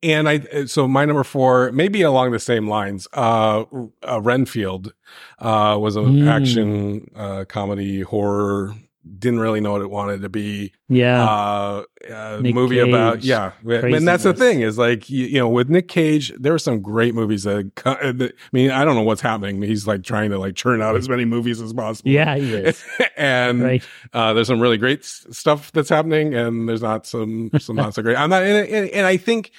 and 0.02 0.28
I 0.28 0.66
so 0.66 0.86
my 0.86 1.06
number 1.06 1.24
four, 1.24 1.72
maybe 1.72 2.02
along 2.02 2.32
the 2.32 2.38
same 2.38 2.68
lines. 2.68 3.08
Uh, 3.14 3.64
uh 4.06 4.20
Renfield, 4.20 4.92
uh, 5.38 5.78
was 5.80 5.96
an 5.96 6.04
Mm. 6.04 6.28
action 6.28 7.10
uh 7.16 7.44
comedy 7.48 8.02
horror. 8.02 8.74
Didn't 9.18 9.40
really 9.40 9.60
know 9.60 9.72
what 9.72 9.82
it 9.82 9.90
wanted 9.90 10.22
to 10.22 10.28
be. 10.28 10.72
Yeah, 10.88 11.24
Uh, 11.24 11.84
uh 12.10 12.40
movie 12.42 12.78
about 12.80 13.16
Cage, 13.16 13.26
yeah, 13.26 13.52
and 13.64 14.06
that's 14.06 14.24
the 14.24 14.34
thing 14.34 14.60
is 14.60 14.78
like 14.78 15.08
you, 15.08 15.26
you 15.26 15.38
know 15.38 15.48
with 15.48 15.68
Nick 15.68 15.88
Cage, 15.88 16.32
there 16.38 16.54
are 16.54 16.58
some 16.58 16.80
great 16.80 17.14
movies 17.14 17.44
that, 17.44 17.74
that. 17.76 18.32
I 18.36 18.48
mean, 18.52 18.70
I 18.70 18.84
don't 18.84 18.94
know 18.94 19.02
what's 19.02 19.20
happening. 19.20 19.62
He's 19.62 19.86
like 19.86 20.02
trying 20.02 20.30
to 20.30 20.38
like 20.38 20.54
churn 20.54 20.82
out 20.82 20.96
as 20.96 21.08
many 21.08 21.24
movies 21.24 21.60
as 21.60 21.72
possible. 21.72 22.10
yeah, 22.10 22.36
he 22.36 22.54
is. 22.54 22.84
and 23.16 23.62
right. 23.62 23.84
uh, 24.12 24.32
there's 24.32 24.48
some 24.48 24.60
really 24.60 24.78
great 24.78 25.04
stuff 25.04 25.72
that's 25.72 25.88
happening, 25.88 26.34
and 26.34 26.68
there's 26.68 26.82
not 26.82 27.06
some 27.06 27.50
some 27.58 27.76
not 27.76 27.94
so 27.94 28.02
great. 28.02 28.16
I'm 28.16 28.30
not, 28.30 28.42
and, 28.42 28.68
and, 28.68 28.90
and 28.90 29.06
I 29.06 29.16
think 29.16 29.52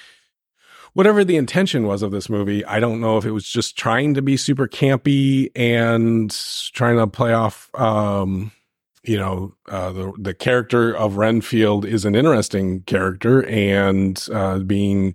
whatever 0.98 1.24
the 1.24 1.36
intention 1.36 1.86
was 1.86 2.02
of 2.02 2.10
this 2.10 2.28
movie, 2.28 2.64
I 2.64 2.80
don't 2.80 3.00
know 3.00 3.18
if 3.18 3.24
it 3.24 3.30
was 3.30 3.48
just 3.48 3.76
trying 3.76 4.14
to 4.14 4.22
be 4.22 4.36
super 4.36 4.66
campy 4.66 5.50
and 5.54 6.30
trying 6.72 6.96
to 6.96 7.06
play 7.06 7.32
off. 7.32 7.70
Um, 7.74 8.52
you 9.08 9.16
know, 9.16 9.54
uh, 9.68 9.90
the 9.92 10.12
the 10.18 10.34
character 10.34 10.94
of 10.94 11.16
Renfield 11.16 11.84
is 11.84 12.04
an 12.04 12.14
interesting 12.14 12.82
character, 12.82 13.44
and 13.46 14.26
uh, 14.32 14.58
being, 14.60 15.14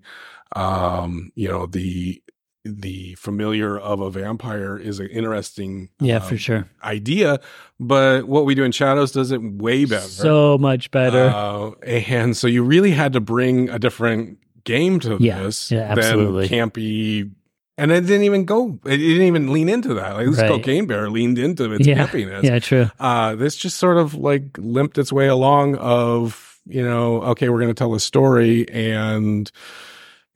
um, 0.56 1.32
you 1.36 1.47
know, 1.47 1.65
the 1.67 2.21
the 2.65 3.13
familiar 3.15 3.77
of 3.77 3.99
a 3.99 4.10
vampire 4.10 4.77
is 4.77 4.99
an 4.99 5.08
interesting 5.08 5.89
Yeah, 5.99 6.17
um, 6.17 6.21
for 6.23 6.38
sure. 6.38 6.69
idea, 6.84 7.39
but 7.79 8.25
what 8.27 8.45
we 8.45 8.56
do 8.56 8.63
in 8.63 8.71
shadows 8.71 9.12
does 9.12 9.32
it 9.32 9.41
way 9.43 9.84
better. 9.86 10.08
So 10.08 10.58
much 10.58 10.89
better. 10.89 11.25
Uh, 11.25 11.71
and 11.86 12.38
so 12.38 12.47
you 12.47 12.63
really 12.63 12.91
had 12.91 13.13
to 13.13 13.19
bring 13.19 13.69
a 13.69 13.79
different 13.79 14.39
game 14.63 14.99
to 15.01 15.17
Yeah, 15.19 15.43
this 15.43 15.71
yeah, 15.71 15.82
absolutely. 15.82 16.47
than 16.47 16.69
campy. 16.69 17.32
And 17.78 17.92
it 17.92 18.02
didn't 18.02 18.24
even 18.24 18.46
go. 18.46 18.80
It 18.86 18.98
didn't 18.98 19.26
even 19.28 19.52
lean 19.52 19.68
into 19.68 19.96
that. 19.96 20.14
Like 20.16 20.28
this 20.28 20.38
Right. 20.40 20.48
cocaine 20.48 20.86
bear 20.86 21.10
leaned 21.10 21.40
into 21.40 21.72
its 21.74 21.88
yeah, 21.88 22.06
campiness. 22.06 22.44
yeah, 22.44 22.60
true. 22.60 22.92
Uh, 23.00 23.34
this 23.36 23.56
just 23.56 23.78
sort 23.78 23.98
of 23.98 24.14
like 24.14 24.44
limped 24.60 24.98
its 25.00 25.12
way 25.12 25.28
along. 25.28 25.76
Of 25.78 26.60
you 26.68 26.84
know, 26.84 27.22
okay, 27.24 27.50
we're 27.50 27.58
going 27.60 27.70
to 27.70 27.74
tell 27.74 27.96
a 27.96 28.00
story, 28.00 28.70
and 28.70 29.52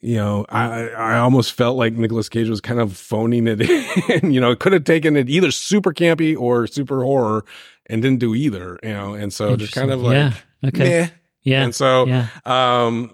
you 0.01 0.15
know, 0.15 0.45
I 0.49 0.89
I 0.89 1.17
almost 1.19 1.53
felt 1.53 1.77
like 1.77 1.93
Nicolas 1.93 2.27
Cage 2.27 2.49
was 2.49 2.59
kind 2.59 2.79
of 2.79 2.97
phoning 2.97 3.47
it 3.47 3.61
in. 4.23 4.31
you 4.31 4.41
know, 4.41 4.49
it 4.51 4.59
could 4.59 4.73
have 4.73 4.83
taken 4.83 5.15
it 5.15 5.29
either 5.29 5.51
super 5.51 5.93
campy 5.93 6.35
or 6.35 6.65
super 6.65 7.03
horror, 7.03 7.45
and 7.85 8.01
didn't 8.01 8.19
do 8.19 8.33
either. 8.33 8.79
You 8.81 8.93
know, 8.93 9.13
and 9.13 9.31
so 9.31 9.55
just 9.55 9.73
kind 9.73 9.91
of 9.91 10.01
like 10.01 10.13
yeah, 10.15 10.33
okay, 10.69 10.83
meh. 11.01 11.07
yeah, 11.43 11.63
And 11.63 11.75
so, 11.75 12.07
yeah. 12.07 12.27
um, 12.45 13.11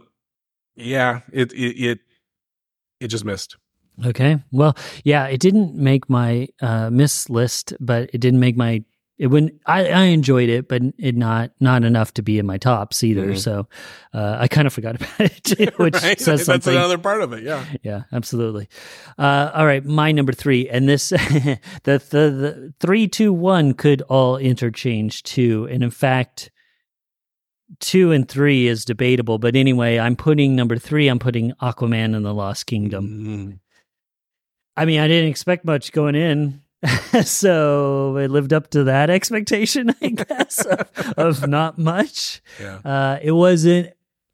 yeah, 0.78 1.22
it 1.34 1.52
it 1.52 1.58
it 1.84 2.00
it 3.02 3.08
just 3.10 3.26
missed. 3.26 3.58
Okay. 4.06 4.40
Well, 4.52 4.76
yeah, 5.04 5.26
it 5.28 5.40
didn't 5.40 5.76
make 5.76 6.10
my 6.10 6.48
uh, 6.62 6.90
miss 6.90 7.30
list, 7.30 7.74
but 7.80 8.10
it 8.14 8.20
didn't 8.20 8.40
make 8.40 8.58
my. 8.58 8.84
It 9.20 9.28
wouldn't. 9.28 9.62
I, 9.68 9.88
I 9.90 10.02
enjoyed 10.06 10.50
it, 10.50 10.68
but 10.68 10.82
it 10.98 11.16
not 11.16 11.52
not 11.60 11.84
enough 11.84 12.16
to 12.16 12.24
be 12.24 12.40
in 12.40 12.48
my 12.48 12.58
tops 12.58 13.04
either. 13.04 13.28
Mhm. 13.28 13.38
So 13.38 13.68
uh, 14.14 14.38
I 14.40 14.48
kind 14.48 14.66
of 14.66 14.74
forgot 14.74 14.96
about 15.02 15.20
it, 15.60 15.78
which 15.78 15.94
Right? 15.94 16.20
says 16.20 16.40
That's 16.40 16.46
something. 16.46 16.76
another 16.76 16.98
part 16.98 17.22
of 17.22 17.32
it. 17.34 17.44
Yeah. 17.44 17.64
yeah, 17.84 18.02
absolutely. 18.12 18.68
Uh, 19.18 19.52
all 19.54 19.68
right, 19.68 19.86
my 19.86 20.12
number 20.12 20.34
three, 20.34 20.68
and 20.68 20.90
this 20.90 21.10
the, 21.10 21.60
the 21.84 22.00
the 22.10 22.74
three, 22.80 23.08
two, 23.08 23.32
one 23.32 23.74
could 23.76 24.02
all 24.10 24.38
interchange 24.38 25.22
too, 25.22 25.68
and 25.72 25.84
in 25.84 25.92
fact, 25.92 26.50
two 27.80 28.12
and 28.12 28.28
three 28.28 28.66
is 28.68 28.84
debatable. 28.84 29.38
But 29.38 29.56
anyway, 29.56 30.00
I'm 30.00 30.16
putting 30.16 30.56
number 30.56 30.78
three. 30.80 31.08
I'm 31.08 31.20
putting 31.20 31.52
Aquaman 31.62 32.16
and 32.16 32.26
the 32.26 32.34
Lost 32.34 32.66
Kingdom. 32.66 33.60
I 34.76 34.86
mean, 34.86 35.00
I 35.00 35.08
didn't 35.08 35.30
expect 35.30 35.66
much 35.66 35.92
going 35.92 36.16
in. 36.16 36.62
so 37.24 38.18
it 38.18 38.30
lived 38.30 38.52
up 38.52 38.70
to 38.72 38.86
that 38.86 39.10
expectation, 39.10 39.94
I 40.02 40.10
guess, 40.10 40.66
of, 40.66 41.14
of 41.18 41.48
not 41.48 41.78
much. 41.78 42.42
Yeah. 42.60 42.80
Uh, 42.84 43.20
it 43.22 43.32
wasn't 43.32 43.94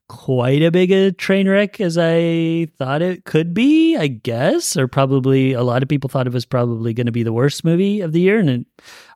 quite 0.09 0.63
a 0.63 0.71
big 0.71 0.91
a 0.91 1.11
train 1.11 1.47
wreck 1.47 1.79
as 1.79 1.97
I 1.97 2.67
thought 2.77 3.01
it 3.01 3.25
could 3.25 3.53
be, 3.53 3.95
I 3.95 4.07
guess, 4.07 4.75
or 4.75 4.87
probably 4.87 5.53
a 5.53 5.61
lot 5.61 5.83
of 5.83 5.89
people 5.89 6.09
thought 6.09 6.27
it 6.27 6.33
was 6.33 6.45
probably 6.45 6.93
going 6.93 7.05
to 7.05 7.11
be 7.11 7.23
the 7.23 7.31
worst 7.31 7.63
movie 7.63 8.01
of 8.01 8.11
the 8.11 8.19
year, 8.19 8.39
and 8.39 8.49
it, 8.49 8.65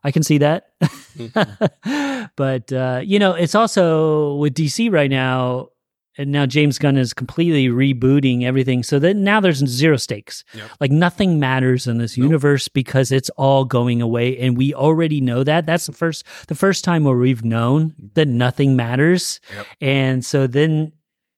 I 0.04 0.12
can 0.12 0.22
see 0.22 0.38
that. 0.38 0.70
but 2.36 2.72
uh, 2.72 3.00
you 3.04 3.18
know, 3.18 3.32
it's 3.34 3.54
also 3.54 4.36
with 4.36 4.54
DC 4.54 4.90
right 4.90 5.10
now. 5.10 5.68
And 6.16 6.30
now 6.30 6.46
James 6.46 6.78
Gunn 6.78 6.96
is 6.96 7.12
completely 7.12 7.68
rebooting 7.68 8.44
everything, 8.44 8.82
so 8.82 8.98
that 9.00 9.16
now 9.16 9.40
there's 9.40 9.58
zero 9.66 9.96
stakes. 9.96 10.44
Yep. 10.54 10.70
Like 10.80 10.90
nothing 10.92 11.40
matters 11.40 11.86
in 11.86 11.98
this 11.98 12.16
Nope. 12.16 12.26
universe 12.26 12.68
because 12.68 13.10
it's 13.10 13.30
all 13.30 13.64
going 13.64 14.00
away, 14.00 14.38
and 14.38 14.56
we 14.56 14.72
already 14.74 15.20
know 15.20 15.42
that. 15.44 15.66
That's 15.66 15.86
the 15.86 15.92
first 15.92 16.24
the 16.48 16.54
first 16.54 16.84
time 16.84 17.04
where 17.04 17.16
we've 17.16 17.44
known 17.44 17.94
that 18.14 18.28
nothing 18.28 18.76
matters, 18.76 19.40
Yep. 19.54 19.66
and 19.80 20.24
so 20.24 20.46
then 20.46 20.92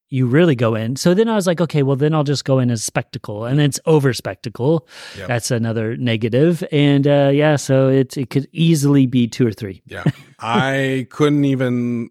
you 0.08 0.24
really 0.26 0.54
go 0.54 0.76
in. 0.76 0.94
So 0.94 1.14
then 1.14 1.28
I 1.28 1.34
was 1.34 1.48
like, 1.48 1.60
okay, 1.60 1.82
well 1.82 1.96
then 1.96 2.14
I'll 2.14 2.22
just 2.22 2.44
go 2.44 2.58
in 2.60 2.70
as 2.70 2.84
spectacle, 2.84 3.44
and 3.44 3.60
it's 3.60 3.80
over 3.86 4.12
spectacle. 4.12 4.86
Yep. 5.18 5.26
That's 5.28 5.50
another 5.50 5.96
negative, 5.96 6.62
and 6.70 7.06
uh, 7.08 7.30
yeah, 7.32 7.56
so 7.56 7.88
it 7.88 8.16
it 8.16 8.30
could 8.30 8.46
easily 8.52 9.06
be 9.06 9.26
two 9.26 9.46
or 9.46 9.52
three. 9.52 9.82
Yeah. 9.86 10.04
I 10.38 11.06
couldn't 11.10 11.44
even 11.46 12.10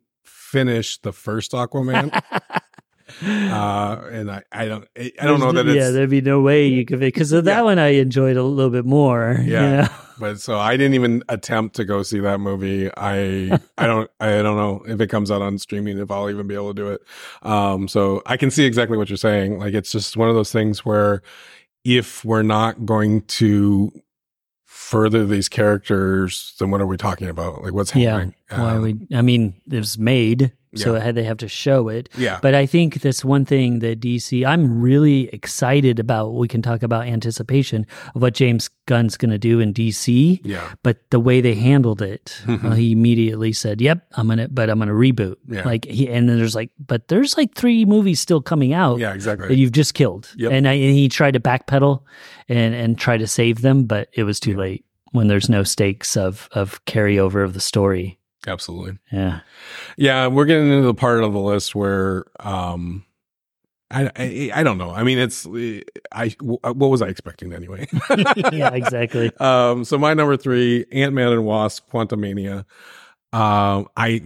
finish 0.55 0.97
the 1.01 1.11
first 1.11 1.51
Aquaman. 1.51 2.11
uh, 3.23 4.01
and 4.11 4.31
I, 4.31 4.43
I 4.51 4.65
don't, 4.65 4.87
I 4.97 5.11
don't 5.25 5.39
know 5.39 5.51
that 5.51 5.65
yeah, 5.67 5.89
there'd 5.91 6.09
be 6.09 6.21
no 6.21 6.41
way 6.41 6.67
you 6.67 6.85
could 6.85 6.99
because 6.99 7.31
of 7.31 7.45
that 7.45 7.57
Yeah. 7.57 7.61
one 7.61 7.77
I 7.79 7.89
enjoyed 7.89 8.37
a 8.37 8.43
little 8.43 8.71
bit 8.71 8.85
more. 8.85 9.37
you 9.41 9.51
Yeah. 9.53 9.81
know? 9.81 9.87
but 10.19 10.39
so 10.39 10.57
I 10.57 10.77
didn't 10.77 10.93
even 10.95 11.23
attempt 11.29 11.75
to 11.75 11.85
go 11.85 12.01
see 12.03 12.19
that 12.21 12.39
movie. 12.39 12.89
I, 12.97 13.59
I 13.77 13.85
don't, 13.85 14.09
I 14.19 14.41
don't 14.41 14.57
know 14.57 14.83
if 14.87 14.99
it 15.01 15.07
comes 15.07 15.29
out 15.29 15.41
on 15.41 15.57
streaming, 15.59 15.97
if 15.99 16.09
I'll 16.09 16.29
even 16.29 16.47
be 16.47 16.55
able 16.55 16.73
to 16.73 16.81
do 16.81 16.89
it. 16.89 17.01
Um, 17.41 17.87
so 17.87 18.21
I 18.25 18.37
can 18.37 18.49
see 18.49 18.65
exactly 18.65 18.97
what 18.97 19.09
you're 19.09 19.17
saying. 19.17 19.59
Like, 19.59 19.73
it's 19.73 19.91
just 19.91 20.15
one 20.17 20.29
of 20.29 20.35
those 20.35 20.51
things 20.51 20.83
where 20.85 21.21
if 21.83 22.23
we're 22.25 22.43
not 22.43 22.85
going 22.85 23.21
to 23.23 23.91
further 24.65 25.25
these 25.25 25.47
characters, 25.49 26.53
then 26.59 26.69
what 26.71 26.81
are 26.81 26.87
we 26.87 26.97
talking 26.97 27.27
about? 27.29 27.61
Like, 27.63 27.73
what's 27.73 27.95
Yeah. 27.95 28.25
Why 28.49 28.75
Um, 28.75 28.81
we? 28.81 28.95
I 29.17 29.21
mean, 29.21 29.55
it 29.71 29.77
was 29.77 29.97
made, 29.97 30.51
so 30.75 30.95
Yeah. 30.95 31.11
they 31.13 31.23
have 31.23 31.37
to 31.37 31.47
show 31.47 31.87
it. 31.89 32.09
yeah. 32.17 32.37
But 32.43 32.53
I 32.53 32.65
think 32.67 33.01
that's 33.01 33.25
one 33.25 33.43
thing 33.45 33.79
that 33.79 33.99
DC. 33.99 34.45
I'm 34.45 34.81
really 34.81 35.29
excited 35.33 35.99
about. 35.99 36.35
We 36.35 36.47
can 36.47 36.61
talk 36.61 36.83
about 36.83 37.07
anticipation 37.07 37.87
of 38.13 38.21
what 38.21 38.35
James 38.35 38.69
Gunn's 38.85 39.17
going 39.17 39.31
to 39.31 39.39
do 39.39 39.59
in 39.59 39.73
DC. 39.73 40.41
yeah. 40.43 40.61
But 40.83 40.97
the 41.09 41.19
way 41.19 41.41
they 41.41 41.55
handled 41.55 42.01
it, 42.03 42.39
Mhm. 42.45 42.63
uh, 42.65 42.71
he 42.75 42.91
immediately 42.91 43.51
said, 43.51 43.81
"Yep, 43.81 44.05
I'm 44.15 44.27
gonna," 44.27 44.47
but 44.49 44.69
I'm 44.69 44.77
gonna 44.77 44.91
reboot. 44.93 45.37
Yeah. 45.49 45.63
Like 45.65 45.85
he, 45.85 46.07
and 46.07 46.29
then 46.29 46.37
there's 46.37 46.55
like, 46.55 46.69
but 46.85 47.07
there's 47.07 47.35
like 47.37 47.55
three 47.55 47.83
movies 47.85 48.19
still 48.19 48.41
coming 48.41 48.73
out. 48.73 48.99
Yeah, 48.99 49.09
that 49.09 49.15
exactly. 49.15 49.55
you've 49.55 49.71
just 49.71 49.95
killed. 49.95 50.29
Yep. 50.37 50.51
And, 50.51 50.67
I, 50.67 50.73
and 50.73 50.93
he 50.93 51.09
tried 51.09 51.33
to 51.33 51.39
backpedal 51.39 52.01
and 52.47 52.75
and 52.75 52.95
try 52.97 53.17
to 53.17 53.25
save 53.27 53.61
them, 53.61 53.85
but 53.85 54.09
it 54.13 54.23
was 54.23 54.39
too 54.39 54.55
late 54.55 54.85
when 55.13 55.27
there's 55.29 55.49
no 55.49 55.63
stakes 55.63 56.15
of 56.15 56.47
of 56.51 56.83
carryover 56.85 57.43
of 57.43 57.53
the 57.53 57.61
story. 57.61 58.19
Absolutely. 58.47 58.97
Yeah. 59.11 59.41
Yeah, 59.97 60.27
we're 60.27 60.45
getting 60.45 60.69
into 60.69 60.87
the 60.87 60.93
part 60.93 61.23
of 61.23 61.33
the 61.33 61.39
list 61.39 61.75
where 61.75 62.25
um 62.39 63.05
I, 63.91 64.09
I 64.15 64.51
I 64.55 64.63
don't 64.63 64.77
know. 64.77 64.91
I 64.91 65.03
mean, 65.03 65.19
it's 65.19 65.47
I 66.11 66.35
what 66.41 66.87
was 66.87 67.01
I 67.01 67.07
expecting 67.07 67.53
anyway? 67.53 67.87
yeah, 68.51 68.73
exactly. 68.73 69.31
Um, 69.37 69.85
so 69.85 69.97
my 69.97 70.13
number 70.13 70.37
three, 70.37 70.85
Ant 70.91 71.13
Man 71.13 71.31
and 71.31 71.45
Wasp, 71.45 71.89
Quantumania. 71.91 72.65
Um, 73.31 73.87
I 73.95 74.21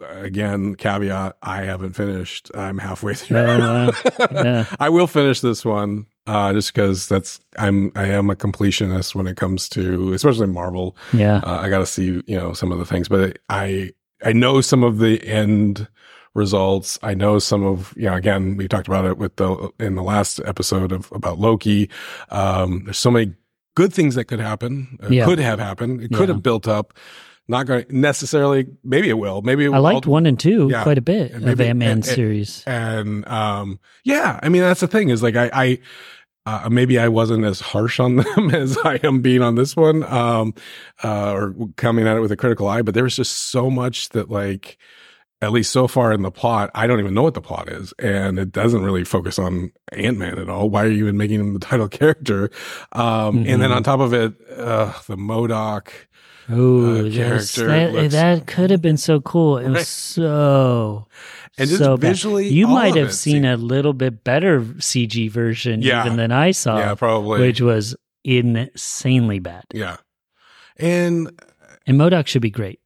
again 0.00 0.74
caveat: 0.76 1.36
I 1.42 1.62
haven't 1.62 1.94
finished. 1.94 2.50
I'm 2.54 2.78
halfway 2.78 3.14
through. 3.14 3.36
Wow. 3.58 3.92
Yeah. 4.32 4.64
I 4.78 4.88
will 4.88 5.06
finish 5.06 5.40
this 5.40 5.64
one, 5.64 6.06
uh, 6.26 6.52
just 6.52 6.72
because 6.74 7.08
that's 7.08 7.40
I'm 7.58 7.90
I 7.96 8.06
am 8.06 8.30
a 8.30 8.36
completionist 8.36 9.14
when 9.14 9.26
it 9.26 9.36
comes 9.36 9.68
to 9.70 10.12
especially 10.12 10.46
Marvel. 10.46 10.96
Yeah. 11.12 11.38
Uh, 11.44 11.58
I 11.60 11.68
got 11.70 11.78
to 11.80 11.86
see 11.86 12.22
you 12.26 12.36
know 12.36 12.52
some 12.52 12.72
of 12.72 12.78
the 12.78 12.86
things, 12.86 13.08
but 13.08 13.38
I 13.48 13.90
I 14.24 14.32
know 14.32 14.60
some 14.60 14.82
of 14.84 14.98
the 14.98 15.26
end 15.26 15.88
results. 16.34 16.98
I 17.02 17.14
know 17.14 17.38
some 17.38 17.64
of 17.64 17.92
you 17.96 18.04
know 18.04 18.14
again 18.14 18.56
we 18.56 18.68
talked 18.68 18.86
about 18.88 19.04
it 19.04 19.18
with 19.18 19.36
the 19.36 19.70
in 19.80 19.94
the 19.96 20.02
last 20.02 20.40
episode 20.44 20.92
of 20.92 21.10
about 21.12 21.38
Loki. 21.38 21.90
Um, 22.30 22.84
there's 22.84 22.98
so 22.98 23.10
many 23.10 23.34
good 23.76 23.92
things 23.92 24.14
that 24.16 24.24
could 24.24 24.40
happen, 24.40 24.98
uh, 25.02 25.08
Yeah. 25.08 25.24
could 25.24 25.38
have 25.38 25.58
happened. 25.58 26.02
It 26.02 26.08
could 26.12 26.28
Yeah. 26.28 26.34
have 26.34 26.42
built 26.42 26.68
up. 26.68 26.92
Not 27.50 27.66
going 27.66 27.84
to 27.84 27.96
necessarily. 27.96 28.66
Maybe 28.84 29.08
it 29.10 29.18
will. 29.18 29.42
Maybe 29.42 29.64
it 29.66 29.72
I 29.72 29.78
liked 29.78 30.06
one 30.06 30.24
and 30.26 30.38
two 30.38 30.68
Yeah. 30.70 30.82
quite 30.82 30.98
a 30.98 31.02
bit 31.02 31.32
And 31.32 31.42
of 31.48 31.58
maybe- 31.58 31.68
Ant 31.68 31.78
Man 31.78 32.02
series. 32.02 32.62
and 32.66 33.26
um 33.28 33.78
yeah 34.04 34.38
i 34.42 34.48
mean 34.48 34.62
that's 34.62 34.80
the 34.80 34.86
thing 34.88 35.10
is 35.10 35.22
like 35.22 35.36
i 35.36 35.50
i 35.52 35.78
uh, 36.46 36.68
maybe 36.70 36.98
i 36.98 37.06
wasn't 37.08 37.44
as 37.44 37.60
harsh 37.60 38.00
on 38.00 38.16
them 38.22 38.50
as 38.54 38.78
i 38.84 38.94
am 39.04 39.20
being 39.20 39.42
on 39.42 39.54
this 39.56 39.76
one 39.76 40.02
um 40.04 40.54
uh 41.04 41.32
or 41.32 41.54
coming 41.76 42.06
at 42.06 42.16
it 42.16 42.20
with 42.20 42.32
a 42.32 42.36
critical 42.36 42.66
eye 42.68 42.82
but 42.82 42.94
there 42.94 43.04
was 43.04 43.14
just 43.16 43.50
so 43.50 43.68
much 43.70 44.08
that 44.10 44.30
like 44.30 44.78
at 45.42 45.52
least 45.52 45.70
so 45.72 45.86
far 45.88 46.12
in 46.12 46.22
the 46.22 46.30
plot 46.30 46.70
i 46.74 46.86
don't 46.86 46.98
even 47.00 47.14
know 47.14 47.22
what 47.22 47.34
the 47.34 47.40
plot 47.42 47.68
is 47.70 47.92
and 47.98 48.38
it 48.38 48.52
doesn't 48.52 48.82
really 48.82 49.04
focus 49.04 49.38
on 49.38 49.70
ant-man 49.92 50.38
at 50.38 50.48
all 50.48 50.68
why 50.70 50.84
are 50.84 50.88
you 50.90 51.04
even 51.04 51.16
making 51.16 51.40
him 51.40 51.52
the 51.54 51.60
title 51.60 51.88
character 52.00 52.50
um 52.92 53.38
and 53.46 53.60
then 53.62 53.70
Mhm. 53.70 53.76
on 53.76 53.82
top 53.82 54.00
of 54.00 54.12
it 54.14 54.34
uh 54.56 54.92
the 55.08 55.16
MODOK 55.16 55.88
Oh, 56.48 57.00
uh, 57.00 57.02
yes. 57.04 57.54
character 57.54 57.66
that, 57.66 57.92
looks- 57.92 58.14
that 58.14 58.46
could 58.46 58.70
have 58.70 58.82
been 58.82 58.96
so 58.96 59.20
cool. 59.20 59.58
It 59.58 59.68
was 59.68 59.76
Right. 59.76 59.86
so 59.86 61.06
And 61.58 61.68
just 61.68 61.82
so 61.82 61.96
bad. 61.96 62.08
visually, 62.10 62.48
You 62.48 62.66
all 62.66 62.72
might 62.74 62.94
have 62.96 63.12
seen 63.14 63.42
seemed- 63.42 63.46
a 63.46 63.56
little 63.56 63.92
bit 63.92 64.24
better 64.24 64.60
CG 64.78 65.28
version 65.30 65.82
Yeah. 65.82 66.04
even 66.04 66.16
than 66.16 66.32
I 66.32 66.50
saw, 66.52 66.78
yeah 66.78 66.94
probably 66.94 67.40
which 67.40 67.60
was 67.60 67.94
insanely 68.24 69.38
bad. 69.38 69.64
yeah 69.72 69.96
and 70.78 71.30
And 71.86 71.98
MODOK 71.98 72.26
should 72.26 72.42
be 72.42 72.50
great. 72.50 72.80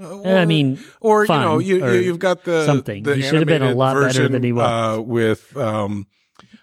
uh, 0.00 0.22
I 0.24 0.44
mean, 0.46 0.78
or 1.00 1.22
you 1.22 1.26
fun 1.26 1.42
know 1.42 1.58
you, 1.58 1.84
or 1.84 1.92
you 1.94 2.00
you've 2.00 2.18
got 2.18 2.44
the 2.44 2.64
something. 2.64 3.02
the 3.04 3.16
He 3.16 3.22
should 3.22 3.38
have 3.40 3.46
been 3.46 3.62
a 3.62 3.74
lot 3.74 3.94
better 4.00 4.28
than 4.28 4.42
he 4.42 4.52
was. 4.52 4.98
uh, 4.98 5.02
with 5.02 5.56
um 5.56 6.06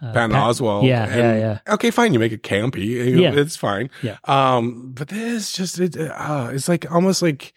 uh, 0.04 0.14
Patton 0.14 0.32
Pat- 0.32 0.43
Oswalt. 0.56 0.88
Yeah, 0.88 1.06
and- 1.06 1.16
yeah, 1.16 1.36
yeah. 1.68 1.74
Okay, 1.74 1.91
fine. 1.91 2.14
You 2.14 2.20
make 2.20 2.32
it 2.34 2.43
campy. 2.43 3.16
Yeah. 3.20 3.34
it's 3.34 3.56
fine. 3.56 3.89
Yeah. 4.01 4.18
Um, 4.26 4.91
but 4.93 5.08
this 5.08 5.54
just 5.54 5.80
it, 5.80 5.97
uh, 5.97 6.49
it's 6.51 6.68
like 6.68 6.91
almost 6.91 7.22
like 7.22 7.54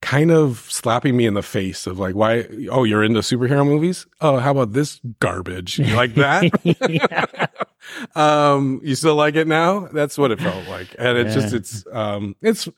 kind 0.00 0.32
of 0.32 0.66
slapping 0.68 1.16
me 1.16 1.26
in 1.26 1.34
the 1.34 1.42
face 1.42 1.86
of 1.86 1.96
like 1.96 2.16
why 2.16 2.44
oh 2.72 2.82
you're 2.82 3.04
into 3.04 3.20
superhero 3.20 3.64
movies 3.64 4.04
oh 4.20 4.38
how 4.38 4.50
about 4.50 4.72
this 4.72 5.00
garbage 5.20 5.78
you 5.78 5.94
like 5.94 6.12
that 6.16 6.42
um 8.16 8.80
you 8.82 8.96
still 8.96 9.14
like 9.14 9.36
it 9.36 9.46
now 9.46 9.86
that's 9.92 10.18
what 10.18 10.32
it 10.32 10.40
felt 10.40 10.66
like 10.66 10.88
and 10.98 11.16
it's 11.18 11.34
just 11.34 11.54
it's 11.54 11.84
um 11.92 12.34
it's 12.42 12.68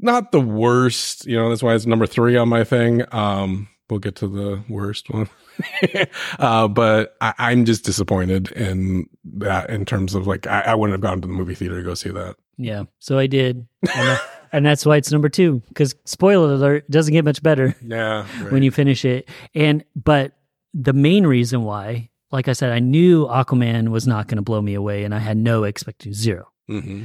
not 0.00 0.32
the 0.32 0.40
worst 0.40 1.26
you 1.26 1.36
know 1.36 1.48
that's 1.48 1.62
why 1.62 1.76
it's 1.76 1.86
number 1.86 2.06
three 2.06 2.36
on 2.36 2.48
my 2.48 2.64
thing 2.64 3.04
um 3.14 3.68
we'll 3.88 4.00
get 4.00 4.16
to 4.16 4.26
the 4.26 4.60
worst 4.68 5.10
one 5.10 5.28
uh 6.38 6.68
but 6.68 7.16
I, 7.20 7.34
i'm 7.38 7.64
just 7.64 7.84
disappointed 7.84 8.52
in 8.52 9.08
that 9.24 9.70
in 9.70 9.84
terms 9.84 10.14
of 10.14 10.26
like 10.26 10.46
I, 10.46 10.60
I 10.62 10.74
wouldn't 10.74 10.94
have 10.94 11.00
gone 11.00 11.20
to 11.20 11.26
the 11.28 11.32
movie 11.34 11.54
theater 11.54 11.78
to 11.78 11.82
go 11.84 11.94
see 11.94 12.10
that 12.10 12.36
Yeah, 12.56 12.84
so 12.98 13.18
I 13.18 13.26
did, 13.26 13.56
and, 13.82 14.08
that- 14.08 14.22
and 14.52 14.66
that's 14.66 14.84
why 14.86 14.96
it's 14.96 15.12
number 15.12 15.28
two. 15.28 15.62
Because 15.68 15.94
spoiler 16.04 16.54
alert, 16.54 16.84
it 16.88 16.90
doesn't 16.90 17.12
get 17.12 17.24
much 17.24 17.42
better 17.42 17.76
yeah 17.82 18.24
when 18.50 18.62
you 18.62 18.70
finish 18.70 19.04
it. 19.04 19.28
And 19.54 19.84
but 19.94 20.32
the 20.74 20.92
main 20.92 21.26
reason 21.26 21.62
why, 21.62 22.10
like 22.32 22.48
I 22.48 22.52
said, 22.54 22.72
I 22.72 22.78
knew 22.80 23.26
Aquaman 23.26 23.88
was 23.88 24.06
not 24.06 24.26
going 24.28 24.36
to 24.36 24.42
blow 24.42 24.60
me 24.62 24.74
away, 24.74 25.04
and 25.04 25.14
I 25.14 25.18
had 25.18 25.36
no 25.36 25.64
expectation 25.64 26.14
zero. 26.14 26.48
mm-hmm. 26.68 27.04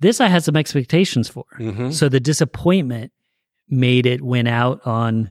This 0.00 0.20
I 0.20 0.26
had 0.28 0.44
some 0.44 0.56
expectations 0.56 1.28
for, 1.28 1.44
Mm-hmm. 1.58 1.90
so 1.90 2.08
the 2.08 2.20
disappointment 2.20 3.12
made 3.68 4.06
it 4.06 4.22
win 4.22 4.46
out 4.46 4.80
on 4.86 5.30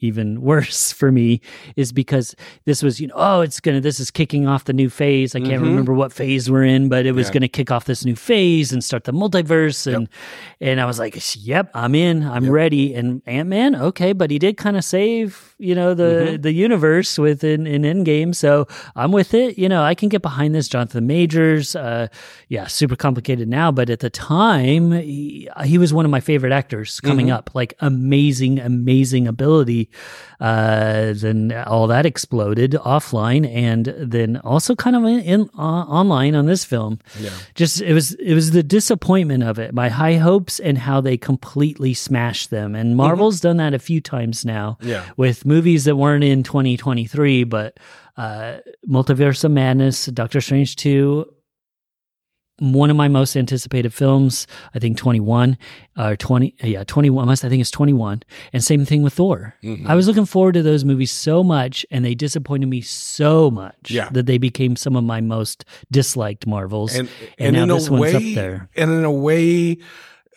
even 0.00 0.40
worse 0.50 0.92
for 0.92 1.10
me 1.12 1.40
is 1.76 1.92
because 1.92 2.34
this 2.64 2.82
was 2.82 3.00
you 3.00 3.06
know 3.06 3.14
oh 3.16 3.40
it's 3.40 3.60
gonna 3.60 3.80
this 3.80 4.00
is 4.00 4.10
kicking 4.10 4.46
off 4.46 4.64
the 4.64 4.72
new 4.72 4.88
phase 4.90 5.34
i 5.34 5.40
can't 5.40 5.62
Mhm. 5.62 5.66
remember 5.66 5.92
what 5.94 6.12
phase 6.12 6.50
we're 6.50 6.64
in 6.64 6.88
but 6.88 7.06
it 7.06 7.12
was 7.12 7.28
Yeah. 7.28 7.34
gonna 7.34 7.48
kick 7.48 7.70
off 7.70 7.84
this 7.84 8.04
new 8.04 8.16
phase 8.16 8.72
and 8.72 8.82
start 8.82 9.04
the 9.04 9.12
multiverse 9.12 9.92
and 9.92 10.08
and 10.60 10.80
i 10.80 10.84
was 10.84 10.98
like 10.98 11.16
yep 11.36 11.70
i'm 11.74 11.94
in 11.94 12.22
i'm 12.24 12.44
Yep. 12.44 12.52
ready 12.52 12.94
and 12.94 13.22
ant-man 13.26 13.74
okay 13.76 14.12
but 14.12 14.30
he 14.30 14.38
did 14.38 14.56
kind 14.56 14.76
of 14.76 14.84
save 14.84 15.54
you 15.58 15.74
know 15.74 15.92
the 15.94 16.10
Mhm. 16.38 16.42
the 16.42 16.52
universe 16.52 17.18
within 17.18 17.66
in 17.66 17.82
endgame 17.82 18.34
so 18.34 18.66
i'm 18.96 19.12
with 19.12 19.34
it 19.34 19.58
you 19.58 19.68
know 19.68 19.82
i 19.82 19.94
can 19.94 20.08
get 20.08 20.22
behind 20.22 20.54
this 20.54 20.68
jonathan 20.68 21.06
majors 21.06 21.76
uh 21.76 22.06
yeah 22.48 22.66
super 22.66 22.96
complicated 22.96 23.48
now 23.48 23.70
but 23.70 23.90
at 23.90 24.00
the 24.00 24.10
time 24.10 24.92
he, 24.92 25.48
he 25.64 25.76
was 25.78 25.92
one 25.92 26.04
of 26.04 26.10
my 26.10 26.20
favorite 26.20 26.52
actors 26.52 27.00
coming 27.00 27.26
Mhm. 27.26 27.34
up 27.34 27.50
like 27.54 27.74
amazing 27.80 28.58
amazing 28.58 29.26
ability 29.28 29.89
uh 30.40 31.12
then 31.14 31.52
all 31.66 31.86
that 31.86 32.06
exploded 32.06 32.72
offline 32.72 33.46
and 33.52 33.94
then 33.98 34.36
also 34.38 34.74
kind 34.74 34.96
of 34.96 35.04
in, 35.04 35.20
in 35.20 35.50
uh, 35.58 35.62
online 35.62 36.34
on 36.34 36.46
this 36.46 36.64
film. 36.64 36.98
Yeah. 37.18 37.30
Just 37.54 37.80
it 37.80 37.92
was 37.92 38.12
it 38.14 38.34
was 38.34 38.52
the 38.52 38.62
disappointment 38.62 39.42
of 39.42 39.58
it 39.58 39.74
my 39.74 39.88
high 39.88 40.16
hopes 40.16 40.60
and 40.60 40.78
how 40.78 41.00
they 41.00 41.16
completely 41.16 41.94
smashed 41.94 42.50
them. 42.50 42.74
And 42.74 42.96
marvel's 42.96 43.40
done 43.40 43.58
that 43.58 43.74
a 43.74 43.78
few 43.78 44.00
times 44.00 44.44
now 44.44 44.78
yeah. 44.80 45.04
with 45.16 45.44
movies 45.44 45.84
that 45.84 45.96
weren't 45.96 46.24
in 46.24 46.42
2023 46.42 47.44
but 47.44 47.78
uh 48.16 48.58
multiverse 48.88 49.44
of 49.44 49.50
madness 49.50 50.06
doctor 50.06 50.40
strange 50.40 50.76
2 50.76 51.26
one 52.60 52.90
of 52.90 52.96
my 52.96 53.08
most 53.08 53.36
anticipated 53.36 53.92
films 53.92 54.46
i 54.74 54.78
think 54.78 54.96
21 54.96 55.56
or 55.98 56.14
20 56.14 56.54
yeah 56.62 56.84
21 56.84 57.26
must 57.26 57.44
i 57.44 57.48
think 57.48 57.60
it's 57.60 57.70
21 57.70 58.22
and 58.52 58.62
same 58.62 58.84
thing 58.84 59.02
with 59.02 59.14
thor 59.14 59.54
Mhm. 59.64 59.86
i 59.86 59.94
was 59.94 60.06
looking 60.06 60.26
forward 60.26 60.52
to 60.54 60.62
those 60.62 60.84
movies 60.84 61.10
so 61.10 61.42
much 61.42 61.84
and 61.90 62.04
they 62.04 62.14
disappointed 62.14 62.66
me 62.66 62.80
so 62.82 63.50
much 63.50 63.90
Yeah. 63.90 64.08
that 64.12 64.26
they 64.26 64.38
became 64.38 64.76
some 64.76 64.94
of 64.94 65.04
my 65.04 65.20
most 65.20 65.64
disliked 65.90 66.46
marvels 66.46 66.94
and 66.94 67.08
and, 67.38 67.56
and, 67.56 67.56
now 67.56 67.62
in 67.62 67.68
this 67.70 67.88
a 67.88 67.92
one's 67.92 68.00
way 68.02 68.14
up 68.14 68.34
there 68.34 68.68
and 68.76 68.90
in 68.92 69.04
a 69.04 69.10
way 69.12 69.78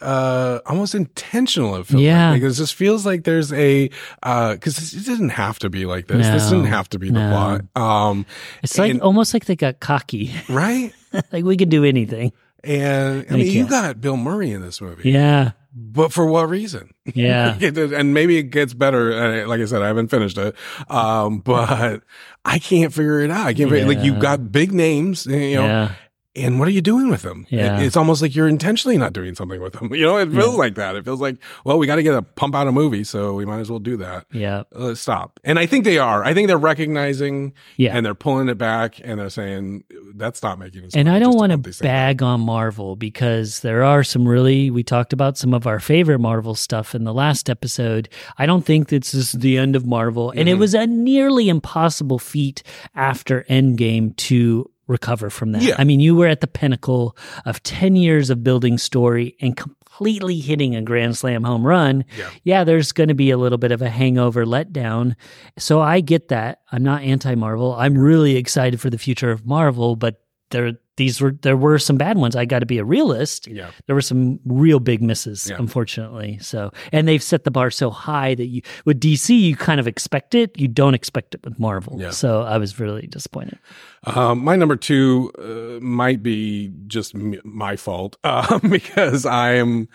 uh 0.01 0.59
almost 0.65 0.95
intentional 0.95 1.75
it 1.75 1.85
feels 1.87 2.01
Yeah. 2.01 2.31
like 2.31 2.41
because 2.41 2.57
it 2.59 2.63
just 2.63 2.75
feels 2.75 3.05
like 3.05 3.23
there's 3.23 3.53
a 3.53 3.89
uh 4.23 4.53
because 4.53 4.93
it 4.93 5.05
didn't 5.05 5.29
have 5.29 5.59
to 5.59 5.69
be 5.69 5.85
like 5.85 6.07
this 6.07 6.27
this 6.27 6.51
No. 6.51 6.57
didn't 6.57 6.71
have 6.73 6.89
to 6.89 6.99
be 6.99 7.07
the 7.09 7.13
No. 7.19 7.29
plot 7.29 7.61
um 7.75 8.25
it's 8.63 8.77
like 8.77 8.91
and- 8.91 9.01
almost 9.01 9.33
like 9.33 9.45
they 9.45 9.55
got 9.55 9.79
cocky 9.79 10.31
right 10.49 10.93
like 11.31 11.43
we 11.43 11.57
can 11.57 11.69
do 11.69 11.83
anything 11.83 12.31
and 12.63 13.25
i 13.29 13.35
mean 13.35 13.51
you 13.51 13.67
got 13.67 13.99
bill 14.01 14.17
murray 14.17 14.51
in 14.51 14.61
this 14.61 14.81
movie 14.81 15.11
yeah 15.11 15.51
but 15.75 16.13
for 16.13 16.25
what 16.25 16.49
reason? 16.49 16.93
Yeah. 17.15 17.57
and 17.61 18.13
maybe 18.13 18.37
it 18.37 18.43
gets 18.43 18.73
better. 18.73 19.11
Uh, 19.11 19.47
Like 19.47 19.59
I 19.59 19.65
said, 19.65 19.81
I 19.81 19.87
haven't 19.87 20.09
finished 20.09 20.37
it. 20.37 20.55
Um, 20.87 21.39
but 21.39 22.03
I 22.45 22.59
can't 22.59 22.93
figure 22.93 23.21
it 23.21 23.31
out. 23.31 23.47
I 23.47 23.53
can't, 23.53 23.71
figure, 23.71 23.87
like, 23.87 24.03
you've 24.03 24.19
got 24.19 24.51
big 24.51 24.71
names, 24.71 25.25
you 25.25 25.55
know, 25.55 25.65
yeah. 25.65 25.91
And 26.35 26.57
what 26.59 26.67
are 26.67 26.71
you 26.71 26.81
doing 26.81 27.09
with 27.09 27.21
them? 27.21 27.45
Yeah. 27.49 27.79
It- 27.79 27.85
it's 27.85 27.95
almost 27.97 28.21
like 28.21 28.35
you're 28.35 28.47
intentionally 28.47 28.97
not 28.97 29.13
doing 29.13 29.35
something 29.35 29.61
with 29.61 29.73
them. 29.73 29.93
You 29.93 30.05
know, 30.05 30.17
it 30.17 30.31
feels 30.31 30.55
like 30.55 30.75
that. 30.75 30.95
It 30.95 31.05
feels 31.05 31.21
like, 31.21 31.37
well, 31.63 31.77
we 31.77 31.85
got 31.87 31.97
to 31.97 32.03
get 32.03 32.15
a 32.15 32.21
pump 32.23 32.55
out 32.55 32.67
a 32.67 32.71
movie, 32.71 33.03
so 33.03 33.33
we 33.35 33.45
might 33.45 33.59
as 33.59 33.69
well 33.69 33.79
do 33.79 33.97
that. 33.97 34.25
Yeah. 34.31 34.63
Let's 34.71 34.99
stop. 35.01 35.39
And 35.43 35.59
I 35.59 35.65
think 35.67 35.83
they 35.85 35.97
are. 35.99 36.23
I 36.25 36.33
think 36.33 36.47
they're 36.47 36.57
recognizing 36.57 37.53
Yeah. 37.77 37.95
and 37.95 38.05
they're 38.05 38.15
pulling 38.15 38.49
it 38.49 38.57
back 38.57 38.99
and 39.03 39.19
they're 39.19 39.29
saying 39.29 39.83
that's 40.15 40.41
not 40.43 40.57
making 40.59 40.85
us. 40.85 40.95
And 40.95 41.09
I 41.09 41.19
don't 41.19 41.35
want 41.35 41.51
to 41.51 41.57
these 41.57 41.77
things 41.77 41.81
out." 41.81 41.93
bag 41.93 42.23
on 42.23 42.41
Marvel 42.41 42.95
because 42.95 43.59
there 43.61 43.83
are 43.83 44.03
some 44.03 44.27
really, 44.27 44.69
we 44.71 44.83
talked 44.83 45.13
about 45.13 45.37
some 45.37 45.53
of 45.53 45.67
our 45.67 45.79
favorite 45.79 46.19
Marvel 46.19 46.55
stuff 46.55 46.95
in 46.95 47.03
the 47.03 47.13
last 47.13 47.49
episode. 47.49 48.09
I 48.37 48.45
don't 48.45 48.65
think 48.65 48.89
this 48.89 49.13
is 49.13 49.33
the 49.33 49.57
end 49.57 49.75
of 49.75 49.85
Marvel. 49.85 50.31
And 50.31 50.41
Mm-hmm. 50.41 50.47
it 50.49 50.57
was 50.59 50.73
a 50.73 50.87
nearly 50.87 51.49
impossible 51.49 52.19
feat 52.19 52.63
after 52.95 53.43
Endgame 53.49 54.15
to 54.17 54.69
recover 54.87 55.29
from 55.29 55.51
that. 55.53 55.61
Yeah. 55.61 55.75
I 55.77 55.83
mean, 55.83 55.99
you 55.99 56.15
were 56.15 56.27
at 56.27 56.41
the 56.41 56.47
pinnacle 56.47 57.17
of 57.45 57.63
10 57.63 57.95
years 57.95 58.29
of 58.29 58.43
building 58.43 58.77
story 58.77 59.35
and 59.39 59.55
completely 59.55 60.39
hitting 60.39 60.75
a 60.75 60.81
grand 60.81 61.17
slam 61.17 61.43
home 61.43 61.65
run. 61.65 62.05
Yeah. 62.43 62.63
there's 62.63 62.91
going 62.91 63.09
to 63.09 63.13
be 63.13 63.31
a 63.31 63.37
little 63.37 63.57
bit 63.57 63.71
of 63.71 63.81
a 63.81 63.89
hangover 63.89 64.45
letdown. 64.45 65.15
So 65.57 65.79
I 65.79 66.01
get 66.01 66.29
that. 66.29 66.61
I'm 66.71 66.83
not 66.83 67.03
anti 67.03 67.35
Marvel. 67.35 67.73
I'm 67.73 67.97
really 67.97 68.35
excited 68.35 68.81
for 68.81 68.89
the 68.89 68.97
future 68.97 69.31
of 69.31 69.45
Marvel, 69.45 69.95
but 69.95 70.21
there 70.49 70.73
these 70.97 71.19
were 71.21 71.31
there 71.41 71.57
were 71.57 71.79
some 71.79 71.97
bad 71.97 72.17
ones. 72.17 72.35
I 72.35 72.45
got 72.45 72.59
to 72.59 72.65
be 72.65 72.77
a 72.77 72.83
realist. 72.85 73.47
Yeah. 73.47 73.71
There 73.87 73.95
were 73.95 74.01
some 74.01 74.39
real 74.45 74.79
big 74.79 75.01
misses, 75.01 75.49
Yeah. 75.49 75.55
unfortunately. 75.57 76.37
So, 76.39 76.71
and 76.91 77.07
they've 77.07 77.23
set 77.23 77.43
the 77.45 77.51
bar 77.51 77.71
so 77.71 77.89
high 77.89 78.35
that 78.35 78.45
you 78.45 78.61
with 78.85 78.99
DC 78.99 79.37
you 79.39 79.55
kind 79.55 79.79
of 79.79 79.87
expect 79.87 80.35
it, 80.35 80.57
you 80.59 80.67
don't 80.67 80.93
expect 80.93 81.33
it 81.35 81.41
with 81.43 81.59
Marvel. 81.59 81.97
Yeah. 81.99 82.11
So, 82.11 82.41
I 82.43 82.57
was 82.57 82.79
really 82.79 83.07
disappointed. 83.07 83.57
Um, 84.05 84.43
my 84.43 84.55
number 84.55 84.75
two 84.75 85.31
uh, 85.39 85.83
might 85.83 86.21
be 86.21 86.71
just 86.87 87.15
m- 87.15 87.39
my 87.43 87.75
fault 87.75 88.17
uh, 88.23 88.59
because 88.59 89.25
I 89.25 89.53
am 89.53 89.87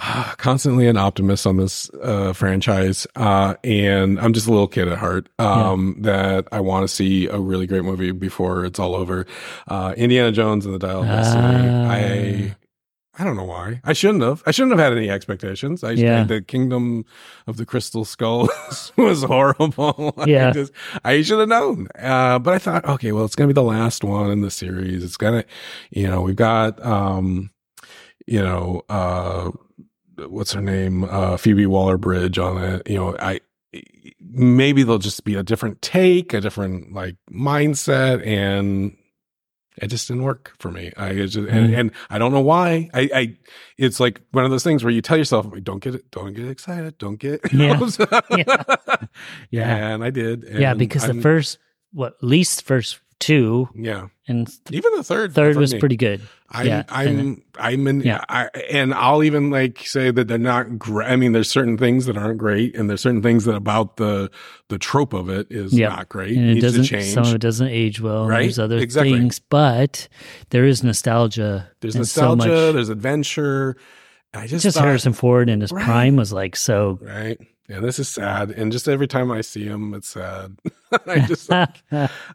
constantly 0.38 0.86
an 0.88 0.96
optimist 0.96 1.46
on 1.46 1.56
this 1.58 1.90
uh, 2.02 2.32
franchise, 2.32 3.06
uh, 3.16 3.54
and 3.64 4.18
I'm 4.20 4.32
just 4.32 4.46
a 4.46 4.50
little 4.50 4.68
kid 4.68 4.88
at 4.88 4.98
heart. 4.98 5.28
Um, 5.38 5.96
That 6.00 6.48
I 6.52 6.60
want 6.60 6.84
to 6.84 6.88
see 6.88 7.26
a 7.26 7.38
really 7.38 7.66
great 7.66 7.84
movie 7.84 8.12
before 8.12 8.64
it's 8.64 8.78
all 8.78 8.94
over. 8.94 9.26
Uh, 9.68 9.94
Indiana 9.96 10.32
Jones 10.32 10.64
and 10.66 10.74
the 10.74 10.78
Dial 10.78 11.02
of 11.02 11.06
Destiny. 11.08 11.68
Ah. 11.68 11.90
I. 11.90 12.56
I 13.18 13.24
don't 13.24 13.36
know 13.36 13.44
why. 13.44 13.82
I 13.84 13.92
shouldn't 13.92 14.22
have. 14.22 14.42
I 14.46 14.50
shouldn't 14.50 14.72
have 14.72 14.78
had 14.80 14.96
any 14.96 15.10
expectations. 15.10 15.84
I 15.84 15.90
Yeah. 15.90 16.24
the 16.24 16.40
Kingdom 16.40 17.04
of 17.46 17.58
the 17.58 17.66
Crystal 17.66 18.06
Skull 18.06 18.48
was 18.96 19.22
horrible. 19.24 20.14
Yeah. 20.26 20.48
I, 20.48 20.52
just, 20.52 20.72
I 21.04 21.20
should 21.20 21.38
have 21.40 21.48
known. 21.50 21.88
Uh, 21.98 22.38
but 22.38 22.54
I 22.54 22.58
thought, 22.58 22.86
okay, 22.86 23.12
well, 23.12 23.26
it's 23.26 23.34
gonna 23.36 23.48
be 23.48 23.52
the 23.52 23.62
last 23.62 24.04
one 24.04 24.30
in 24.30 24.40
the 24.40 24.50
series. 24.50 25.04
It's 25.04 25.18
gonna, 25.18 25.44
you 25.90 26.06
know, 26.06 26.22
we've 26.22 26.36
got, 26.36 26.82
um, 26.86 27.50
you 28.26 28.40
know, 28.40 28.82
uh, 28.88 29.50
what's 30.30 30.52
her 30.52 30.62
name, 30.62 31.04
uh, 31.04 31.36
Phoebe 31.36 31.66
Waller 31.66 31.98
Bridge 31.98 32.38
on 32.38 32.62
it. 32.62 32.88
You 32.88 32.96
know, 32.96 33.16
I 33.18 33.40
maybe 34.20 34.82
they'll 34.82 34.98
just 34.98 35.24
be 35.24 35.34
a 35.34 35.42
different 35.42 35.80
take, 35.82 36.32
a 36.34 36.40
different 36.40 36.92
like 36.92 37.16
mindset, 37.30 38.24
and 38.26 38.96
it 39.76 39.86
just 39.88 40.08
didn't 40.08 40.24
work 40.24 40.52
for 40.58 40.70
me. 40.70 40.92
I 40.96 41.14
just, 41.14 41.36
and, 41.36 41.48
Mm. 41.70 41.78
and 41.78 41.90
I 42.10 42.18
don't 42.18 42.32
know 42.32 42.40
why. 42.40 42.90
I, 42.92 43.10
I, 43.14 43.36
it's 43.78 43.98
like 44.00 44.20
one 44.32 44.44
of 44.44 44.50
those 44.50 44.64
things 44.64 44.82
where 44.84 44.92
you 44.92 45.00
tell 45.00 45.16
yourself, 45.16 45.46
don't 45.62 45.82
get 45.82 45.94
it, 45.94 46.10
don't 46.10 46.34
get 46.34 46.48
excited, 46.48 46.98
don't 46.98 47.16
get, 47.18 47.40
Yeah. 47.52 47.78
yeah, 48.30 48.96
Yeah. 49.50 49.94
And 49.94 50.04
I 50.04 50.10
did. 50.10 50.44
yeah, 50.52 50.74
because 50.74 51.04
I'm- 51.04 51.16
the 51.16 51.22
first 51.22 51.58
what 51.92 52.14
least 52.22 52.62
first 52.62 53.00
two 53.20 53.68
yeah, 53.76 54.08
and 54.26 54.46
th- 54.48 54.58
even 54.76 54.96
the 54.96 55.04
third, 55.04 55.32
third 55.34 55.56
was 55.56 55.72
me. 55.74 55.78
pretty 55.80 55.96
good. 55.96 56.20
I'm, 56.50 56.66
yeah, 56.66 56.82
I'm, 56.88 57.18
and- 57.18 57.42
I'm 57.56 57.86
in, 57.86 58.00
Yeah. 58.00 58.24
I, 58.28 58.48
and 58.70 58.92
I'll 58.92 59.22
even 59.22 59.50
like 59.50 59.86
say 59.86 60.10
that 60.10 60.26
they're 60.26 60.38
not 60.38 60.78
great. 60.78 61.08
I 61.08 61.14
mean, 61.16 61.30
there's 61.32 61.48
certain 61.50 61.78
things 61.78 62.06
that 62.06 62.16
aren't 62.16 62.38
great, 62.38 62.74
and 62.74 62.90
there's 62.90 63.00
certain 63.02 63.22
things 63.22 63.44
that 63.44 63.54
about 63.54 63.96
the 63.98 64.30
the 64.68 64.78
trope 64.78 65.12
of 65.12 65.28
it 65.28 65.46
is 65.50 65.72
Yeah. 65.72 65.90
not 65.90 66.08
great. 66.08 66.36
and 66.36 66.48
it 66.50 66.54
needs 66.54 66.64
doesn't 66.64 66.84
change. 66.84 67.12
some 67.12 67.24
of 67.24 67.34
it 67.34 67.40
doesn't 67.40 67.68
age 67.68 68.00
well 68.00 68.26
Right? 68.26 68.40
there's 68.42 68.58
other 68.58 68.78
Exactly. 68.78 69.12
things 69.12 69.38
but 69.38 70.08
there 70.48 70.64
is 70.64 70.82
nostalgia 70.82 71.70
there's 71.80 71.94
and 71.94 72.08
so 72.08 72.34
nostalgia. 72.34 72.48
much- 72.66 72.74
there's 72.74 72.88
adventure. 72.88 73.76
I 74.32 74.46
just 74.46 74.62
just 74.62 74.76
thought- 74.76 74.84
harrison 74.86 75.12
ford 75.12 75.48
in 75.50 75.60
his 75.60 75.72
Right. 75.72 75.84
prime 75.84 76.16
was 76.16 76.32
like 76.32 76.56
so 76.56 76.98
right. 77.02 77.38
Yeah, 77.70 77.78
this 77.78 78.00
is 78.00 78.08
sad, 78.08 78.50
and 78.50 78.72
just 78.72 78.88
every 78.88 79.06
time 79.06 79.30
I 79.30 79.42
see 79.42 79.64
him, 79.64 79.94
it's 79.94 80.08
sad. 80.08 80.56
I 81.06 81.20
just 81.20 81.48
like, 81.50 81.76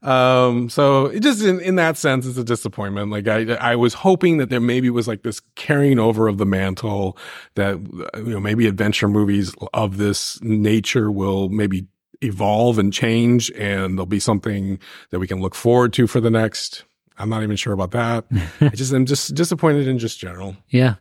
um. 0.01 0.69
So 0.69 1.07
it 1.07 1.19
just 1.19 1.43
in 1.43 1.59
in 1.59 1.75
that 1.75 1.97
sense, 1.97 2.25
it's 2.25 2.37
a 2.37 2.43
disappointment. 2.43 3.11
Like 3.11 3.27
I 3.27 3.41
I 3.55 3.75
was 3.75 3.95
hoping 3.95 4.37
that 4.37 4.49
there 4.49 4.61
maybe 4.61 4.89
was 4.89 5.09
like 5.09 5.23
this 5.23 5.41
carrying 5.55 5.99
over 5.99 6.29
of 6.29 6.37
the 6.37 6.45
mantle 6.45 7.17
that 7.55 7.75
you 8.15 8.23
know 8.31 8.39
maybe 8.39 8.65
adventure 8.65 9.09
movies 9.09 9.53
of 9.73 9.97
this 9.97 10.41
nature 10.41 11.11
will 11.11 11.49
maybe 11.49 11.85
evolve 12.21 12.79
and 12.79 12.93
change, 12.93 13.51
and 13.57 13.97
there'll 13.97 14.05
be 14.05 14.21
something 14.21 14.79
that 15.09 15.19
we 15.19 15.27
can 15.27 15.41
look 15.41 15.53
forward 15.53 15.91
to 15.93 16.07
for 16.07 16.21
the 16.21 16.31
next. 16.31 16.85
I'm 17.17 17.27
not 17.27 17.43
even 17.43 17.57
sure 17.57 17.73
about 17.73 17.91
that. 17.91 18.23
I 18.61 18.69
just 18.69 18.93
I'm 18.93 19.05
just 19.05 19.35
disappointed 19.35 19.85
in 19.85 19.99
just 19.99 20.17
general. 20.17 20.55
yeah 20.69 20.95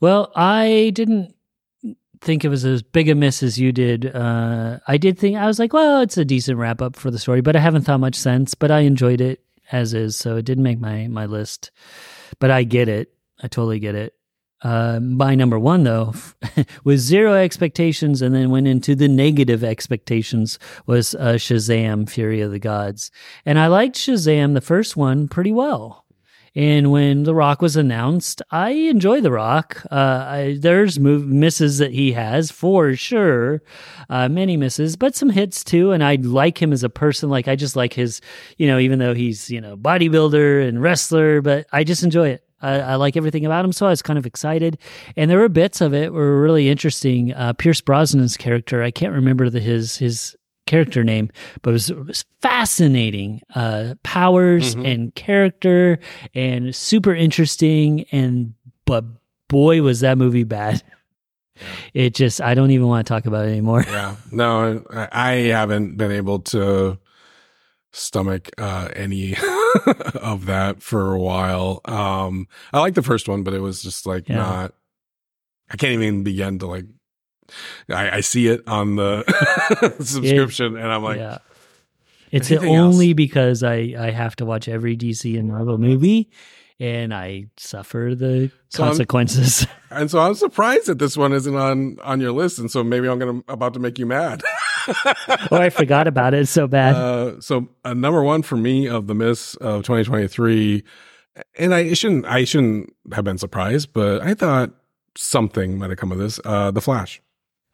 well 0.00 0.32
i 0.34 0.90
didn't 0.94 1.34
think 2.24 2.44
it 2.44 2.48
was 2.48 2.64
as 2.64 2.82
big 2.82 3.08
a 3.08 3.14
miss 3.14 3.42
as 3.42 3.58
you 3.58 3.72
did. 3.72 4.14
Uh 4.14 4.78
i 4.86 4.96
did 4.96 5.18
think 5.18 5.36
i 5.36 5.46
was 5.46 5.58
like 5.58 5.72
well 5.72 6.00
it's 6.00 6.16
a 6.16 6.24
decent 6.24 6.58
wrap 6.58 6.82
up 6.82 6.96
for 6.96 7.10
the 7.10 7.18
story 7.18 7.40
but 7.40 7.56
i 7.56 7.60
haven't 7.60 7.82
thought 7.82 8.00
much 8.00 8.14
since. 8.14 8.54
but 8.54 8.70
i 8.70 8.80
enjoyed 8.80 9.20
it 9.20 9.44
as 9.72 9.94
is 9.94 10.16
so 10.16 10.36
it 10.36 10.44
didn't 10.44 10.64
make 10.64 10.80
my 10.80 11.06
my 11.08 11.26
list. 11.26 11.70
But 12.38 12.50
i 12.50 12.64
get 12.64 12.88
it. 12.88 13.12
I 13.42 13.48
totally 13.48 13.78
get 13.78 13.94
it. 13.94 14.14
Uh, 14.62 14.98
my 15.00 15.34
number 15.34 15.58
one 15.58 15.84
though 15.84 16.14
with 16.84 16.98
zero 16.98 17.34
expectations 17.34 18.22
and 18.22 18.34
then 18.34 18.50
went 18.50 18.66
into 18.66 18.94
the 18.94 19.08
negative 19.08 19.62
expectations 19.62 20.58
was 20.86 21.14
uh, 21.16 21.34
shazam 21.34 22.08
fury 22.08 22.40
of 22.40 22.50
the 22.50 22.58
gods. 22.58 23.10
And 23.44 23.58
i 23.58 23.66
liked 23.66 23.96
shazam 23.96 24.54
the 24.54 24.60
first 24.60 24.96
one 24.96 25.28
pretty 25.28 25.52
well 25.52 26.03
and 26.56 26.92
when 26.92 27.24
The 27.24 27.34
Rock 27.34 27.60
was 27.60 27.74
announced, 27.76 28.40
I 28.50 28.70
enjoy 28.70 29.20
The 29.20 29.32
Rock. 29.32 29.84
Uh, 29.90 30.24
I, 30.26 30.56
there's 30.60 31.00
misses 31.00 31.78
that 31.78 31.92
he 31.92 32.12
has 32.12 32.52
for 32.52 32.94
sure, 32.94 33.60
uh, 34.08 34.28
many 34.28 34.56
misses, 34.56 34.94
but 34.94 35.16
some 35.16 35.30
hits 35.30 35.64
too. 35.64 35.90
And 35.90 36.04
I 36.04 36.14
like 36.16 36.62
him 36.62 36.72
as 36.72 36.84
a 36.84 36.88
person. 36.88 37.28
Like 37.28 37.48
I 37.48 37.56
just 37.56 37.74
like 37.74 37.92
his, 37.92 38.20
you 38.56 38.68
know, 38.68 38.78
even 38.78 39.00
though 39.00 39.14
he's 39.14 39.50
you 39.50 39.60
know 39.60 39.76
bodybuilder 39.76 40.68
and 40.68 40.80
wrestler, 40.80 41.40
but 41.40 41.66
I 41.72 41.82
just 41.82 42.04
enjoy 42.04 42.28
it. 42.28 42.44
I, 42.62 42.78
I 42.80 42.94
like 42.94 43.16
everything 43.16 43.44
about 43.44 43.64
him, 43.64 43.72
so 43.72 43.86
I 43.86 43.90
was 43.90 44.00
kind 44.00 44.18
of 44.18 44.24
excited. 44.24 44.78
And 45.16 45.30
there 45.30 45.38
were 45.38 45.48
bits 45.48 45.80
of 45.80 45.92
it 45.92 46.12
were 46.12 46.40
really 46.40 46.68
interesting. 46.68 47.34
Uh, 47.34 47.52
Pierce 47.52 47.80
Brosnan's 47.80 48.36
character, 48.36 48.82
I 48.82 48.92
can't 48.92 49.12
remember 49.12 49.50
the 49.50 49.60
his 49.60 49.96
his 49.96 50.36
character 50.66 51.04
name, 51.04 51.30
but 51.62 51.70
it 51.70 51.72
was, 51.74 51.90
it 51.90 52.06
was 52.06 52.24
fascinating. 52.42 53.40
Uh, 53.54 53.94
powers 54.02 54.74
and 54.74 55.14
character 55.14 55.98
and 56.34 56.74
super 56.74 57.14
interesting. 57.14 58.04
And 58.12 58.54
but 58.86 59.04
boy, 59.48 59.82
was 59.82 60.00
that 60.00 60.18
movie 60.18 60.44
bad. 60.44 60.82
It 61.92 62.14
just 62.14 62.40
I 62.40 62.54
don't 62.54 62.72
even 62.72 62.88
want 62.88 63.06
to 63.06 63.12
talk 63.12 63.26
about 63.26 63.46
it 63.46 63.50
anymore. 63.50 63.84
Yeah. 63.86 64.16
No, 64.32 64.84
I, 64.90 65.08
I 65.12 65.32
haven't 65.52 65.96
been 65.96 66.10
able 66.10 66.40
to 66.40 66.98
stomach 67.92 68.50
uh, 68.58 68.88
any 68.96 69.36
of 70.16 70.46
that 70.46 70.82
for 70.82 71.12
a 71.12 71.20
while. 71.20 71.80
Um, 71.84 72.48
I 72.72 72.80
like 72.80 72.94
the 72.94 73.02
first 73.02 73.28
one, 73.28 73.44
but 73.44 73.54
it 73.54 73.60
was 73.60 73.82
just 73.82 74.04
like 74.04 74.28
Yeah. 74.28 74.36
not. 74.38 74.74
I 75.70 75.76
can't 75.76 75.92
even 75.92 76.24
begin 76.24 76.58
to 76.58 76.66
like. 76.66 76.86
I, 77.90 78.16
I 78.16 78.20
see 78.20 78.48
it 78.48 78.62
on 78.66 78.96
the 78.96 79.24
subscription, 80.00 80.76
and 80.76 80.86
I'm 80.86 81.02
like, 81.02 81.18
yeah. 81.18 81.38
It's 82.30 82.50
only 82.50 83.10
else? 83.10 83.14
because 83.14 83.62
I, 83.62 83.94
I 83.96 84.10
have 84.10 84.34
to 84.36 84.44
watch 84.44 84.66
every 84.66 84.96
DC 84.96 85.38
and 85.38 85.48
Marvel 85.48 85.78
movie 85.78 86.30
and 86.80 87.14
I 87.14 87.46
suffer 87.56 88.14
the 88.16 88.50
So 88.68 88.82
I'm- 88.82 88.90
consequences. 88.90 89.66
and 89.90 90.10
so 90.10 90.18
I'm 90.18 90.34
surprised 90.34 90.86
that 90.86 90.98
this 90.98 91.16
one 91.16 91.32
isn't 91.32 91.54
on 91.54 91.98
on 92.02 92.20
your 92.20 92.32
list, 92.32 92.58
and 92.58 92.70
so 92.70 92.82
maybe 92.82 93.08
I'm 93.08 93.18
gonna 93.18 93.42
about 93.48 93.74
to 93.74 93.80
make 93.80 93.98
you 93.98 94.06
mad. 94.06 94.42
or 95.50 95.58
I 95.58 95.70
forgot 95.70 96.06
about 96.08 96.34
it 96.34 96.46
so 96.48 96.66
bad. 96.66 96.94
Uh, 96.96 97.40
so 97.40 97.68
uh, 97.84 97.94
number 97.94 98.22
one 98.22 98.42
for 98.42 98.56
me 98.56 98.88
of 98.88 99.06
the 99.06 99.14
miss 99.14 99.54
of 99.56 99.84
2023, 99.84 100.82
and 101.58 101.74
I 101.74 101.94
shouldn't 101.94 102.26
I 102.26 102.44
shouldn't 102.44 102.92
have 103.12 103.24
been 103.24 103.38
surprised, 103.38 103.92
but 103.92 104.22
I 104.22 104.34
thought 104.34 104.72
something 105.16 105.78
might 105.78 105.90
have 105.90 105.98
come 105.98 106.10
of 106.12 106.18
this. 106.18 106.40
Uh, 106.44 106.70
the 106.70 106.80
Flash. 106.80 107.20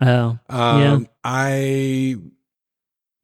Oh, 0.00 0.38
Um, 0.48 0.80
yeah. 0.80 0.98
I. 1.24 2.16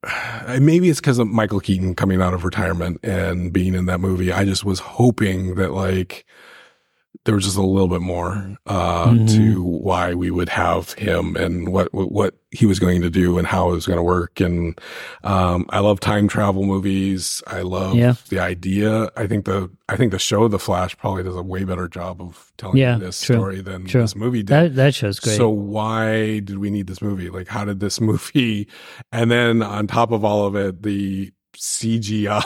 I- 0.04 0.58
Maybe 0.60 0.88
it's 0.88 1.00
because 1.00 1.18
of 1.18 1.26
Michael 1.26 1.58
Keaton 1.60 1.94
coming 1.96 2.22
out 2.22 2.32
of 2.32 2.44
retirement 2.44 3.00
and 3.02 3.52
being 3.52 3.74
in 3.74 3.86
that 3.86 3.98
movie. 4.00 4.32
I 4.32 4.44
just 4.44 4.64
was 4.64 4.78
hoping 4.78 5.56
that 5.56 5.72
like 5.72 6.24
there 7.24 7.34
was 7.34 7.44
just 7.44 7.56
a 7.56 7.62
little 7.62 7.88
bit 7.88 8.00
more 8.02 8.56
uh, 8.66 9.06
Mhm. 9.06 9.28
to 9.34 9.62
why 9.62 10.14
we 10.14 10.30
would 10.30 10.48
have 10.48 10.92
him 10.94 11.36
and 11.36 11.68
what 11.72 11.92
what 11.94 12.12
what 12.12 12.34
he 12.50 12.66
was 12.66 12.78
going 12.78 13.02
to 13.02 13.10
do 13.10 13.36
and 13.38 13.46
how 13.46 13.68
it 13.68 13.72
was 13.72 13.86
going 13.86 13.98
to 13.98 14.02
work. 14.02 14.40
And 14.40 14.78
um, 15.24 15.66
I 15.70 15.80
love 15.80 16.00
time 16.00 16.26
travel 16.28 16.64
movies. 16.64 17.42
I 17.46 17.60
love 17.62 17.94
Yeah. 17.96 18.14
the 18.30 18.38
idea. 18.38 19.10
I 19.16 19.26
think 19.26 19.44
the 19.44 19.70
I 19.88 19.96
think 19.96 20.12
the 20.12 20.18
show 20.18 20.48
The 20.48 20.58
Flash 20.58 20.96
probably 20.96 21.22
does 21.22 21.36
a 21.36 21.42
way 21.42 21.64
better 21.64 21.88
job 21.88 22.20
of 22.20 22.52
telling 22.58 22.76
Yeah, 22.78 22.96
this 22.98 23.20
true, 23.20 23.36
story 23.36 23.60
than 23.60 23.86
true. 23.86 24.00
this 24.02 24.16
movie 24.16 24.42
did. 24.42 24.48
That 24.48 24.74
that 24.76 24.94
show's 24.94 25.20
great. 25.20 25.36
So 25.36 25.48
why 25.48 26.40
did 26.40 26.58
we 26.58 26.70
need 26.70 26.86
this 26.86 27.02
movie? 27.02 27.28
Like, 27.30 27.48
how 27.48 27.64
did 27.64 27.80
this 27.80 28.00
movie? 28.10 28.68
And 29.12 29.30
then 29.30 29.62
on 29.62 29.86
top 29.86 30.10
of 30.12 30.24
all 30.24 30.46
of 30.46 30.54
it, 30.56 30.82
the 30.82 31.32
CGI. 31.56 32.42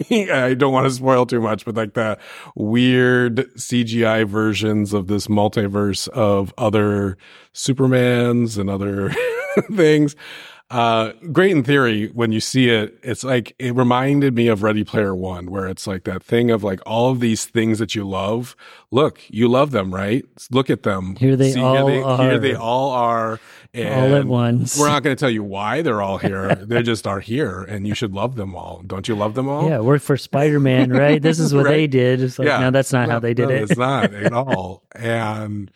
I 0.10 0.54
don't 0.54 0.72
want 0.72 0.86
to 0.86 0.90
spoil 0.92 1.26
too 1.26 1.40
much, 1.40 1.64
but 1.64 1.74
like 1.74 1.94
the 1.94 2.18
weird 2.54 3.36
CGI 3.56 4.26
versions 4.26 4.92
of 4.92 5.06
this 5.06 5.26
multiverse 5.26 6.08
of 6.08 6.52
other 6.58 7.16
Supermans 7.52 8.58
and 8.58 8.68
other 8.70 9.14
things. 9.74 10.16
Uh, 10.70 11.12
great 11.30 11.52
in 11.52 11.62
theory 11.62 12.08
when 12.14 12.32
you 12.32 12.40
see 12.40 12.70
it. 12.70 12.98
It's 13.02 13.22
like, 13.22 13.54
it 13.58 13.74
reminded 13.76 14.34
me 14.34 14.48
of 14.48 14.62
Ready 14.62 14.82
Player 14.82 15.14
One, 15.14 15.50
where 15.50 15.66
it's 15.66 15.86
like 15.86 16.04
that 16.04 16.22
thing 16.22 16.50
of 16.50 16.64
like 16.64 16.80
all 16.86 17.10
of 17.12 17.20
these 17.20 17.44
things 17.44 17.78
that 17.78 17.94
you 17.94 18.08
love. 18.08 18.56
Look, 18.90 19.20
you 19.28 19.46
love 19.46 19.70
them, 19.70 19.94
right? 19.94 20.24
Look 20.50 20.70
at 20.70 20.82
them. 20.82 21.16
Here 21.16 21.36
they 21.36 21.54
all 21.60 21.86
here 21.86 22.04
are. 22.04 22.22
Here 22.22 22.38
they 22.38 22.54
all 22.54 22.90
are. 22.90 23.38
All 23.76 24.14
at 24.14 24.26
once. 24.26 24.78
We're 24.78 24.88
not 24.88 25.02
going 25.02 25.16
to 25.16 25.20
tell 25.20 25.30
you 25.30 25.42
why 25.42 25.82
they're 25.82 26.00
all 26.00 26.18
here. 26.18 26.54
they 26.54 26.82
just 26.82 27.06
are 27.06 27.18
here, 27.20 27.62
and 27.62 27.86
you 27.88 27.94
should 27.94 28.12
love 28.14 28.36
them 28.36 28.54
all. 28.54 28.82
Don't 28.86 29.08
you 29.08 29.16
love 29.16 29.34
them 29.34 29.48
all? 29.48 29.68
yeah, 29.68 29.80
work 29.80 30.00
for 30.00 30.16
Spider 30.16 30.60
Man, 30.60 30.90
right? 30.90 31.20
This 31.20 31.38
is 31.40 31.52
what 31.52 31.64
they 31.68 31.86
did. 31.86 32.22
It's 32.22 32.38
like, 32.38 32.46
no, 32.46 32.70
that's 32.70 32.92
not 32.92 33.08
how 33.08 33.18
they 33.18 33.34
did 33.34 33.48
no, 33.48 33.54
it. 33.54 33.62
It's 33.64 33.76
not 33.76 34.14
at 34.14 34.32
all. 34.32 34.84
And 34.94 35.70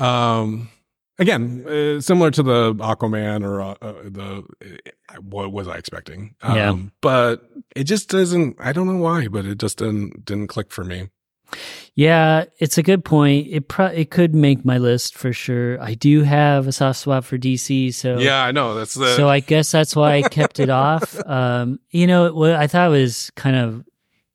um, 0.00 0.68
again, 1.18 1.64
uh, 1.66 2.00
similar 2.00 2.30
to 2.32 2.42
the 2.42 2.74
Aquaman 2.74 3.44
or 3.44 3.60
uh, 3.60 3.74
uh, 3.80 3.92
the 4.04 4.44
uh, 5.08 5.14
what 5.20 5.52
was 5.52 5.68
I 5.68 5.76
expecting? 5.76 6.34
Um, 6.42 6.56
Yeah. 6.56 6.76
but 7.00 7.48
it 7.76 7.84
just 7.84 8.08
doesn't. 8.08 8.56
I 8.58 8.72
don't 8.72 8.86
know 8.86 9.00
why, 9.00 9.28
but 9.28 9.44
it 9.44 9.58
just 9.58 9.78
didn't 9.78 10.24
didn't 10.24 10.48
click 10.48 10.70
for 10.72 10.82
me. 10.84 11.08
Yeah, 11.94 12.44
it's 12.58 12.78
a 12.78 12.82
good 12.82 13.04
point. 13.04 13.48
It 13.50 13.68
pro- 13.68 13.86
it 13.86 14.10
could 14.10 14.34
make 14.34 14.64
my 14.64 14.78
list 14.78 15.14
for 15.16 15.32
sure. 15.32 15.80
I 15.80 15.94
do 15.94 16.22
have 16.22 16.66
a 16.66 16.72
soft 16.72 17.00
spot 17.00 17.24
for 17.24 17.36
DC, 17.36 17.92
so 17.92 18.18
Yeah, 18.18 18.42
I 18.42 18.50
know. 18.52 18.74
That's 18.74 18.94
the 18.94 19.14
so 19.16 19.28
I 19.28 19.40
guess 19.40 19.70
that's 19.70 19.94
why 19.94 20.14
I 20.14 20.22
kept 20.22 20.60
it 20.60 20.70
off. 20.70 21.18
Um, 21.32 21.78
you 21.90 22.06
know, 22.06 22.32
what 22.32 22.54
I 22.54 22.66
thought 22.66 22.90
was 22.90 23.30
kind 23.36 23.56
of 23.56 23.84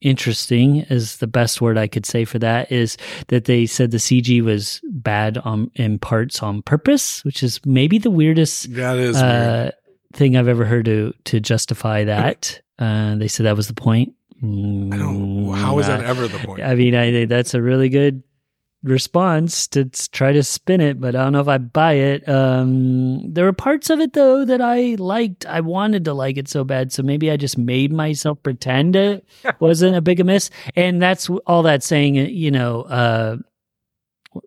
interesting 0.01 0.77
is 0.89 1.17
the 1.17 1.27
best 1.27 1.61
word 1.61 1.77
I 1.77 1.87
could 1.87 2.05
say 2.05 2.25
for 2.25 2.39
that 2.39 2.71
is 2.71 2.97
that 3.27 3.45
they 3.45 3.65
said 3.65 3.91
the 3.91 3.97
CG 3.97 4.41
was 4.41 4.81
bad 4.89 5.37
on 5.39 5.71
in 5.75 5.99
parts 5.99 6.41
on 6.41 6.61
purpose, 6.61 7.23
which 7.25 7.43
is 7.43 7.59
maybe 7.65 7.97
the 7.97 8.11
weirdest 8.11 8.73
that 8.75 8.97
is 8.97 9.17
uh, 9.17 9.71
thing 10.13 10.37
I've 10.37 10.47
ever 10.47 10.65
heard 10.65 10.85
to 10.85 11.13
to 11.25 11.39
justify 11.39 12.03
that. 12.05 12.61
Uh, 12.79 13.15
they 13.15 13.27
said 13.27 13.45
that 13.45 13.55
was 13.55 13.67
the 13.67 13.73
point. 13.73 14.13
Mm, 14.43 14.93
I 14.93 14.97
don't. 14.97 15.53
How 15.53 15.79
is 15.79 15.87
that 15.87 16.01
ever 16.01 16.27
the 16.27 16.37
point? 16.39 16.61
I 16.63 16.75
mean, 16.75 16.95
I 16.95 17.25
that's 17.25 17.53
a 17.53 17.61
really 17.61 17.89
good 17.89 18.23
response 18.83 19.67
to 19.67 19.85
try 20.11 20.31
to 20.31 20.43
spin 20.43 20.79
it, 20.81 21.01
but 21.01 21.15
I 21.15 21.23
don't 21.23 21.33
know 21.33 21.41
if 21.41 21.47
I 21.47 21.57
buy 21.57 21.93
it. 21.93 22.29
Um, 22.29 23.33
there 23.33 23.45
were 23.45 23.53
parts 23.53 23.89
of 23.89 23.99
it 23.99 24.13
though 24.13 24.45
that 24.45 24.61
I 24.61 24.95
liked. 24.99 25.45
I 25.47 25.61
wanted 25.61 26.05
to 26.05 26.13
like 26.13 26.37
it 26.37 26.47
so 26.47 26.63
bad, 26.63 26.91
so 26.93 27.01
maybe 27.03 27.31
I 27.31 27.37
just 27.37 27.57
made 27.57 27.91
myself 27.91 28.41
pretend 28.43 28.95
it 28.95 29.25
wasn't 29.59 29.95
a 29.95 30.01
big 30.01 30.23
miss. 30.23 30.49
And 30.75 31.01
that's 31.01 31.29
all 31.47 31.63
that 31.63 31.81
saying. 31.83 32.19
uh, 32.19 32.23
You 32.23 32.51
know, 32.51 32.81
uh, 32.83 33.37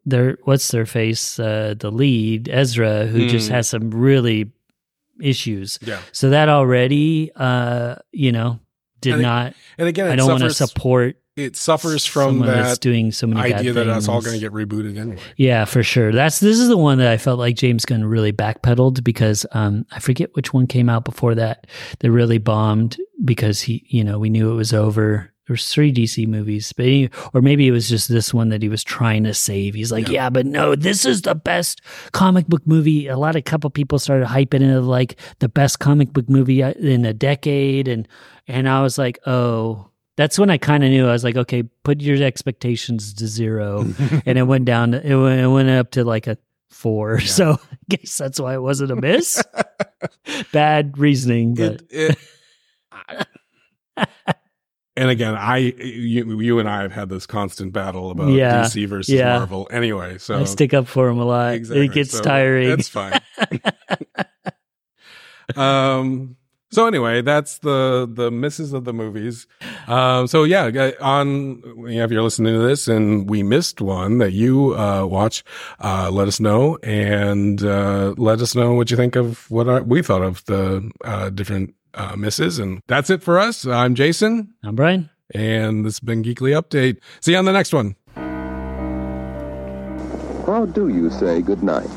their 0.07 0.39
what's 0.45 0.69
their 0.71 0.87
face, 0.87 1.39
uh, 1.41 1.75
the 1.77 1.91
lead 1.91 2.49
Ezra, 2.49 3.07
who 3.07 3.27
just 3.27 3.49
Hmm. 3.49 3.55
has 3.55 3.69
some 3.69 3.91
really 3.91 4.53
issues. 5.21 5.79
yeah, 5.83 6.01
So 6.13 6.31
that 6.31 6.49
already, 6.49 7.31
uh, 7.35 7.97
you 8.13 8.31
know, 8.33 8.61
did 9.01 9.13
And 9.15 9.23
it- 9.23 9.25
not. 9.25 9.55
and 9.79 9.89
again, 9.89 10.11
I 10.11 10.17
don't 10.17 10.29
want 10.29 10.43
to 10.43 10.51
support 10.51 11.17
It 11.37 11.57
suffers 11.57 12.05
from 12.05 12.33
someone 12.41 12.49
that's 12.49 12.71
that 12.73 12.81
doing 12.81 13.13
so 13.13 13.27
many 13.27 13.41
idea 13.55 13.73
bad 13.73 13.87
that 13.87 13.93
that's 13.93 14.09
all 14.09 14.21
going 14.21 14.35
to 14.35 14.41
get 14.41 14.53
rebooted 14.53 14.99
anyway. 14.99 15.19
Yeah, 15.37 15.65
for 15.65 15.83
sure. 15.83 16.13
That's 16.13 16.41
this 16.41 16.59
is 16.59 16.69
the 16.69 16.77
one 16.77 16.99
that 16.99 17.09
I 17.09 17.17
felt 17.17 17.39
like 17.39 17.57
James 17.57 17.85
Gunn 17.87 18.05
really 18.05 18.33
backpedaled 18.33 19.03
because 19.05 19.47
um 19.53 19.87
I 19.93 20.01
forget 20.01 20.35
which 20.35 20.53
one 20.53 20.67
came 20.67 20.89
out 20.91 21.05
before 21.05 21.35
that 21.37 21.67
that 22.01 22.11
really 22.11 22.39
bombed 22.39 22.97
because 23.25 23.61
he 23.63 23.85
you 23.89 24.05
know 24.05 24.19
we 24.19 24.29
knew 24.29 24.51
it 24.53 24.55
was 24.57 24.73
over. 24.75 25.30
Was 25.51 25.69
three 25.69 25.93
DC 25.93 26.27
movies, 26.27 26.73
but 26.73 26.87
he, 26.87 27.11
or 27.35 27.43
maybe 27.43 27.67
it 27.67 27.73
was 27.73 27.89
just 27.89 28.09
this 28.09 28.33
one 28.33 28.49
that 28.51 28.63
he 28.63 28.69
was 28.69 28.85
trying 28.85 29.25
to 29.25 29.35
save. 29.35 29.75
He's 29.75 29.93
like, 29.93 30.09
yeah. 30.09 30.31
but 30.31 30.47
no, 30.47 30.75
this 30.77 31.05
is 31.05 31.23
the 31.23 31.35
best 31.35 31.81
comic 32.13 32.47
book 32.47 32.67
movie. 32.67 33.09
A 33.09 33.19
lot 33.19 33.37
of 33.37 33.45
couple 33.45 33.69
people 33.71 33.99
started 33.99 34.29
hyping 34.29 34.63
it 34.63 34.81
like 34.81 35.19
the 35.41 35.49
best 35.49 35.81
comic 35.81 36.13
book 36.13 36.29
movie 36.29 36.63
uh, 36.63 36.73
in 36.73 37.05
a 37.05 37.13
decade, 37.13 37.89
and 37.89 38.09
and 38.47 38.69
I 38.69 38.83
was 38.83 38.99
like, 38.99 39.19
oh. 39.27 39.87
That's 40.17 40.39
when 40.39 40.51
I 40.51 40.59
kind 40.59 40.85
of 40.85 40.91
knew. 40.91 41.09
I 41.09 41.13
was 41.13 41.25
like, 41.25 41.37
okay, 41.37 41.63
put 41.63 42.03
your 42.03 42.23
expectations 42.23 43.15
to 43.15 43.27
zero 43.27 43.87
and 44.27 44.37
it 44.37 44.43
went 44.43 44.67
down. 44.67 44.93
It 44.93 45.15
went, 45.15 45.41
it 45.41 45.47
went 45.47 45.71
up 45.71 45.93
to 45.93 46.05
like 46.05 46.27
a 46.27 46.37
four. 46.71 47.21
So 47.21 47.53
I 47.53 47.77
guess 47.89 48.17
that's 48.17 48.41
why 48.41 48.55
it 48.55 48.63
wasn't 48.63 48.91
a 48.91 48.97
miss. 48.97 49.43
Bad 50.53 50.99
reasoning, 50.99 51.55
but 51.55 51.83
It, 51.91 52.19
it, 53.97 54.37
and 55.01 55.09
again, 55.09 55.35
I 55.35 55.57
you, 55.57 56.41
you 56.41 56.59
and 56.59 56.69
I 56.69 56.83
have 56.83 56.93
had 56.93 57.09
this 57.09 57.27
constant 57.27 57.73
battle 57.73 58.11
about 58.11 58.29
Yeah, 58.33 58.65
DC 58.65 58.87
versus 58.87 59.15
yeah. 59.15 59.39
Marvel. 59.39 59.67
Anyway, 59.71 60.19
so 60.19 60.39
I 60.39 60.45
stick 60.45 60.75
up 60.75 60.87
for 60.87 61.09
him 61.09 61.19
a 61.19 61.25
lot. 61.25 61.55
Exactly. 61.55 61.87
It 61.87 61.93
gets 61.93 62.11
So 62.11 62.23
tiring. 62.23 62.69
It's 62.69 62.89
fine. 62.89 63.19
um. 65.57 66.37
So 66.73 66.87
anyway, 66.87 67.23
that's 67.23 67.59
the 67.61 68.09
the 68.13 68.31
misses 68.31 68.75
of 68.75 68.85
the 68.85 68.93
movies. 68.93 69.47
Um. 69.89 70.27
So 70.27 70.45
yeah, 70.45 70.91
on 71.01 71.63
yeah, 71.89 72.05
if 72.05 72.11
you're 72.11 72.23
listening 72.23 72.53
to 72.53 72.61
this 72.61 72.87
and 72.87 73.29
we 73.29 73.43
missed 73.43 73.81
one 73.81 74.19
that 74.19 74.33
you 74.33 74.77
uh, 74.77 75.07
watch, 75.07 75.43
uh, 75.81 76.11
let 76.13 76.29
us 76.29 76.41
know 76.41 76.77
and 76.83 77.65
uh, 77.65 78.13
let 78.19 78.43
us 78.43 78.55
know 78.55 78.75
what 78.75 78.91
you 78.91 78.99
think 78.99 79.17
of 79.17 79.51
what 79.51 79.67
our, 79.67 79.83
we 79.83 80.03
thought 80.03 80.23
of 80.23 80.45
the 80.45 80.91
uh, 81.05 81.31
different 81.31 81.75
uh, 81.95 82.17
misses. 82.17 82.59
And 82.59 82.83
that's 82.87 83.11
it 83.11 83.23
for 83.23 83.39
us. 83.39 83.67
I'm 83.67 83.95
Jason, 83.95 84.55
I'm 84.63 84.75
Brian. 84.77 85.11
and 85.35 85.85
this 85.85 85.95
has 85.95 86.01
been 86.01 86.23
Geekly 86.23 86.53
Update. 86.61 86.99
See 87.21 87.33
you 87.33 87.39
on 87.39 87.45
the 87.45 87.53
next 87.53 87.73
one. 87.73 87.97
How 90.47 90.67
do 90.67 90.89
you 90.89 91.11
say 91.11 91.43
goodnight? 91.43 91.89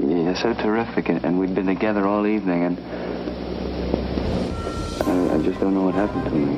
You're 0.00 0.36
so 0.36 0.54
terrific, 0.54 1.08
and, 1.08 1.24
and 1.24 1.38
we've 1.40 1.54
been 1.54 1.66
together 1.66 2.06
all 2.06 2.26
evening, 2.26 2.62
and 2.64 2.78
I, 5.02 5.34
I 5.34 5.38
just 5.42 5.58
don't 5.60 5.74
know 5.74 5.82
what 5.82 5.94
happened 5.94 6.24
to 6.26 6.30
me. 6.30 6.56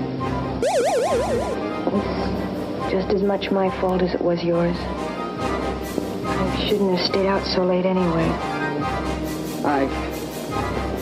Just 2.91 3.09
as 3.15 3.23
much 3.23 3.51
my 3.51 3.71
fault 3.81 4.03
as 4.03 4.15
it 4.15 4.21
was 4.21 4.43
yours. 4.43 4.77
I 4.77 6.67
shouldn't 6.69 6.99
have 6.99 7.07
stayed 7.07 7.27
out 7.27 7.47
so 7.47 7.65
late 7.65 7.87
anyway. 7.87 8.29
I. 9.65 10.18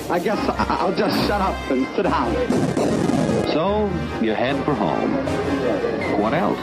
I 0.08 0.20
guess 0.20 0.38
I- 0.48 0.76
I'll 0.80 0.94
just 0.94 1.16
shut 1.26 1.40
up 1.40 1.56
and 1.68 1.86
sit 1.96 2.02
down. 2.04 2.32
So, 3.52 3.90
you 4.20 4.34
head 4.34 4.56
for 4.64 4.72
home. 4.72 5.12
What 6.20 6.32
else? 6.32 6.60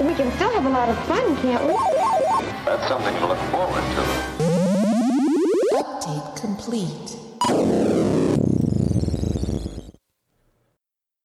We 0.00 0.14
can 0.14 0.30
still 0.32 0.50
have 0.50 0.64
a 0.66 0.68
lot 0.68 0.88
of 0.88 0.96
fun, 1.04 1.36
can't 1.38 1.66
we? 1.66 1.74
That's 2.64 2.86
something 2.88 3.14
to 3.16 3.26
look 3.26 3.38
forward 3.50 3.82
to. 3.96 4.02
Update 5.74 6.36
complete. 6.40 8.19